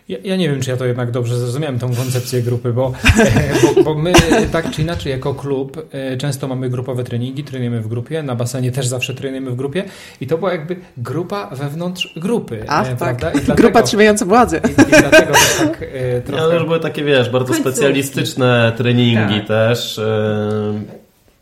Ja, 0.08 0.18
ja, 0.24 0.36
nie 0.36 0.50
wiem, 0.50 0.60
czy 0.60 0.70
ja 0.70 0.76
to 0.76 0.84
jednak 0.84 1.10
dobrze 1.10 1.38
zrozumiałem, 1.38 1.78
tą 1.78 1.94
koncepcję 1.94 2.42
grupy, 2.42 2.72
bo, 2.72 2.92
bo, 3.62 3.82
bo, 3.82 3.94
my 3.94 4.12
tak 4.52 4.70
czy 4.70 4.82
inaczej 4.82 5.12
jako 5.12 5.34
klub 5.34 5.86
e, 5.92 6.16
często 6.16 6.48
mamy 6.48 6.70
grupowe 6.70 7.04
treningi, 7.04 7.44
trenujemy 7.44 7.80
w 7.80 7.88
grupie, 7.88 8.22
na 8.22 8.34
basenie 8.34 8.72
też 8.72 8.86
zawsze 8.86 9.14
trenujemy 9.14 9.50
w 9.50 9.56
grupie 9.56 9.84
i 10.20 10.26
to 10.26 10.38
była 10.38 10.52
jakby 10.52 10.76
grupa 10.96 11.50
wewnątrz 11.52 12.14
grupy. 12.16 12.64
Ach, 12.68 12.86
e, 12.86 12.96
tak. 12.96 12.98
prawda? 12.98 13.30
I 13.30 13.32
dlatego, 13.44 13.54
grupa 13.54 13.82
trzymająca 13.82 14.24
władzę. 14.24 14.60
I, 14.68 14.70
i 14.70 15.00
dlatego 15.00 15.32
tak 15.58 15.82
e, 15.82 16.20
trochę... 16.20 16.42
Ja 16.42 16.48
też 16.50 16.64
były 16.64 16.80
takie, 16.80 17.04
wiesz, 17.04 17.30
bardzo 17.30 17.54
specjalistyczne 17.54 18.72
treningi 18.76 19.38
tak. 19.38 19.48
też 19.48 20.00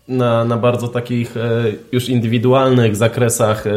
na, 0.08 0.44
na 0.44 0.56
bardzo 0.56 0.88
takich 0.88 1.36
e, 1.36 1.64
już 1.92 2.08
indywidualnych 2.08 2.96
zakresach 2.96 3.66
e, 3.66 3.72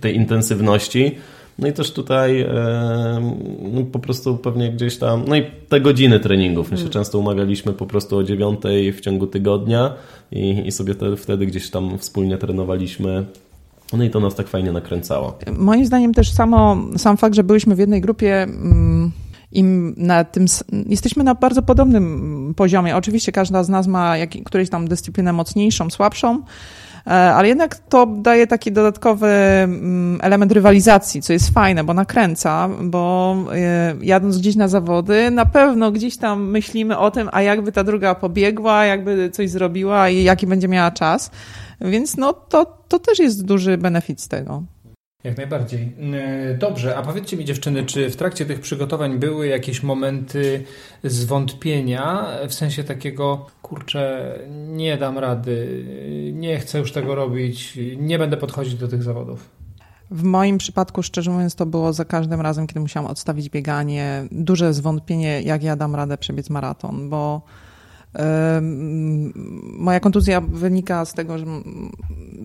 tej 0.00 0.16
intensywności. 0.16 1.14
No 1.58 1.68
i 1.68 1.72
też 1.72 1.92
tutaj 1.92 2.40
e, 2.40 3.32
no 3.72 3.84
po 3.92 3.98
prostu 3.98 4.36
pewnie 4.36 4.72
gdzieś 4.72 4.98
tam, 4.98 5.24
no 5.28 5.36
i 5.36 5.42
te 5.68 5.80
godziny 5.80 6.20
treningów. 6.20 6.70
My 6.70 6.76
się 6.76 6.80
hmm. 6.80 6.92
często 6.92 7.18
umawialiśmy 7.18 7.72
po 7.72 7.86
prostu 7.86 8.16
o 8.16 8.24
dziewiątej 8.24 8.92
w 8.92 9.00
ciągu 9.00 9.26
tygodnia 9.26 9.94
i, 10.32 10.62
i 10.66 10.72
sobie 10.72 10.94
te, 10.94 11.16
wtedy 11.16 11.46
gdzieś 11.46 11.70
tam 11.70 11.98
wspólnie 11.98 12.38
trenowaliśmy 12.38 13.24
no 13.92 14.04
i 14.04 14.10
to 14.10 14.20
nas 14.20 14.34
tak 14.34 14.48
fajnie 14.48 14.72
nakręcało. 14.72 15.38
Moim 15.58 15.86
zdaniem 15.86 16.14
też 16.14 16.30
samo, 16.30 16.76
sam 16.96 17.16
fakt, 17.16 17.34
że 17.34 17.44
byliśmy 17.44 17.74
w 17.74 17.78
jednej 17.78 18.00
grupie. 18.00 18.42
Mm 18.42 19.12
i 19.54 19.62
na 19.96 20.24
tym, 20.24 20.44
jesteśmy 20.86 21.24
na 21.24 21.34
bardzo 21.34 21.62
podobnym 21.62 22.54
poziomie. 22.56 22.96
Oczywiście 22.96 23.32
każda 23.32 23.62
z 23.62 23.68
nas 23.68 23.86
ma 23.86 24.16
jak, 24.16 24.30
tam 24.70 24.88
dyscyplinę 24.88 25.32
mocniejszą, 25.32 25.90
słabszą, 25.90 26.42
e, 27.06 27.10
ale 27.10 27.48
jednak 27.48 27.76
to 27.76 28.06
daje 28.06 28.46
taki 28.46 28.72
dodatkowy 28.72 29.26
mm, 29.26 30.18
element 30.22 30.52
rywalizacji, 30.52 31.22
co 31.22 31.32
jest 31.32 31.50
fajne, 31.50 31.84
bo 31.84 31.94
nakręca, 31.94 32.68
bo 32.82 33.36
e, 33.52 33.94
jadąc 34.02 34.38
gdzieś 34.38 34.56
na 34.56 34.68
zawody, 34.68 35.30
na 35.30 35.46
pewno 35.46 35.92
gdzieś 35.92 36.16
tam 36.16 36.50
myślimy 36.50 36.98
o 36.98 37.10
tym, 37.10 37.28
a 37.32 37.42
jakby 37.42 37.72
ta 37.72 37.84
druga 37.84 38.14
pobiegła, 38.14 38.84
jakby 38.84 39.30
coś 39.30 39.50
zrobiła 39.50 40.08
i 40.08 40.22
jaki 40.22 40.46
będzie 40.46 40.68
miała 40.68 40.90
czas. 40.90 41.30
Więc 41.80 42.16
no 42.16 42.32
to, 42.32 42.78
to 42.88 42.98
też 42.98 43.18
jest 43.18 43.44
duży 43.44 43.78
benefit 43.78 44.20
z 44.20 44.28
tego. 44.28 44.62
Jak 45.24 45.36
najbardziej. 45.36 45.92
Dobrze, 46.58 46.96
a 46.96 47.02
powiedzcie 47.02 47.36
mi 47.36 47.44
dziewczyny, 47.44 47.84
czy 47.84 48.10
w 48.10 48.16
trakcie 48.16 48.46
tych 48.46 48.60
przygotowań 48.60 49.18
były 49.18 49.46
jakieś 49.46 49.82
momenty 49.82 50.64
zwątpienia, 51.04 52.26
w 52.48 52.54
sensie 52.54 52.84
takiego, 52.84 53.46
kurczę, 53.62 54.34
nie 54.66 54.96
dam 54.96 55.18
rady, 55.18 55.84
nie 56.32 56.58
chcę 56.58 56.78
już 56.78 56.92
tego 56.92 57.14
robić, 57.14 57.78
nie 57.96 58.18
będę 58.18 58.36
podchodzić 58.36 58.74
do 58.74 58.88
tych 58.88 59.02
zawodów? 59.02 59.50
W 60.10 60.22
moim 60.22 60.58
przypadku, 60.58 61.02
szczerze 61.02 61.30
mówiąc, 61.30 61.54
to 61.54 61.66
było 61.66 61.92
za 61.92 62.04
każdym 62.04 62.40
razem, 62.40 62.66
kiedy 62.66 62.80
musiałam 62.80 63.10
odstawić 63.10 63.50
bieganie, 63.50 64.26
duże 64.32 64.74
zwątpienie, 64.74 65.42
jak 65.42 65.62
ja 65.62 65.76
dam 65.76 65.94
radę 65.94 66.18
przebiec 66.18 66.50
maraton, 66.50 67.10
bo 67.10 67.42
Moja 69.78 70.00
kontuzja 70.00 70.40
wynika 70.40 71.04
z 71.04 71.14
tego, 71.14 71.38
że 71.38 71.46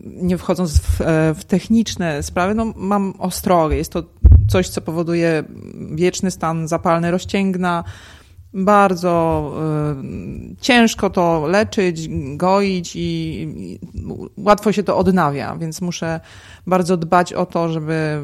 nie 0.06 0.38
wchodząc 0.38 0.80
w, 0.80 1.02
e, 1.02 1.34
w, 1.34 1.44
techniczne 1.44 2.24
sprawy, 2.24 2.56
no 2.56 2.74
mam 2.76 3.14
ostrogę. 3.20 3.76
Jest 3.76 3.92
to 3.92 4.04
coś, 4.48 4.70
co 4.70 4.82
powoduje 4.82 5.44
wieczny 5.92 6.32
stan 6.32 6.68
zapalny 6.68 7.12
rozcięgna, 7.12 7.84
bardzo 8.54 9.54
y, 10.52 10.56
ciężko 10.62 11.10
to 11.10 11.48
leczyć, 11.48 12.10
goić 12.38 12.96
i, 12.96 13.00
i, 13.58 13.80
łatwo 14.38 14.72
się 14.72 14.84
to 14.84 14.98
odnawia, 14.98 15.56
więc 15.56 15.82
muszę 15.82 16.20
bardzo 16.68 16.98
dbać 16.98 17.34
o 17.34 17.46
to, 17.46 17.70
żeby 17.70 18.22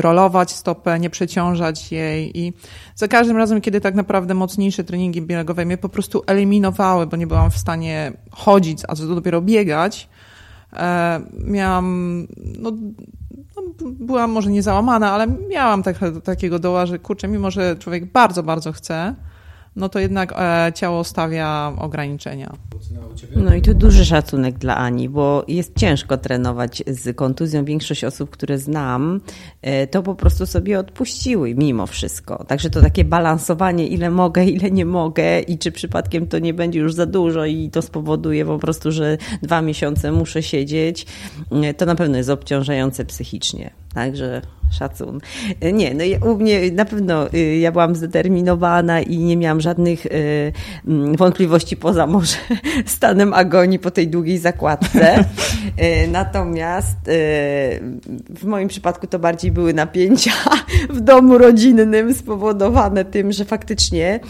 rolować 0.00 0.52
stopę, 0.52 1.00
nie 1.00 1.10
przeciążać 1.10 1.92
jej. 1.92 2.38
I 2.38 2.52
za 2.94 3.08
każdym 3.08 3.36
razem, 3.36 3.60
kiedy 3.60 3.80
tak 3.80 3.94
naprawdę 3.94 4.34
mocniejsze 4.34 4.84
treningi 4.84 5.22
biegowe 5.22 5.64
mnie 5.64 5.78
po 5.78 5.88
prostu 5.88 6.22
eliminowały, 6.26 7.06
bo 7.06 7.16
nie 7.16 7.26
byłam 7.26 7.50
w 7.50 7.58
stanie 7.58 8.12
chodzić, 8.30 8.78
a 8.88 8.94
co 8.94 9.14
dopiero 9.14 9.42
biegać, 9.42 10.08
e, 10.72 11.20
miałam, 11.44 12.26
no, 12.58 12.72
no, 13.56 13.62
byłam 13.80 14.30
może 14.30 14.50
nie 14.50 14.62
załamana, 14.62 15.12
ale 15.12 15.26
miałam 15.26 15.82
tak, 15.82 15.96
takiego 16.24 16.58
doła, 16.58 16.86
że 16.86 16.98
kurczę, 16.98 17.28
mimo 17.28 17.50
że 17.50 17.76
człowiek 17.76 18.12
bardzo, 18.12 18.42
bardzo 18.42 18.72
chce, 18.72 19.14
no 19.76 19.88
to 19.88 19.98
jednak 19.98 20.32
e, 20.36 20.72
ciało 20.74 21.04
stawia 21.04 21.72
ograniczenia. 21.78 22.52
No 23.36 23.54
i 23.54 23.62
tu 23.62 23.74
duży 23.74 24.04
szacunek 24.04 24.58
dla 24.58 24.76
Ani, 24.76 25.08
bo 25.08 25.44
jest 25.48 25.78
ciężko 25.78 26.16
trenować 26.16 26.82
z 26.86 27.16
kontuzją. 27.16 27.64
Większość 27.64 28.04
osób, 28.04 28.30
które 28.30 28.58
znam, 28.58 29.20
e, 29.62 29.86
to 29.86 30.02
po 30.02 30.14
prostu 30.14 30.46
sobie 30.46 30.78
odpuściły 30.78 31.54
mimo 31.54 31.86
wszystko. 31.86 32.44
Także 32.44 32.70
to 32.70 32.80
takie 32.80 33.04
balansowanie, 33.04 33.86
ile 33.86 34.10
mogę, 34.10 34.44
ile 34.44 34.70
nie 34.70 34.84
mogę 34.84 35.40
i 35.40 35.58
czy 35.58 35.72
przypadkiem 35.72 36.26
to 36.26 36.38
nie 36.38 36.54
będzie 36.54 36.80
już 36.80 36.94
za 36.94 37.06
dużo 37.06 37.44
i 37.44 37.70
to 37.70 37.82
spowoduje 37.82 38.44
po 38.44 38.58
prostu, 38.58 38.92
że 38.92 39.18
dwa 39.42 39.62
miesiące 39.62 40.12
muszę 40.12 40.42
siedzieć, 40.42 41.06
e, 41.50 41.74
to 41.74 41.86
na 41.86 41.94
pewno 41.94 42.16
jest 42.16 42.30
obciążające 42.30 43.04
psychicznie. 43.04 43.70
Także 43.94 44.42
szacun. 44.70 45.20
Nie, 45.72 45.94
no 45.94 46.30
u 46.30 46.36
mnie 46.36 46.70
na 46.70 46.84
pewno 46.84 47.32
y, 47.34 47.56
ja 47.56 47.72
byłam 47.72 47.94
zdeterminowana 47.94 49.00
i 49.00 49.18
nie 49.18 49.36
miałam 49.36 49.60
żadnych 49.60 50.06
y, 50.06 50.52
mm, 50.86 51.16
wątpliwości 51.16 51.76
poza 51.76 52.06
może 52.06 52.36
stanem 52.86 53.34
agonii 53.34 53.78
po 53.78 53.90
tej 53.90 54.08
długiej 54.08 54.38
zakładce. 54.38 55.20
Y, 55.20 56.08
natomiast 56.12 56.96
w 58.30 58.44
moim 58.44 58.68
przypadku 58.68 59.06
to 59.06 59.18
bardziej 59.18 59.52
były 59.52 59.74
napięcia 59.74 60.32
w 60.90 61.00
domu 61.00 61.38
rodzinnym 61.38 62.14
spowodowane 62.14 63.04
tym, 63.04 63.32
że 63.32 63.44
faktycznie 63.44 64.20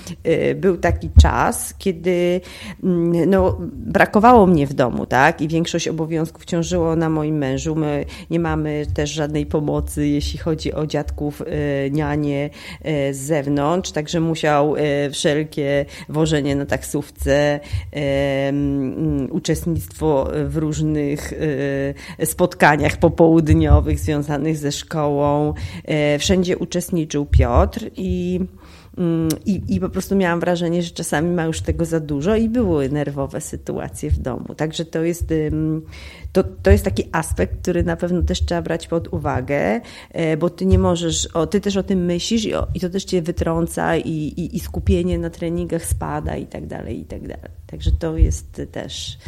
był 0.57 0.77
taki 0.77 1.11
czas, 1.23 1.75
kiedy 1.79 2.41
mm, 2.85 3.31
no, 3.31 3.57
brakowało 3.73 4.47
mnie 4.47 4.67
w 4.67 4.75
domu, 4.75 5.07
tak? 5.07 5.41
I 5.41 5.49
większość 5.49 5.89
obowiązków 5.89 6.45
ciążyło 6.45 6.97
na 6.97 7.11
moim 7.11 7.37
mężu. 7.37 7.75
My 7.75 8.05
nie 8.31 8.41
mamy 8.41 8.87
też 8.95 9.11
żadnej 9.11 9.47
pomocy, 9.47 10.07
jeśli 10.07 10.26
jeśli 10.27 10.39
chodzi 10.39 10.73
o 10.73 10.87
dziadków, 10.87 11.43
e, 11.43 11.91
nianie 11.91 12.51
e, 12.83 13.15
z 13.15 13.19
zewnątrz, 13.19 13.93
także 13.93 14.21
musiał 14.21 14.77
e, 14.77 15.11
wszelkie 15.11 15.85
wożenie 16.09 16.57
na 16.57 16.67
taksówce, 16.67 17.61
uczestnictwo 19.31 20.31
w 20.47 20.57
różnych 20.57 21.33
spotkaniach 22.25 22.97
popołudniowych 22.97 23.99
związanych 23.99 24.57
ze 24.57 24.73
szkołą. 24.73 25.55
Wszędzie 26.19 26.59
uczestniczył 26.59 27.27
Piotr 27.27 27.91
i 27.97 28.41
Mm, 28.41 28.66
I, 29.47 29.63
I 29.69 29.81
po 29.81 29.89
prostu 29.89 30.17
miałam 30.17 30.41
wrażenie, 30.41 30.83
że 30.83 30.91
czasami 30.91 31.31
ma 31.31 31.45
już 31.45 31.61
tego 31.61 31.85
za 31.85 32.01
dużo 32.01 32.37
i 32.37 32.49
były 32.49 32.89
nerwowe 32.89 33.41
sytuacje 33.41 34.11
w 34.11 34.19
domu. 34.19 34.55
Także 34.55 34.85
to 34.85 35.03
jest, 35.03 35.35
to, 36.33 36.45
to 36.63 36.71
jest 36.71 36.85
taki 36.85 37.05
aspekt, 37.13 37.63
który 37.63 37.85
na 37.85 37.97
pewno 37.97 38.23
też 38.23 38.45
trzeba 38.45 38.63
brać 38.63 38.87
pod 38.87 39.13
uwagę, 39.13 39.81
e, 40.13 40.37
bo 40.37 40.51
ty 40.51 40.67
nie 40.67 40.79
możesz, 40.79 41.27
o, 41.27 41.47
ty 41.47 41.61
też 41.61 41.77
o 41.77 41.83
tym 41.83 42.05
myślisz 42.05 42.45
i, 42.45 42.55
o, 42.55 42.67
i 42.75 42.81
to 42.81 42.91
też 42.91 43.05
cię 43.05 43.23
wytrąca 43.23 43.97
i, 43.97 44.11
i, 44.11 44.57
i 44.57 44.61
skupienie 44.61 45.19
na 45.19 45.31
treningach 45.31 45.85
spada 45.85 46.37
i 46.37 46.47
tak 46.47 46.67
dalej, 46.67 47.01
i 47.01 47.05
tak 47.05 47.21
dalej. 47.21 47.51
Także 47.67 47.91
to 47.93 48.17
jest 48.17 48.63
też. 48.73 49.19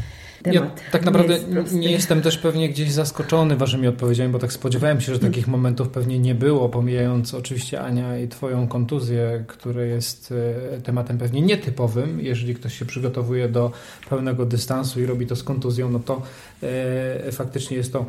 Ja 0.47 0.71
tak 0.93 1.05
naprawdę 1.05 1.39
nie, 1.39 1.79
nie, 1.81 1.91
jestem 1.91 2.23
też 2.23 2.39
pewnie 2.39 2.69
gdzieś 2.69 2.93
zaskoczony 2.93 3.57
waszymi 3.57 3.89
odpowiedziami, 3.89 4.33
bo 4.33 4.39
tak 4.39 4.53
spodziewałem 4.53 5.01
się, 5.01 5.15
że 5.15 5.19
takich 5.19 5.49
momentów 5.49 5.89
pewnie 5.89 6.19
nie 6.19 6.35
było, 6.35 6.69
pomijając 6.69 7.35
oczywiście 7.35 7.81
Ania 7.81 8.19
i 8.19 8.29
twoją 8.29 8.69
kontuzję, 8.69 9.45
które 9.59 9.87
jest 9.87 10.35
e, 10.77 10.81
tematem 10.81 11.19
pewnie 11.19 11.43
nietypowym. 11.43 12.21
Jeżeli 12.21 12.55
ktoś 12.55 12.79
się 12.79 12.85
przygotowuje 12.85 13.49
do 13.49 13.73
pełnego 14.11 14.47
dystansu 14.47 15.01
i 15.01 15.07
robi 15.07 15.27
to 15.27 15.37
z 15.37 15.43
kontuzją, 15.43 15.91
no 15.91 15.99
to 15.99 16.23
e, 16.63 17.33
faktycznie 17.33 17.77
jest 17.77 17.93
to 17.93 18.05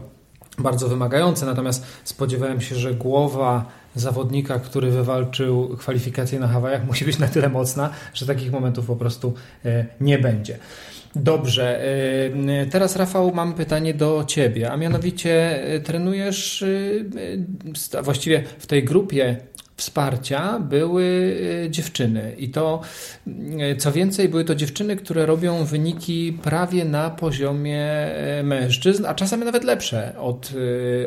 bardzo 0.57 0.87
wymagające, 0.87 1.45
natomiast 1.45 1.85
spodziewałem 2.03 2.61
się, 2.61 2.75
że 2.75 2.93
głowa 2.93 3.65
zawodnika, 3.95 4.59
który 4.59 4.91
wywalczył 4.91 5.77
kwalifikacje 5.77 6.39
na 6.39 6.47
Hawajach, 6.47 6.87
musi 6.87 7.05
być 7.05 7.19
na 7.19 7.27
tyle 7.27 7.49
mocna, 7.49 7.89
że 8.13 8.25
takich 8.25 8.51
momentów 8.51 8.85
po 8.85 8.95
prostu 8.95 9.33
e, 9.65 9.85
nie 10.01 10.19
będzie. 10.19 10.57
Dobrze, 11.15 11.81
teraz 12.71 12.95
Rafał, 12.95 13.31
mam 13.33 13.53
pytanie 13.53 13.93
do 13.93 14.23
Ciebie, 14.27 14.71
a 14.71 14.77
mianowicie 14.77 15.63
trenujesz, 15.83 16.65
właściwie 18.03 18.43
w 18.59 18.67
tej 18.67 18.83
grupie 18.83 19.37
wsparcia 19.79 20.59
były 20.59 21.37
e, 21.65 21.69
dziewczyny. 21.69 22.35
I 22.37 22.49
to, 22.49 22.81
e, 23.59 23.75
co 23.75 23.91
więcej, 23.91 24.29
były 24.29 24.45
to 24.45 24.55
dziewczyny, 24.55 24.95
które 24.95 25.25
robią 25.25 25.65
wyniki 25.65 26.37
prawie 26.43 26.85
na 26.85 27.09
poziomie 27.09 27.85
e, 27.85 28.43
mężczyzn, 28.43 29.05
a 29.05 29.13
czasami 29.13 29.45
nawet 29.45 29.63
lepsze 29.63 30.19
od, 30.19 30.53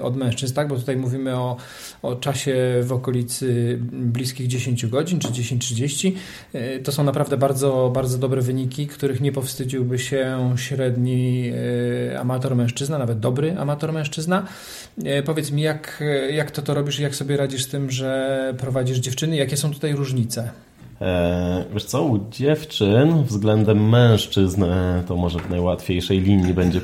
od 0.02 0.16
mężczyzn, 0.16 0.54
tak? 0.54 0.68
Bo 0.68 0.76
tutaj 0.76 0.96
mówimy 0.96 1.36
o, 1.36 1.56
o 2.02 2.16
czasie 2.16 2.54
w 2.82 2.92
okolicy 2.92 3.78
bliskich 3.92 4.46
10 4.46 4.86
godzin 4.86 5.18
czy 5.18 5.28
10-30. 5.28 6.12
To 6.84 6.92
są 6.92 7.04
naprawdę 7.04 7.36
bardzo, 7.36 7.90
bardzo 7.94 8.18
dobre 8.18 8.42
wyniki, 8.42 8.86
których 8.86 9.20
nie 9.20 9.32
powstydziłby 9.32 9.98
się 9.98 10.54
średni 10.56 11.52
amator 12.18 12.56
mężczyzna, 12.56 12.98
nawet 12.98 13.20
dobry 13.20 13.58
amator 13.58 13.92
mężczyzna. 13.92 14.46
Powiedz 15.24 15.50
mi, 15.50 15.62
jak, 15.62 16.02
jak 16.30 16.50
to 16.50 16.62
to 16.62 16.74
robisz 16.74 16.98
i 16.98 17.02
jak 17.02 17.14
sobie 17.14 17.36
radzisz 17.36 17.64
z 17.64 17.68
tym, 17.68 17.90
że 17.90 18.54
prowadzisz 18.62 18.98
dziewczyny? 18.98 19.36
Jakie 19.36 19.56
są 19.56 19.72
tutaj 19.72 19.92
różnice? 19.92 20.50
E, 21.00 21.64
wiesz 21.72 21.84
co, 21.84 22.02
u 22.02 22.30
dziewczyn 22.30 23.24
względem 23.24 23.88
mężczyzn 23.88 24.64
e, 24.64 25.02
to 25.08 25.16
może 25.16 25.38
w 25.38 25.50
najłatwiejszej 25.50 26.20
linii 26.20 26.54
będzie 26.54 26.78
e, 26.78 26.82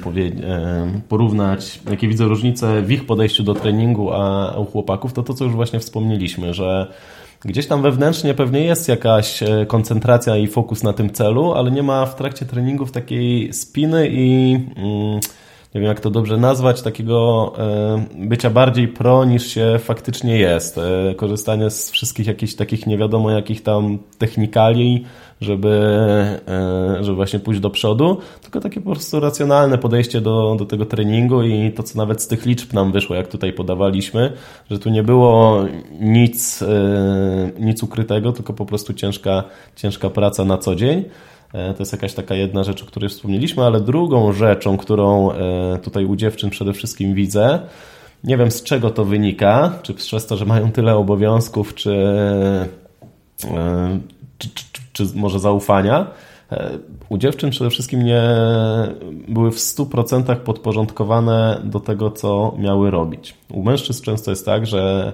porównać, 1.08 1.80
jakie 1.90 2.08
widzę 2.08 2.24
różnice 2.24 2.82
w 2.82 2.92
ich 2.92 3.06
podejściu 3.06 3.42
do 3.42 3.54
treningu, 3.54 4.12
a 4.12 4.54
u 4.56 4.64
chłopaków 4.64 5.12
to 5.12 5.22
to, 5.22 5.34
co 5.34 5.44
już 5.44 5.54
właśnie 5.54 5.80
wspomnieliśmy, 5.80 6.54
że 6.54 6.92
gdzieś 7.40 7.66
tam 7.66 7.82
wewnętrznie 7.82 8.34
pewnie 8.34 8.60
jest 8.60 8.88
jakaś 8.88 9.40
koncentracja 9.66 10.36
i 10.36 10.46
fokus 10.46 10.82
na 10.82 10.92
tym 10.92 11.10
celu, 11.10 11.52
ale 11.52 11.70
nie 11.70 11.82
ma 11.82 12.06
w 12.06 12.16
trakcie 12.16 12.46
treningów 12.46 12.92
takiej 12.92 13.52
spiny 13.52 14.08
i... 14.12 14.54
Mm, 14.76 15.20
nie 15.74 15.80
wiem 15.80 15.88
jak 15.88 16.00
to 16.00 16.10
dobrze 16.10 16.36
nazwać, 16.36 16.82
takiego 16.82 17.52
e, 17.58 18.04
bycia 18.28 18.50
bardziej 18.50 18.88
pro 18.88 19.24
niż 19.24 19.46
się 19.46 19.78
faktycznie 19.78 20.38
jest. 20.38 20.78
E, 20.78 21.14
korzystanie 21.14 21.70
z 21.70 21.90
wszystkich 21.90 22.26
jakichś 22.26 22.54
takich 22.54 22.86
nie 22.86 22.98
wiadomo 22.98 23.30
jakich 23.30 23.62
tam 23.62 23.98
technikali, 24.18 25.04
żeby, 25.40 25.68
e, 26.48 27.04
żeby 27.04 27.16
właśnie 27.16 27.38
pójść 27.38 27.60
do 27.60 27.70
przodu, 27.70 28.18
tylko 28.42 28.60
takie 28.60 28.80
po 28.80 28.90
prostu 28.90 29.20
racjonalne 29.20 29.78
podejście 29.78 30.20
do, 30.20 30.56
do 30.58 30.66
tego 30.66 30.86
treningu 30.86 31.42
i 31.42 31.72
to, 31.72 31.82
co 31.82 31.98
nawet 31.98 32.22
z 32.22 32.28
tych 32.28 32.46
liczb 32.46 32.72
nam 32.72 32.92
wyszło, 32.92 33.16
jak 33.16 33.28
tutaj 33.28 33.52
podawaliśmy, 33.52 34.32
że 34.70 34.78
tu 34.78 34.90
nie 34.90 35.02
było 35.02 35.64
nic, 36.00 36.64
nic 37.60 37.82
ukrytego, 37.82 38.32
tylko 38.32 38.52
po 38.52 38.66
prostu 38.66 38.94
ciężka, 38.94 39.44
ciężka 39.76 40.10
praca 40.10 40.44
na 40.44 40.58
co 40.58 40.74
dzień. 40.74 41.04
E, 41.52 41.74
to 41.74 41.82
jest 41.82 41.92
jakaś 41.92 42.14
taka 42.14 42.34
jedna 42.34 42.64
rzecz, 42.64 42.82
o 42.82 42.86
której 42.86 43.10
wspomnieliśmy, 43.10 43.64
ale 43.64 43.80
drugą 43.80 44.32
rzeczą, 44.32 44.76
którą 44.76 45.32
e, 45.32 45.78
tutaj 45.82 46.04
u 46.04 46.16
dziewczyn 46.16 46.50
przede 46.50 46.72
wszystkim 46.72 47.14
widzę, 47.14 47.58
nie 48.24 48.36
wiem 48.36 48.50
z 48.50 48.62
czego 48.62 48.90
to 48.90 49.04
wynika, 49.04 49.78
czy 49.82 49.94
przez 49.94 50.26
to, 50.26 50.36
że 50.36 50.44
mają 50.44 50.72
tyle 50.72 50.96
obowiązków, 50.96 51.74
czy, 51.74 51.92
e, 53.44 54.00
czy, 54.38 54.48
czy, 54.54 54.64
czy 54.92 55.04
może 55.14 55.38
zaufania. 55.38 56.06
U 57.08 57.18
dziewczyn 57.18 57.50
przede 57.50 57.70
wszystkim 57.70 58.04
nie 58.04 58.22
były 59.28 59.50
w 59.50 59.56
100% 59.56 60.36
podporządkowane 60.36 61.60
do 61.64 61.80
tego, 61.80 62.10
co 62.10 62.54
miały 62.58 62.90
robić. 62.90 63.34
U 63.52 63.62
mężczyzn 63.62 64.04
często 64.04 64.30
jest 64.30 64.46
tak, 64.46 64.66
że 64.66 65.12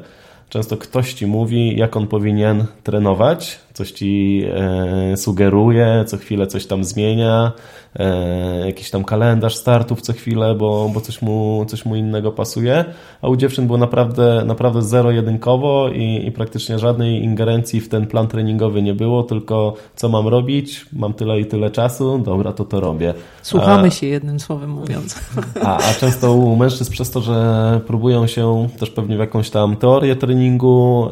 często 0.49 0.76
ktoś 0.76 1.14
ci 1.14 1.26
mówi, 1.26 1.76
jak 1.76 1.97
on 1.97 2.07
powinien 2.07 2.64
trenować, 2.82 3.61
coś 3.75 3.93
ci 3.93 4.43
e, 4.55 5.16
sugeruje, 5.16 6.05
co 6.07 6.16
chwilę 6.16 6.47
coś 6.47 6.66
tam 6.66 6.85
zmienia, 6.85 7.53
e, 7.97 8.66
jakiś 8.66 8.91
tam 8.91 9.05
kalendarz 9.05 9.57
startów 9.57 10.01
co 10.01 10.12
chwilę, 10.12 10.55
bo, 10.55 10.91
bo 10.95 11.01
coś, 11.01 11.22
mu, 11.22 11.64
coś 11.68 11.85
mu 11.85 11.97
innego 11.97 12.33
pasuje, 12.33 12.85
a 13.22 13.29
u 13.29 13.37
dziewczyn 13.37 13.66
było 13.66 13.79
naprawdę, 13.79 14.43
naprawdę 14.47 14.83
zero-jedynkowo 14.83 15.89
i, 15.89 16.27
i 16.27 16.33
praktycznie 16.33 16.79
żadnej 16.79 17.25
ingerencji 17.25 17.81
w 17.81 17.89
ten 17.89 18.07
plan 18.07 18.29
treningowy 18.29 18.83
nie 18.83 18.95
było, 18.95 19.22
tylko 19.22 19.75
co 19.97 20.09
mam 20.09 20.29
robić, 20.29 20.87
mam 20.93 21.14
tyle 21.14 21.41
i 21.41 21.47
tyle 21.47 21.70
czasu, 21.70 22.18
dobra, 22.18 22.53
to 22.53 22.64
to 22.64 22.81
robię. 22.81 23.14
Słuchamy 23.43 23.89
a, 23.89 23.91
się 23.91 24.07
jednym 24.07 24.41
słowem 24.41 24.70
mówiąc. 24.70 25.20
A, 25.62 25.77
a 25.77 25.95
często 25.95 26.33
u 26.33 26.57
mężczyzn 26.57 26.93
przez 26.93 27.11
to, 27.11 27.20
że 27.20 27.81
próbują 27.87 28.27
się 28.27 28.68
też 28.79 28.91
pewnie 28.91 29.16
w 29.16 29.20
jakąś 29.20 29.51
tam 29.51 29.77
teorię 29.77 30.16
treningu 30.16 31.09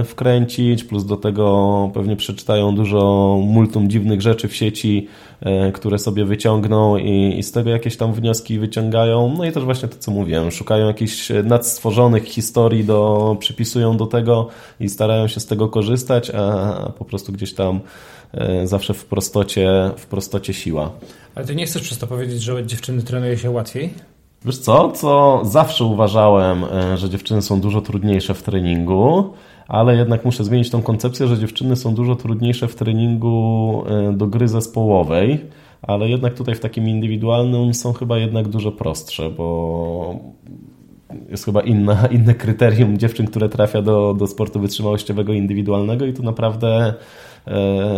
e, 0.00 0.04
wkręcić, 0.04 0.84
plus 0.84 1.04
do 1.04 1.16
tego 1.16 1.90
pewnie 1.94 2.05
pewnie 2.06 2.16
przeczytają 2.16 2.74
dużo 2.74 3.38
multum 3.42 3.90
dziwnych 3.90 4.20
rzeczy 4.20 4.48
w 4.48 4.56
sieci, 4.56 5.08
e, 5.40 5.72
które 5.72 5.98
sobie 5.98 6.24
wyciągną 6.24 6.96
i, 6.96 7.38
i, 7.38 7.42
z 7.42 7.52
tego 7.52 7.70
jakieś 7.70 7.96
tam 7.96 8.12
wnioski 8.12 8.58
wyciągają. 8.58 9.34
No 9.38 9.44
i 9.44 9.52
też 9.52 9.64
właśnie 9.64 9.88
to, 9.88 9.96
co 9.98 10.10
mówiłem, 10.10 10.50
szukają 10.50 10.86
jakichś 10.86 11.32
nadstworzonych 11.44 12.24
historii, 12.24 12.84
do, 12.84 13.36
przypisują 13.40 13.96
do 13.96 14.06
tego 14.06 14.48
i 14.80 14.88
starają 14.88 15.28
się 15.28 15.40
z 15.40 15.46
tego 15.46 15.68
korzystać, 15.68 16.30
a 16.30 16.92
po 16.98 17.04
prostu 17.04 17.32
gdzieś 17.32 17.54
tam 17.54 17.80
e, 18.32 18.66
zawsze 18.66 18.94
w 18.94 19.04
prostocie, 19.04 19.90
w 19.96 20.06
prostocie 20.06 20.54
siła. 20.54 20.90
Ale 21.34 21.46
ty 21.46 21.54
nie 21.54 21.66
chcesz 21.66 21.82
przez 21.82 21.98
to 21.98 22.06
powiedzieć, 22.06 22.42
że 22.42 22.66
dziewczyny 22.66 23.02
trenuje 23.02 23.38
się 23.38 23.50
łatwiej? 23.50 23.94
Wiesz 24.44 24.58
co, 24.58 24.92
co 24.92 25.40
zawsze 25.44 25.84
uważałem, 25.84 26.64
e, 26.64 26.96
że 26.96 27.10
dziewczyny 27.10 27.42
są 27.42 27.60
dużo 27.60 27.80
trudniejsze 27.80 28.34
w 28.34 28.42
treningu, 28.42 29.34
ale 29.68 29.96
jednak 29.96 30.24
muszę 30.24 30.44
zmienić 30.44 30.70
tą 30.70 30.82
koncepcję, 30.82 31.26
że 31.26 31.38
dziewczyny 31.38 31.76
są 31.76 31.94
dużo 31.94 32.16
trudniejsze 32.16 32.68
w 32.68 32.74
treningu 32.74 33.84
e, 33.88 34.12
do 34.12 34.26
gry 34.26 34.48
zespołowej, 34.48 35.40
ale 35.82 36.08
jednak 36.08 36.34
tutaj 36.34 36.54
w 36.54 36.60
takim 36.60 36.88
indywidualnym 36.88 37.74
są 37.74 37.92
chyba 37.92 38.18
jednak 38.18 38.48
dużo 38.48 38.72
prostsze, 38.72 39.30
bo 39.30 40.20
jest 41.28 41.44
chyba 41.44 41.60
inna, 41.60 42.06
inne 42.16 42.34
kryterium 42.34 42.98
dziewczyn, 42.98 43.26
które 43.26 43.48
trafia 43.48 43.82
do, 43.82 44.14
do 44.14 44.26
sportu 44.26 44.60
wytrzymałościowego 44.60 45.32
indywidualnego 45.32 46.06
i 46.06 46.12
tu 46.12 46.22
naprawdę 46.22 46.94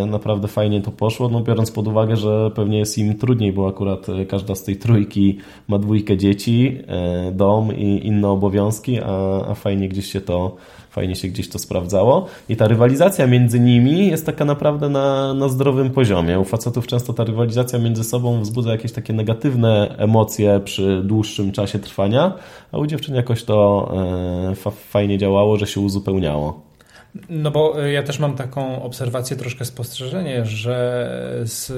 naprawdę 0.06 0.48
fajnie 0.48 0.82
to 0.82 0.90
poszło, 0.90 1.28
no 1.28 1.40
biorąc 1.40 1.70
pod 1.70 1.88
uwagę, 1.88 2.16
że 2.16 2.50
pewnie 2.54 2.78
jest 2.78 2.98
im 2.98 3.18
trudniej, 3.18 3.52
bo 3.52 3.68
akurat 3.68 4.06
każda 4.28 4.54
z 4.54 4.64
tej 4.64 4.76
trójki 4.76 5.38
ma 5.68 5.78
dwójkę 5.78 6.16
dzieci, 6.16 6.78
e, 6.86 7.32
dom 7.32 7.76
i 7.76 8.06
inne 8.06 8.28
obowiązki, 8.28 9.00
a, 9.00 9.40
a 9.48 9.54
fajnie 9.54 9.88
gdzieś 9.88 10.12
się 10.12 10.20
to 10.20 10.56
fajnie 10.90 11.16
się 11.16 11.28
gdzieś 11.28 11.48
to 11.48 11.58
sprawdzało. 11.58 12.26
I 12.48 12.56
ta 12.56 12.68
rywalizacja 12.68 13.26
między 13.26 13.60
nimi 13.60 14.06
jest 14.06 14.26
taka 14.26 14.44
naprawdę 14.44 14.88
na, 14.88 15.34
na 15.34 15.48
zdrowym 15.48 15.90
poziomie. 15.90 16.40
U 16.40 16.44
facetów 16.44 16.86
często 16.86 17.12
ta 17.12 17.24
rywalizacja 17.24 17.78
między 17.78 18.04
sobą 18.04 18.40
wzbudza 18.40 18.72
jakieś 18.72 18.92
takie 18.92 19.12
negatywne 19.12 19.94
emocje 19.98 20.60
przy 20.64 21.02
dłuższym 21.04 21.52
czasie 21.52 21.78
trwania, 21.78 22.32
a 22.72 22.78
u 22.78 22.86
dziewczyn 22.86 23.14
jakoś 23.14 23.44
to 23.44 23.88
e, 24.66 24.70
fajnie 24.70 25.18
działało, 25.18 25.56
że 25.56 25.66
się 25.66 25.80
uzupełniało. 25.80 26.67
No 27.28 27.50
bo 27.50 27.84
e, 27.84 27.92
ja 27.92 28.02
też 28.02 28.18
mam 28.18 28.36
taką 28.36 28.82
obserwację, 28.82 29.36
troszkę 29.36 29.64
spostrzeżenie, 29.64 30.44
że 30.44 31.08
z 31.44 31.72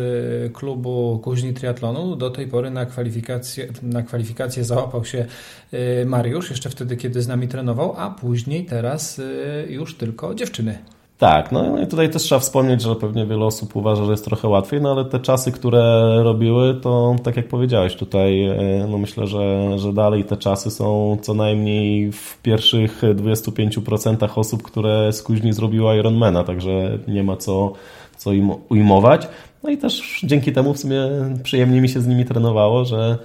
klubu 0.52 1.20
Kuźni 1.24 1.54
Triatlonu 1.54 2.16
do 2.16 2.30
tej 2.30 2.46
pory 2.46 2.70
na 2.70 2.86
kwalifikację, 2.86 3.68
na 3.82 4.02
kwalifikację 4.02 4.64
załapał 4.64 5.04
się 5.04 5.26
e, 5.72 6.04
Mariusz, 6.04 6.50
jeszcze 6.50 6.70
wtedy, 6.70 6.96
kiedy 6.96 7.22
z 7.22 7.28
nami 7.28 7.48
trenował, 7.48 7.94
a 7.96 8.10
później 8.10 8.64
teraz 8.64 9.20
już 9.68 9.96
tylko 9.96 10.34
dziewczyny. 10.34 10.78
Tak, 11.20 11.52
no 11.52 11.82
i 11.82 11.86
tutaj 11.86 12.10
też 12.10 12.22
trzeba 12.22 12.38
wspomnieć, 12.38 12.82
że 12.82 12.96
pewnie 12.96 13.26
wiele 13.26 13.44
osób 13.44 13.76
uważa, 13.76 14.04
że 14.04 14.10
jest 14.10 14.24
trochę 14.24 14.48
łatwiej, 14.48 14.80
no 14.80 14.90
ale 14.92 15.04
te 15.04 15.20
czasy, 15.20 15.52
które 15.52 15.82
robiły, 16.22 16.74
to 16.74 17.16
tak 17.24 17.36
jak 17.36 17.48
powiedziałeś 17.48 17.96
tutaj, 17.96 18.44
e, 18.44 18.86
no 18.90 18.98
myślę, 18.98 19.26
że, 19.26 19.78
że 19.78 19.92
dalej 19.92 20.24
te 20.24 20.36
czasy 20.36 20.70
są 20.70 21.16
co 21.22 21.34
najmniej 21.34 22.12
w 22.12 22.38
pierwszych 22.42 23.02
25% 23.02 24.38
osób, 24.38 24.62
które 24.62 25.12
z 25.12 25.22
kuźni 25.22 25.52
zrobiły 25.52 25.96
Ironmana, 25.96 26.44
także 26.44 26.98
nie 27.08 27.22
ma 27.22 27.36
co, 27.36 27.72
co 28.16 28.32
im 28.32 28.50
ujmować. 28.68 29.28
No 29.62 29.70
i 29.70 29.78
też 29.78 30.20
dzięki 30.24 30.52
temu 30.52 30.74
w 30.74 30.78
sumie 30.78 31.02
przyjemnie 31.42 31.80
mi 31.80 31.88
się 31.88 32.00
z 32.00 32.06
nimi 32.06 32.24
trenowało, 32.24 32.84
że 32.84 33.18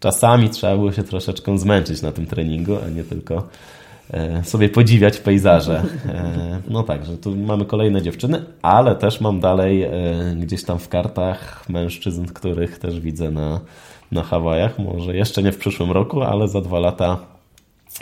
czasami 0.00 0.50
trzeba 0.50 0.76
było 0.76 0.92
się 0.92 1.02
troszeczkę 1.02 1.58
zmęczyć 1.58 2.02
na 2.02 2.12
tym 2.12 2.26
treningu, 2.26 2.76
a 2.86 2.88
nie 2.88 3.04
tylko 3.04 3.48
sobie 4.42 4.68
podziwiać 4.68 5.18
pejzaże. 5.18 5.82
E, 6.08 6.60
no 6.68 6.82
tak, 6.82 7.04
że 7.04 7.18
tu 7.18 7.36
mamy 7.36 7.64
kolejne 7.64 8.02
dziewczyny, 8.02 8.44
ale 8.62 8.96
też 8.96 9.20
mam 9.20 9.40
dalej 9.40 9.82
e, 9.82 9.90
gdzieś 10.36 10.64
tam 10.64 10.78
w 10.78 10.88
kartach 10.88 11.68
mężczyzn, 11.68 12.26
których 12.26 12.78
też 12.78 13.00
widzę 13.00 13.30
na, 13.30 13.60
na 14.12 14.22
Hawajach. 14.22 14.78
Może 14.78 15.16
jeszcze 15.16 15.42
nie 15.42 15.52
w 15.52 15.58
przyszłym 15.58 15.90
roku, 15.92 16.22
ale 16.22 16.48
za 16.48 16.60
dwa 16.60 16.78
lata 16.78 17.18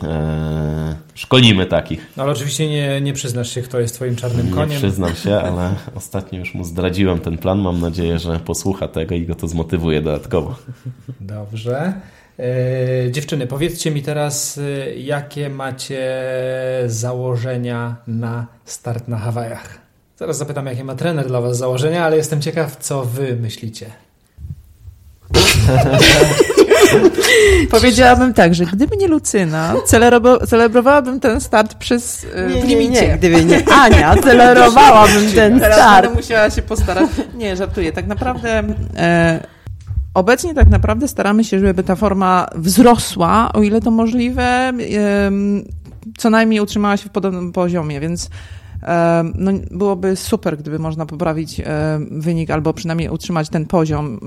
e, 0.03 0.97
szkolimy 1.15 1.67
takich. 1.67 2.13
No, 2.17 2.23
ale 2.23 2.33
oczywiście 2.33 2.69
nie, 2.69 3.01
nie 3.01 3.13
przyznasz 3.13 3.55
się, 3.55 3.63
kto 3.63 3.81
jest 3.81 3.95
twoim 3.95 4.17
czarnym 4.17 4.51
koniem. 4.51 4.71
Nie 4.71 4.77
przyznam 4.77 5.15
się, 5.15 5.37
ale 5.49 5.75
ostatnio 5.95 6.39
już 6.39 6.55
mu 6.55 6.65
zdradziłem 6.65 7.19
ten 7.19 7.39
plan. 7.39 7.59
Mam 7.59 7.81
nadzieję, 7.81 8.19
że 8.19 8.41
posłucha 8.41 8.89
tego 8.89 9.15
i 9.15 9.27
go 9.27 9.35
to 9.35 9.49
zmotywuje 9.49 10.03
dodatkowo. 10.03 10.55
Dobrze. 11.21 11.93
E, 12.39 13.11
dziewczyny, 13.11 13.47
powiedzcie 13.47 13.91
mi 13.91 14.03
teraz, 14.03 14.59
e, 14.59 14.95
jakie 14.95 15.51
macie 15.51 16.13
założenia 16.87 17.97
na 18.07 18.47
start 18.65 19.09
na 19.09 19.19
Hawajach? 19.19 19.79
Zaraz 20.17 20.39
zapytam, 20.39 20.67
jakie 20.67 20.85
ma 20.85 20.95
trener 20.95 21.27
dla 21.27 21.41
was 21.41 21.57
założenia, 21.59 22.05
ale 22.05 22.17
jestem 22.17 22.41
ciekaw, 22.41 22.77
co 22.77 23.05
wy 23.05 23.37
myślicie. 23.37 23.87
Powiedziałabym 27.71 28.35
tak, 28.35 28.55
że 28.55 28.65
gdyby 28.67 28.97
nie 28.97 29.09
Lucyna, 29.09 29.75
celebrowałabym 30.49 31.21
ten 31.21 31.41
start 31.41 31.75
przez 31.75 32.27
e, 32.35 32.47
Nie, 32.47 32.63
w 32.63 32.65
nie, 32.65 32.77
limicie. 32.77 33.09
nie, 33.09 33.17
gdyby 33.19 33.45
nie 33.45 33.69
Ania, 33.83 34.15
celerowałabym 34.25 35.33
ten 35.33 35.61
Teraz 35.61 35.77
start. 35.77 36.03
będę 36.07 36.17
musiała 36.23 36.51
się 36.51 36.63
postarać. 36.63 37.11
Nie, 37.35 37.57
żartuję. 37.57 37.93
Tak 37.93 38.07
naprawdę 38.07 38.63
e, 38.97 39.41
obecnie 40.15 40.55
tak 40.55 40.69
naprawdę 40.69 41.09
staramy 41.09 41.45
się, 41.45 41.59
żeby 41.59 41.83
ta 41.83 41.97
forma 41.97 42.47
wzrosła, 42.55 43.53
o 43.53 43.63
ile 43.63 43.81
to 43.81 43.91
możliwe, 43.91 44.73
co 46.19 46.31
najmniej 46.31 46.61
utrzymała 46.61 46.97
się 46.97 47.09
w 47.09 47.13
podobnym 47.13 47.53
poziomie, 47.53 48.01
więc 48.01 48.31
no, 49.35 49.53
byłoby 49.71 50.17
super, 50.17 50.59
gdyby 50.59 50.79
można 50.79 51.07
poprawić 51.07 51.63
wynik 52.11 52.51
albo 52.51 52.73
przynajmniej 52.73 53.09
utrzymać 53.09 53.49
ten 53.49 53.67
poziom, 53.67 54.21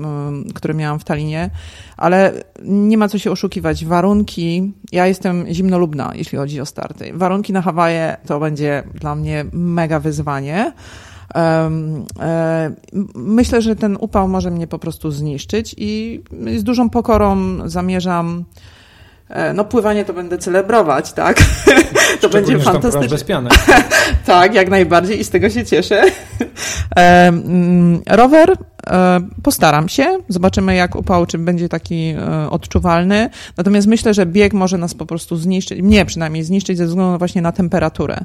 który 0.54 0.74
miałam 0.74 0.98
w 0.98 1.04
Talinie, 1.04 1.50
ale 1.96 2.32
nie 2.64 2.98
ma 2.98 3.08
co 3.08 3.18
się 3.18 3.30
oszukiwać. 3.30 3.84
Warunki, 3.84 4.72
ja 4.92 5.06
jestem 5.06 5.46
zimnolubna, 5.50 6.12
jeśli 6.14 6.38
chodzi 6.38 6.60
o 6.60 6.66
starty. 6.66 7.12
Warunki 7.14 7.52
na 7.52 7.62
Hawaje 7.62 8.16
to 8.26 8.40
będzie 8.40 8.82
dla 8.94 9.14
mnie 9.14 9.44
mega 9.52 10.00
wyzwanie. 10.00 10.72
E, 11.34 11.70
myślę, 13.14 13.62
że 13.62 13.76
ten 13.76 13.96
upał 14.00 14.28
może 14.28 14.50
mnie 14.50 14.66
po 14.66 14.78
prostu 14.78 15.10
zniszczyć 15.10 15.74
i 15.78 16.22
z 16.56 16.62
dużą 16.64 16.90
pokorą 16.90 17.36
zamierzam. 17.68 18.44
e, 19.28 19.52
No, 19.52 19.64
pływanie 19.64 20.04
to 20.04 20.12
będę 20.12 20.38
celebrować, 20.38 21.12
tak? 21.12 21.36
to 22.20 22.28
będzie 22.28 22.58
fantastyczne. 22.58 23.08
bez 23.08 23.24
piany. 23.24 23.50
Tak, 24.26 24.54
jak 24.54 24.70
najbardziej 24.70 25.20
i 25.20 25.24
z 25.24 25.30
tego 25.30 25.50
się 25.50 25.64
cieszę. 25.64 26.02
Mm, 26.96 28.00
rower 28.06 28.56
postaram 29.42 29.88
się. 29.88 30.18
Zobaczymy, 30.28 30.74
jak 30.74 30.96
upał, 30.96 31.26
czy 31.26 31.38
będzie 31.38 31.68
taki 31.68 32.04
e, 32.08 32.50
odczuwalny. 32.50 33.30
Natomiast 33.56 33.86
myślę, 33.86 34.14
że 34.14 34.26
bieg 34.26 34.52
może 34.52 34.78
nas 34.78 34.94
po 34.94 35.06
prostu 35.06 35.36
zniszczyć, 35.36 35.82
mnie 35.82 36.04
przynajmniej 36.04 36.44
zniszczyć 36.44 36.78
ze 36.78 36.86
względu 36.86 37.18
właśnie 37.18 37.42
na 37.42 37.52
temperaturę. 37.52 38.18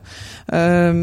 E, 0.52 0.94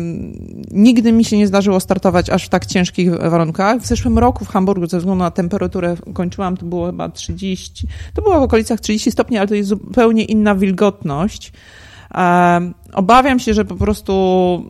nigdy 0.71 1.13
mi 1.13 1.25
się 1.25 1.39
nie 1.39 1.47
zdarzyło 1.47 1.81
startować 1.81 2.31
aż 2.31 2.45
w 2.45 2.49
tak 2.49 2.67
ciężkich 2.67 3.11
warunkach. 3.11 3.81
W 3.81 3.87
zeszłym 3.87 4.19
roku 4.19 4.45
w 4.45 4.49
Hamburgu 4.49 4.87
ze 4.87 4.99
względu 4.99 5.25
na 5.25 5.31
temperaturę 5.31 5.97
kończyłam, 6.15 6.57
to 6.57 6.67
było 6.67 6.87
chyba 6.87 7.09
30, 7.09 7.87
to 8.15 8.23
było 8.23 8.41
w 8.41 8.43
okolicach 8.43 8.81
30 8.81 9.11
stopni, 9.11 9.39
ale 9.39 9.49
to 9.49 9.55
jest 9.55 9.69
zupełnie 9.69 10.25
inna 10.25 10.55
wilgotność. 10.55 11.53
E, 12.15 12.73
Obawiam 12.93 13.39
się, 13.39 13.55
że 13.55 13.65
po 13.65 13.77
prostu 13.77 14.63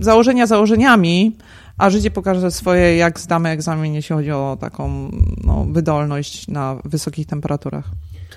założenia 0.00 0.46
założeniami, 0.46 1.36
a 1.80 1.90
życie 1.90 2.10
pokaże 2.10 2.50
swoje, 2.50 2.96
jak 2.96 3.20
zdamy 3.20 3.48
egzamin, 3.48 3.94
jeśli 3.94 4.16
chodzi 4.16 4.32
o 4.32 4.56
taką 4.60 5.10
no, 5.44 5.66
wydolność 5.70 6.48
na 6.48 6.76
wysokich 6.84 7.26
temperaturach. 7.26 7.84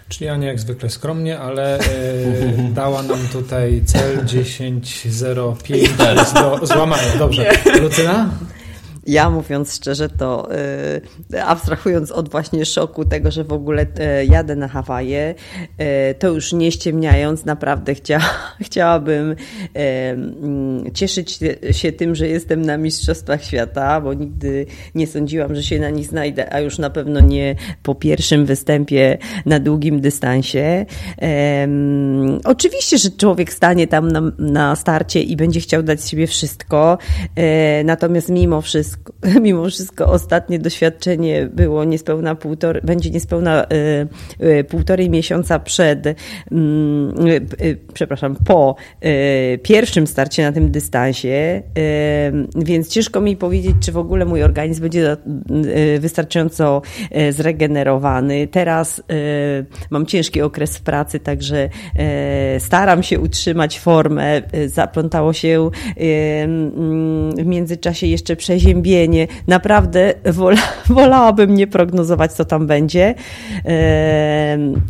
Czyli 0.10 0.30
Ania 0.30 0.48
jak 0.48 0.60
zwykle 0.60 0.90
skromnie, 0.90 1.40
ale 1.40 1.80
e, 1.80 1.82
dała 2.76 3.04
nam 3.04 3.20
tutaj 3.32 3.82
cel 3.86 4.26
10.05 4.26 6.34
do 6.34 6.66
złamania. 6.66 7.16
Dobrze. 7.20 7.52
Lucyna? 7.82 8.30
Ja 9.08 9.30
mówiąc 9.30 9.76
szczerze, 9.76 10.10
to 10.10 10.50
y, 11.34 11.44
abstrahując 11.44 12.12
od 12.12 12.30
właśnie 12.30 12.66
szoku 12.66 13.06
tego, 13.06 13.32
że 13.32 13.44
w 13.44 13.54
ogóle 13.54 13.84
y, 13.84 14.26
jadę 14.26 14.56
na 14.56 14.68
Hawaje, 14.68 15.36
y, 16.12 16.16
to 16.16 16.28
już 16.28 16.54
nie 16.54 16.72
ściemniając, 16.72 17.46
naprawdę 17.46 17.96
chcia, 17.96 18.20
chciałabym 18.62 19.32
y, 19.32 19.36
mm, 19.76 20.94
cieszyć 20.94 21.40
się 21.72 21.92
tym, 21.92 22.16
że 22.16 22.28
jestem 22.28 22.62
na 22.62 22.78
Mistrzostwach 22.78 23.44
Świata, 23.44 24.02
bo 24.02 24.14
nigdy 24.14 24.66
nie 24.96 25.08
sądziłam, 25.08 25.56
że 25.56 25.64
się 25.64 25.80
na 25.80 25.90
nich 25.90 26.08
znajdę, 26.08 26.54
a 26.54 26.60
już 26.60 26.78
na 26.78 26.90
pewno 26.90 27.20
nie 27.20 27.56
po 27.84 27.96
pierwszym 27.96 28.46
występie 28.46 29.18
na 29.46 29.60
długim 29.60 30.02
dystansie. 30.02 30.86
Em, 31.18 32.40
oczywiście, 32.44 32.98
że 32.98 33.10
człowiek 33.12 33.54
stanie 33.54 33.88
tam 33.88 34.12
na, 34.12 34.22
na 34.40 34.76
starcie 34.76 35.22
i 35.22 35.36
będzie 35.36 35.60
chciał 35.60 35.84
dać 35.84 36.02
z 36.02 36.10
siebie 36.10 36.28
wszystko, 36.28 36.98
e, 37.36 37.84
natomiast 37.84 38.30
mimo 38.30 38.62
wszystko, 38.62 38.93
mimo 39.42 39.70
wszystko 39.70 40.08
ostatnie 40.08 40.60
doświadczenie 40.60 41.50
było 41.54 41.84
niespełna 41.84 42.36
będzie 42.84 43.10
niespełna 43.10 43.64
e, 43.64 43.68
e, 44.40 44.64
półtorej 44.64 45.10
miesiąca 45.10 45.60
przed, 45.60 46.06
mm, 46.52 47.14
e, 47.28 47.76
przepraszam, 47.94 48.36
po 48.46 48.76
pierwszym 49.64 50.08
starcie 50.08 50.44
na 50.44 50.52
tym 50.52 50.72
dystansie, 50.72 51.62
więc 52.56 52.88
ciężko 52.88 53.22
mi 53.22 53.38
powiedzieć, 53.38 53.76
czy 53.80 53.92
w 53.92 53.98
ogóle 53.98 54.26
mój 54.26 54.44
organizm 54.44 54.82
będzie 54.82 55.18
wystarczająco 56.00 56.82
zregenerowany. 57.32 58.48
Teraz 58.48 59.04
mam 59.90 60.06
ciężki 60.06 60.42
okres 60.42 60.80
pracy, 60.80 61.20
także 61.20 61.70
staram 62.60 63.04
się 63.04 63.20
utrzymać 63.20 63.80
formę. 63.80 64.42
Zaplątało 64.68 65.34
się 65.34 65.70
w 67.38 67.46
międzyczasie 67.46 68.08
jeszcze 68.08 68.36
przeziębienie. 68.36 68.83
Naprawdę 69.48 70.14
wola, 70.26 70.62
wolałabym 70.90 71.56
nie 71.56 71.68
prognozować, 71.68 72.32
co 72.34 72.46
tam 72.46 72.68
będzie, 72.68 73.16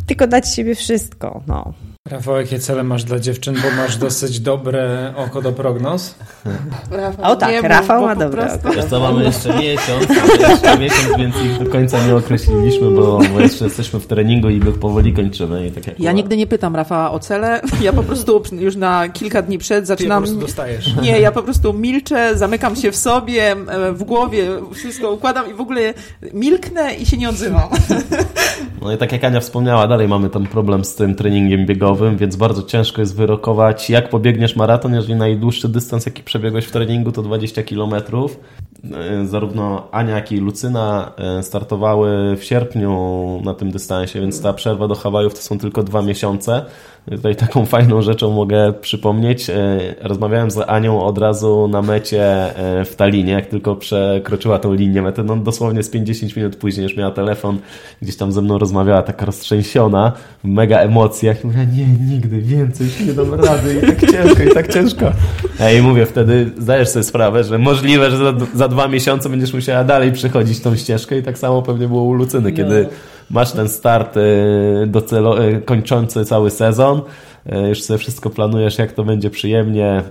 tylko 0.06 0.26
dać 0.26 0.54
siebie 0.54 0.74
wszystko. 0.74 1.42
No. 1.46 1.72
Rafał, 2.10 2.36
jakie 2.36 2.58
cele 2.58 2.82
masz 2.82 3.04
dla 3.04 3.18
dziewczyn, 3.18 3.54
bo 3.54 3.82
masz 3.82 3.96
dosyć 3.96 4.40
dobre 4.40 5.12
oko 5.16 5.42
do 5.42 5.52
prognoz? 5.52 6.14
O 7.22 7.36
tak, 7.36 7.62
Rafał 7.62 8.02
ma 8.02 8.16
dobre 8.16 8.54
oko. 8.54 8.72
Wiesz 8.72 8.84
co, 8.84 9.00
mamy 9.00 9.24
jeszcze 9.24 9.58
miesiąc, 9.58 10.06
jeszcze 10.40 10.78
miesiąc, 10.78 11.18
więc 11.18 11.34
ich 11.36 11.64
do 11.64 11.70
końca 11.70 12.06
nie 12.06 12.16
określiliśmy, 12.16 12.90
bo, 12.90 13.18
bo 13.34 13.40
jeszcze 13.40 13.64
jesteśmy 13.64 14.00
w 14.00 14.06
treningu 14.06 14.48
i 14.48 14.58
go 14.60 14.72
powoli 14.72 15.12
kończymy. 15.12 15.66
I 15.66 15.70
tak 15.70 15.86
jak 15.86 16.00
Ja 16.00 16.12
nigdy 16.12 16.36
nie 16.36 16.46
pytam 16.46 16.76
Rafała 16.76 17.10
o 17.10 17.18
cele. 17.18 17.60
Ja 17.82 17.92
po 17.92 18.02
prostu 18.02 18.42
już 18.52 18.76
na 18.76 19.08
kilka 19.08 19.42
dni 19.42 19.58
przed 19.58 19.76
Ty 19.76 19.80
je 19.80 19.82
po 19.82 19.86
zaczynam. 19.86 20.22
prostu 20.22 20.40
dostajesz. 20.40 20.96
Nie, 21.02 21.20
ja 21.20 21.32
po 21.32 21.42
prostu 21.42 21.72
milczę, 21.72 22.36
zamykam 22.38 22.76
się 22.76 22.92
w 22.92 22.96
sobie, 22.96 23.56
w 23.92 24.04
głowie, 24.04 24.48
wszystko 24.74 25.10
układam 25.10 25.50
i 25.50 25.54
w 25.54 25.60
ogóle 25.60 25.94
milknę 26.34 26.94
i 26.94 27.06
się 27.06 27.16
nie 27.16 27.28
odzywam. 27.28 27.68
No 28.82 28.92
i 28.92 28.96
tak 28.96 29.12
jak 29.12 29.24
Ania 29.24 29.40
wspomniała, 29.40 29.88
dalej 29.88 30.08
mamy 30.08 30.30
tam 30.30 30.46
problem 30.46 30.84
z 30.84 30.94
tym 30.94 31.14
treningiem 31.14 31.66
biegowym, 31.66 31.93
więc 32.16 32.36
bardzo 32.36 32.62
ciężko 32.62 33.00
jest 33.00 33.16
wyrokować, 33.16 33.90
jak 33.90 34.08
pobiegniesz 34.08 34.56
maraton, 34.56 34.94
jeżeli 34.94 35.14
najdłuższy 35.14 35.68
dystans, 35.68 36.06
jaki 36.06 36.22
przebiegłeś 36.22 36.64
w 36.64 36.70
treningu, 36.70 37.12
to 37.12 37.22
20 37.22 37.62
km. 37.62 37.94
Zarówno 39.24 39.88
Ania, 39.92 40.14
jak 40.14 40.32
i 40.32 40.36
Lucyna 40.36 41.12
e, 41.16 41.42
startowały 41.42 42.36
w 42.36 42.44
sierpniu 42.44 43.40
na 43.44 43.54
tym 43.54 43.70
dystansie, 43.70 44.20
więc 44.20 44.42
ta 44.42 44.52
przerwa 44.52 44.88
do 44.88 44.94
Hawajów 44.94 45.34
to 45.34 45.40
są 45.40 45.58
tylko 45.58 45.82
dwa 45.82 46.02
miesiące. 46.02 46.64
Tutaj 47.10 47.36
taką 47.36 47.66
fajną 47.74 48.02
rzeczą 48.02 48.30
mogę 48.30 48.72
przypomnieć. 48.72 49.50
e, 49.50 49.54
Rozmawiałem 50.00 50.50
z 50.50 50.58
Anią 50.58 51.02
od 51.02 51.18
razu 51.18 51.68
na 51.68 51.82
mecie 51.82 52.22
e, 52.56 52.84
w 52.84 52.96
Talinie, 52.96 53.32
jak 53.32 53.46
tylko 53.46 53.76
przekroczyła 53.76 54.58
tą 54.58 54.72
linię 54.72 55.02
mety. 55.02 55.24
No 55.24 55.36
dosłownie 55.36 55.82
z 55.82 55.90
50 55.90 56.36
minut 56.36 56.56
później 56.56 56.84
już 56.84 56.96
miała 56.96 57.10
telefon, 57.10 57.58
gdzieś 58.02 58.16
tam 58.16 58.32
ze 58.32 58.42
mną 58.42 58.58
rozmawiała, 58.58 59.02
taka 59.02 59.26
roztrzęsiona, 59.26 60.12
w 60.44 60.48
mega 60.48 60.78
emocjach. 60.78 61.44
Mówię, 61.44 61.66
nie, 61.76 61.83
nigdy 61.86 62.40
więcej, 62.40 62.86
nie 63.06 63.12
dam 63.12 63.34
rady. 63.34 63.74
I 63.82 63.86
tak 63.86 64.10
ciężko, 64.10 64.42
i 64.42 64.54
tak 64.54 64.72
ciężko. 64.72 65.12
Jej 65.60 65.82
mówię, 65.82 66.06
wtedy 66.06 66.50
zdajesz 66.58 66.88
sobie 66.88 67.02
sprawę, 67.02 67.44
że 67.44 67.58
możliwe, 67.58 68.10
że 68.10 68.16
za, 68.16 68.32
za 68.54 68.68
dwa 68.68 68.88
miesiące 68.88 69.28
będziesz 69.28 69.54
musiała 69.54 69.84
dalej 69.84 70.12
przechodzić 70.12 70.60
tą 70.60 70.76
ścieżkę. 70.76 71.18
I 71.18 71.22
tak 71.22 71.38
samo 71.38 71.62
pewnie 71.62 71.88
było 71.88 72.02
u 72.02 72.12
Lucyny, 72.12 72.52
kiedy 72.52 72.88
masz 73.30 73.52
ten 73.52 73.68
start 73.68 74.16
y, 74.16 74.86
docelo, 74.86 75.44
y, 75.44 75.62
kończący 75.62 76.24
cały 76.24 76.50
sezon, 76.50 77.02
y, 77.46 77.68
już 77.68 77.82
sobie 77.82 77.98
wszystko 77.98 78.30
planujesz, 78.30 78.78
jak 78.78 78.92
to 78.92 79.04
będzie 79.04 79.30
przyjemnie 79.30 80.02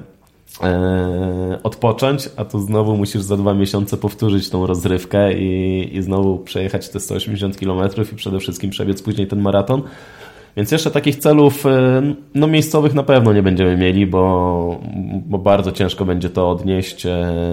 odpocząć, 1.63 2.30
a 2.38 2.45
tu 2.45 2.59
znowu 2.59 2.97
musisz 2.97 3.21
za 3.21 3.38
dwa 3.38 3.53
miesiące 3.53 3.97
powtórzyć 3.97 4.49
tą 4.49 4.67
rozrywkę 4.67 5.34
i, 5.34 5.89
i 5.97 6.01
znowu 6.01 6.38
przejechać 6.38 6.89
te 6.89 6.99
180 6.99 7.57
km 7.59 7.89
i 8.13 8.15
przede 8.15 8.39
wszystkim 8.39 8.69
przebiec 8.69 9.01
później 9.01 9.28
ten 9.28 9.41
maraton. 9.41 9.82
Więc 10.58 10.72
jeszcze 10.72 10.91
takich 10.91 11.16
celów 11.16 11.64
no, 12.36 12.47
miejscowych 12.47 12.93
na 12.93 13.04
pewno 13.04 13.34
nie 13.34 13.43
będziemy 13.43 13.78
mieli, 13.78 14.08
bo, 14.08 14.80
bo 15.26 15.38
bardzo 15.38 15.72
ciężko 15.72 16.06
będzie 16.06 16.30
to 16.30 16.49
odnieść 16.49 17.04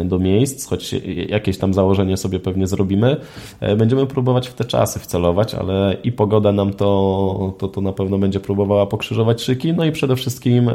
do 0.04 0.18
miejsc, 0.18 0.66
choć 0.66 0.94
jakieś 1.28 1.58
tam 1.58 1.74
założenie 1.74 2.16
sobie 2.16 2.40
pewnie 2.40 2.66
zrobimy. 2.66 3.16
Będziemy 3.76 4.06
próbować 4.06 4.48
w 4.48 4.54
te 4.54 4.64
czasy 4.64 4.98
wcelować, 4.98 5.54
ale 5.54 5.96
i 6.04 6.12
pogoda 6.12 6.52
nam 6.52 6.72
to, 6.72 7.54
to, 7.58 7.68
to 7.68 7.80
na 7.80 7.92
pewno 7.92 8.18
będzie 8.18 8.40
próbowała 8.40 8.86
pokrzyżować 8.86 9.42
szyki, 9.42 9.72
no 9.72 9.84
i 9.84 9.92
przede 9.92 10.16
wszystkim 10.16 10.70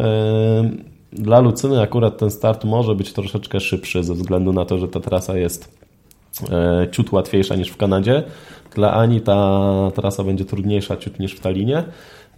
dla 1.15 1.39
Lucyny 1.39 1.81
akurat 1.81 2.17
ten 2.17 2.31
start 2.31 2.63
może 2.63 2.95
być 2.95 3.13
troszeczkę 3.13 3.59
szybszy 3.59 4.03
ze 4.03 4.13
względu 4.13 4.53
na 4.53 4.65
to, 4.65 4.77
że 4.77 4.87
ta 4.87 4.99
trasa 4.99 5.37
jest 5.37 5.77
e, 6.51 6.87
ciut 6.91 7.11
łatwiejsza 7.11 7.55
niż 7.55 7.69
w 7.69 7.77
Kanadzie. 7.77 8.23
Dla 8.75 8.93
Ani 8.93 9.21
ta 9.21 9.91
trasa 9.95 10.23
będzie 10.23 10.45
trudniejsza 10.45 10.97
ciut 10.97 11.19
niż 11.19 11.33
w 11.33 11.39
Talinie. 11.39 11.83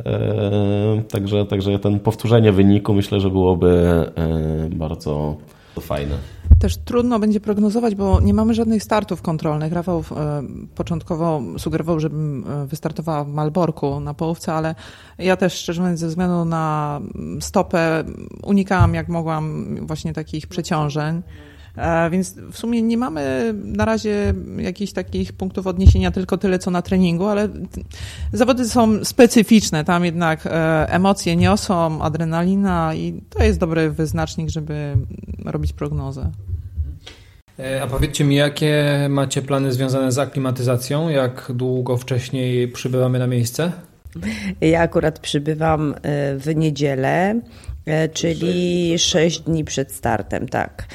E, 0.05 1.03
także, 1.09 1.45
także 1.45 1.79
ten 1.79 1.99
powtórzenie 1.99 2.51
wyniku 2.51 2.93
myślę, 2.93 3.19
że 3.19 3.29
byłoby 3.29 3.69
e, 4.15 4.69
bardzo 4.69 5.37
fajne. 5.79 6.15
Też 6.59 6.77
trudno 6.77 7.19
będzie 7.19 7.39
prognozować, 7.39 7.95
bo 7.95 8.21
nie 8.21 8.33
mamy 8.33 8.53
żadnych 8.53 8.83
startów 8.83 9.21
kontrolnych. 9.21 9.73
Rafał 9.73 9.99
e, 9.99 10.03
początkowo 10.75 11.41
sugerował, 11.57 11.99
żebym 11.99 12.45
wystartowała 12.67 13.23
w 13.23 13.27
Malborku 13.27 13.99
na 13.99 14.13
połówce, 14.13 14.53
ale 14.53 14.75
ja 15.17 15.37
też 15.37 15.53
szczerze 15.53 15.81
mówiąc 15.81 15.99
ze 15.99 16.07
względu 16.07 16.45
na 16.45 16.99
stopę 17.39 18.03
unikałam 18.43 18.93
jak 18.93 19.09
mogłam 19.09 19.75
właśnie 19.81 20.13
takich 20.13 20.47
przeciążeń. 20.47 21.21
E, 21.77 22.09
więc 22.09 22.35
w 22.51 22.57
sumie 22.57 22.81
nie 22.81 22.97
mamy 22.97 23.53
na 23.63 23.85
razie 23.85 24.33
jakichś 24.57 24.93
takich 24.93 25.33
punktów 25.33 25.67
odniesienia, 25.67 26.11
tylko 26.11 26.37
tyle 26.37 26.59
co 26.59 26.71
na 26.71 26.81
treningu, 26.81 27.25
ale 27.25 27.49
zawody 28.33 28.69
są 28.69 29.05
specyficzne. 29.05 29.83
Tam 29.83 30.05
jednak 30.05 30.45
e, 30.45 30.49
emocje 30.89 31.35
niosą, 31.35 32.01
adrenalina 32.01 32.95
i 32.95 33.21
to 33.29 33.43
jest 33.43 33.59
dobry 33.59 33.91
wyznacznik, 33.91 34.49
żeby 34.49 34.97
robić 35.45 35.73
prognozę. 35.73 36.31
E, 37.59 37.81
a 37.83 37.87
powiedzcie 37.87 38.23
mi, 38.23 38.35
jakie 38.35 38.85
macie 39.09 39.41
plany 39.41 39.71
związane 39.71 40.11
z 40.11 40.19
aklimatyzacją? 40.19 41.09
Jak 41.09 41.51
długo 41.55 41.97
wcześniej 41.97 42.67
przybywamy 42.67 43.19
na 43.19 43.27
miejsce? 43.27 43.71
Ja 44.61 44.81
akurat 44.81 45.19
przybywam 45.19 45.95
w 46.37 46.51
niedzielę, 46.55 47.41
czyli 48.13 48.93
6 48.99 49.39
dni 49.39 49.63
przed 49.63 49.91
startem, 49.91 50.47
tak 50.47 50.87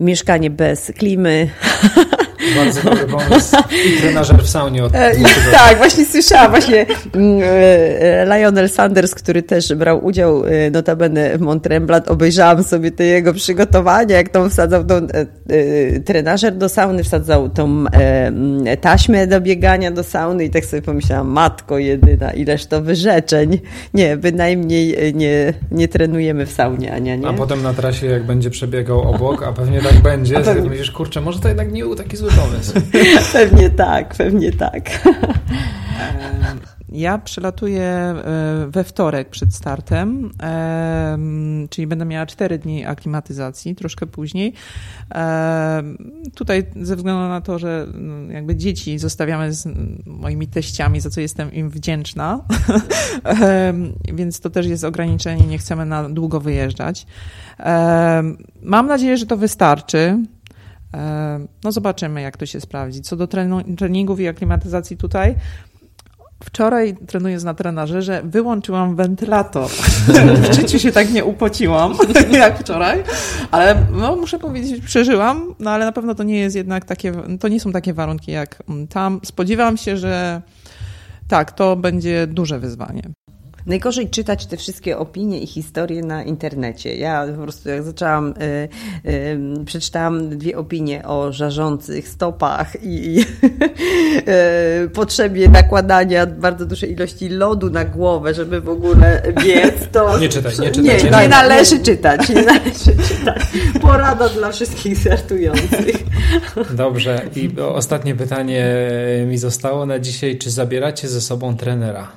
mieszkanie 0.00 0.50
bez 0.50 0.92
klimy. 0.98 1.50
Bardzo 2.56 2.82
dobry 2.82 3.06
pomysł. 3.06 3.56
I 3.88 4.00
trenażer 4.00 4.42
w 4.42 4.48
saunie 4.48 4.84
od 4.84 4.94
e, 4.94 5.12
Tak, 5.52 5.78
właśnie 5.78 6.04
słyszałam 6.04 6.50
właśnie 6.50 6.86
mm, 7.14 7.40
e, 7.42 8.38
Lionel 8.38 8.68
Sanders, 8.68 9.14
który 9.14 9.42
też 9.42 9.74
brał 9.74 10.04
udział 10.04 10.44
e, 10.46 10.70
notabene 10.70 11.38
w 11.38 11.40
Montremblant, 11.40 12.08
obejrzałam 12.08 12.64
sobie 12.64 12.90
te 12.90 13.04
jego 13.04 13.34
przygotowania, 13.34 14.16
jak 14.16 14.28
tam 14.28 14.50
wsadzał 14.50 14.84
tą 14.84 15.06
trenażer 16.04 16.56
do 16.56 16.68
sauny, 16.68 17.04
wsadzał 17.04 17.48
tą 17.48 17.84
taśmę 18.80 19.26
do 19.26 19.40
biegania 19.40 19.90
do 19.90 20.02
sauny 20.02 20.44
i 20.44 20.50
tak 20.50 20.64
sobie 20.64 20.82
pomyślałam, 20.82 21.28
matko 21.28 21.78
jedyna, 21.78 22.30
ileż 22.30 22.66
to 22.66 22.82
wyrzeczeń. 22.82 23.58
Nie, 23.94 24.16
bynajmniej 24.16 25.14
nie, 25.14 25.54
nie 25.70 25.88
trenujemy 25.88 26.46
w 26.46 26.52
saunie, 26.52 26.92
Ania, 26.92 27.16
nie? 27.16 27.28
A 27.28 27.32
potem 27.32 27.62
na 27.62 27.74
trasie 27.74 28.06
jak 28.06 28.26
będzie 28.26 28.50
przebiegał 28.50 29.00
obok, 29.14 29.42
a 29.42 29.52
pewnie 29.52 29.80
tak 29.80 30.02
będzie, 30.02 30.38
a 30.38 30.40
pewnie... 30.40 30.70
myślisz, 30.70 30.90
kurczę, 30.90 31.20
może 31.20 31.40
to 31.40 31.48
jednak 31.48 31.72
nie 31.72 31.82
był 31.82 31.94
taki 31.94 32.16
zły 32.16 32.30
pomysł. 32.40 32.72
pewnie 33.32 33.70
tak, 33.70 34.14
pewnie 34.14 34.52
tak. 34.52 34.90
Ja 36.92 37.18
przylatuję 37.18 37.82
e, 37.84 38.14
we 38.68 38.84
wtorek 38.84 39.28
przed 39.28 39.54
startem, 39.54 40.30
czyli 41.70 41.86
będę 41.86 42.04
miała 42.04 42.26
4 42.26 42.58
dni 42.58 42.84
aklimatyzacji, 42.84 43.74
troszkę 43.74 44.06
później. 44.06 44.52
Tutaj 46.34 46.66
ze 46.76 46.96
względu 46.96 47.28
na 47.28 47.40
to, 47.40 47.58
że 47.58 47.86
no, 47.94 48.32
jakby 48.32 48.56
dzieci 48.56 48.98
zostawiamy 48.98 49.52
z 49.52 49.68
moimi 50.06 50.48
teściami, 50.48 51.00
za 51.00 51.10
co 51.10 51.20
jestem 51.20 51.52
im 51.52 51.70
wdzięczna, 51.70 52.44
więc 54.18 54.40
to 54.40 54.50
też 54.50 54.66
jest 54.66 54.84
ograniczenie, 54.84 55.46
nie 55.46 55.58
chcemy 55.58 55.86
na 55.86 56.08
długo 56.08 56.40
wyjeżdżać. 56.40 57.06
Mam 58.62 58.86
nadzieję, 58.86 59.16
że 59.16 59.26
to 59.26 59.36
wystarczy. 59.36 60.18
No 61.64 61.72
zobaczymy, 61.72 62.22
jak 62.22 62.36
to 62.36 62.46
się 62.46 62.60
sprawdzi. 62.60 63.00
Co 63.00 63.16
do 63.16 63.26
treningów 63.76 64.20
i 64.20 64.28
aklimatyzacji 64.28 64.96
tutaj, 64.96 65.34
Wczoraj 66.44 66.96
trenując 67.06 67.44
na 67.44 67.54
trenażerze 67.54 68.22
wyłączyłam 68.24 68.96
wentylator. 68.96 69.70
w 70.50 70.54
życiu 70.54 70.78
się 70.78 70.92
tak 70.92 71.12
nie 71.12 71.24
upociłam 71.24 71.94
jak 72.32 72.58
wczoraj, 72.58 73.02
ale 73.50 73.76
no, 73.92 74.16
muszę 74.16 74.38
powiedzieć, 74.38 74.84
przeżyłam, 74.84 75.54
no 75.58 75.70
ale 75.70 75.84
na 75.84 75.92
pewno 75.92 76.14
to 76.14 76.22
nie 76.22 76.38
jest 76.38 76.56
jednak 76.56 76.84
takie, 76.84 77.12
to 77.40 77.48
nie 77.48 77.60
są 77.60 77.72
takie 77.72 77.94
warunki 77.94 78.32
jak 78.32 78.62
tam. 78.90 79.20
Spodziewam 79.24 79.76
się, 79.76 79.96
że 79.96 80.42
tak, 81.28 81.52
to 81.52 81.76
będzie 81.76 82.26
duże 82.26 82.58
wyzwanie. 82.58 83.02
Najgorzej 83.66 84.10
czytać 84.10 84.46
te 84.46 84.56
wszystkie 84.56 84.98
opinie 84.98 85.40
i 85.40 85.46
historie 85.46 86.02
na 86.02 86.24
internecie. 86.24 86.96
Ja 86.96 87.26
po 87.36 87.42
prostu 87.42 87.68
jak 87.68 87.82
zaczęłam, 87.82 88.34
y, 89.04 89.10
y, 89.10 89.64
przeczytałam 89.64 90.38
dwie 90.38 90.58
opinie 90.58 91.04
o 91.04 91.32
żarzących 91.32 92.08
stopach 92.08 92.76
i, 92.82 93.20
y, 94.84 94.88
potrzebie 94.88 95.48
nakładania 95.48 96.26
bardzo 96.26 96.66
dużej 96.66 96.92
ilości 96.92 97.28
lodu 97.28 97.70
na 97.70 97.84
głowę, 97.84 98.34
żeby 98.34 98.60
w 98.60 98.68
ogóle 98.68 99.22
biec, 99.44 99.74
to... 99.92 100.18
Nie 100.18 100.28
czytaj, 100.28 100.52
nie 100.60 100.70
czytaj. 100.70 101.04
Nie, 101.04 101.20
nie 101.22 101.28
należy 101.28 101.78
czytać, 101.78 102.28
nie 102.28 102.42
należy 102.42 102.96
czytać. 103.08 103.42
Porada 103.80 104.28
dla 104.28 104.52
wszystkich 104.52 104.98
startujących. 104.98 105.96
Dobrze 106.70 107.22
i 107.36 107.60
ostatnie 107.60 108.14
pytanie 108.14 108.74
mi 109.26 109.38
zostało 109.38 109.86
na 109.86 109.98
dzisiaj. 109.98 110.38
Czy 110.38 110.50
zabieracie 110.50 111.08
ze 111.08 111.20
sobą 111.20 111.56
trenera? 111.56 112.08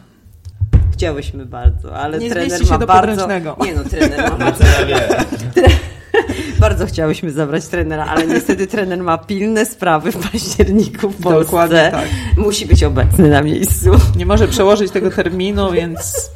Chciałyśmy 0.94 1.46
bardzo, 1.46 1.96
ale 1.96 2.20
nie 2.20 2.30
trener 2.30 2.66
się 2.66 2.72
ma 2.72 2.78
do 2.78 2.88
bardzo... 2.88 3.28
Nie 3.66 3.76
no, 3.76 3.84
trener 3.84 4.32
ma 4.32 4.38
bardzo... 4.46 4.64
bardzo 6.60 6.86
chciałyśmy 6.86 7.32
zabrać 7.32 7.68
trenera, 7.68 8.06
ale 8.06 8.28
niestety 8.28 8.68
trener 8.68 9.04
ma 9.04 9.18
pilne 9.18 9.66
sprawy 9.66 10.12
w 10.12 10.32
październiku 10.32 11.10
w 11.10 11.22
Polsce. 11.22 11.46
Dokładnie 11.46 11.90
tak. 11.92 12.06
Musi 12.38 12.66
być 12.66 12.84
obecny 12.84 13.30
na 13.30 13.42
miejscu. 13.42 13.90
Nie 14.16 14.26
może 14.26 14.48
przełożyć 14.48 14.92
tego 14.92 15.12
terminu, 15.12 15.72
więc... 15.72 16.32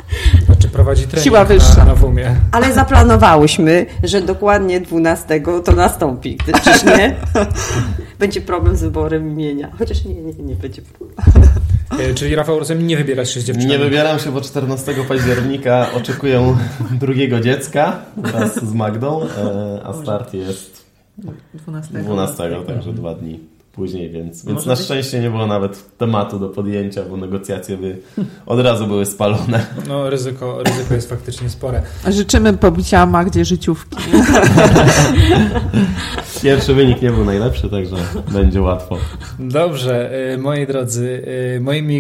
Znaczy 0.46 0.70
prowadzi 0.70 1.04
trening 1.04 1.24
Siła 1.24 1.46
wyższa. 1.46 1.78
Na, 1.78 1.86
na 1.86 1.96
WUMie. 1.96 2.36
Ale 2.52 2.74
zaplanowałyśmy, 2.74 3.86
że 4.04 4.22
dokładnie 4.22 4.82
12 4.82 5.42
to 5.66 5.72
nastąpi. 5.72 6.38
Czyż 6.64 6.84
nie? 6.84 7.16
Będzie 8.20 8.42
problem 8.42 8.76
z 8.76 8.82
wyborem 8.82 9.32
imienia. 9.32 9.72
Chociaż 9.80 10.06
nie, 10.06 10.14
nie, 10.14 10.34
nie 10.34 10.56
będzie 10.56 10.82
problem. 10.82 11.18
E, 12.00 12.14
czyli 12.14 12.36
Rafał, 12.36 12.60
rozumiem, 12.60 12.88
nie 12.88 12.98
wybierasz 12.98 13.34
się 13.34 13.40
z 13.40 13.44
dziewczyną? 13.44 13.70
Nie 13.70 13.80
wybieram 13.80 14.20
się, 14.20 14.32
bo 14.32 14.42
14 14.42 14.94
października 15.08 15.88
oczekuję 15.94 16.58
drugiego 17.02 17.40
dziecka 17.40 18.00
wraz 18.18 18.66
z 18.66 18.74
Magdą, 18.74 19.22
e, 19.24 19.82
a 19.84 19.94
start 19.94 20.34
jest 20.34 20.86
12, 21.54 22.00
12 22.00 22.64
także 22.68 22.94
dwa 22.94 23.16
dni 23.16 23.40
później, 23.78 24.10
więc, 24.10 24.46
więc 24.46 24.66
na 24.66 24.76
szczęście 24.76 25.20
nie 25.20 25.30
było 25.30 25.48
nawet 25.48 25.98
tematu 25.98 26.40
do 26.40 26.50
podjęcia, 26.50 27.04
bo 27.10 27.18
negocjacje 27.18 27.78
by 27.78 27.98
od 28.46 28.60
razu 28.60 28.88
były 28.88 29.06
spalone. 29.06 29.66
No 29.88 30.10
ryzyko, 30.10 30.64
ryzyko 30.64 30.94
jest 30.94 31.10
faktycznie 31.10 31.50
spore. 31.50 31.82
Życzymy 32.08 32.54
pobicia 32.54 33.06
Magdzie 33.06 33.46
życiówki. 33.46 33.98
Pierwszy 36.44 36.74
wynik 36.74 37.02
nie 37.02 37.12
był 37.12 37.26
najlepszy, 37.26 37.70
także 37.70 37.96
będzie 38.32 38.62
łatwo. 38.62 38.98
Dobrze, 39.40 40.12
y, 40.34 40.38
moi 40.38 40.68
drodzy, 40.68 41.24
y, 41.56 41.62
moimi 41.62 41.96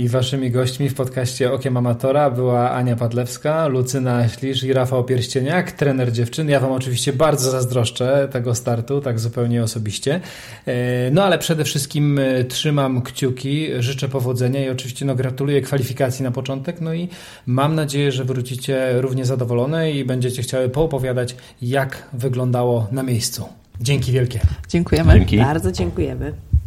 i 0.00 0.08
waszymi 0.08 0.50
gośćmi 0.50 0.88
w 0.88 0.94
podcaście 0.94 1.52
Okiem 1.52 1.76
Amatora 1.76 2.30
była 2.30 2.70
Ania 2.70 2.96
Padlewska, 2.96 3.66
Lucyna 3.66 4.28
Ślisz 4.28 4.64
i 4.64 4.72
Rafał 4.72 5.04
Pierścieniak, 5.04 5.72
trener 5.72 6.12
dziewczyn. 6.12 6.48
Ja 6.48 6.60
wam 6.60 6.72
oczywiście 6.72 7.12
bardzo 7.12 7.50
zazdroszczę 7.50 8.28
tego 8.32 8.54
startu, 8.54 9.00
tak 9.00 9.20
zupełnie 9.20 9.62
osobiście. 9.62 10.20
Y, 10.68 10.72
no 11.12 11.24
ale 11.24 11.38
przede 11.38 11.64
wszystkim 11.64 12.20
trzymam 12.48 13.02
kciuki, 13.02 13.68
życzę 13.78 14.08
powodzenia 14.08 14.66
i 14.66 14.68
oczywiście 14.70 15.04
no, 15.04 15.14
gratuluję 15.14 15.60
kwalifikacji 15.60 16.22
na 16.22 16.30
początek. 16.30 16.80
No 16.80 16.94
i 16.94 17.08
mam 17.46 17.74
nadzieję, 17.74 18.12
że 18.12 18.24
wrócicie 18.24 19.00
równie 19.00 19.24
zadowolone 19.24 19.92
i 19.92 20.04
będziecie 20.04 20.42
chciały 20.42 20.68
poopowiadać, 20.68 21.36
jak 21.62 22.08
wyglądało 22.12 22.86
na 22.92 23.02
miejscu. 23.02 23.57
Dzięki 23.80 24.12
wielkie. 24.12 24.40
Dziękujemy. 24.68 25.12
Dzięki. 25.12 25.38
Bardzo 25.38 25.72
dziękujemy. 25.72 26.32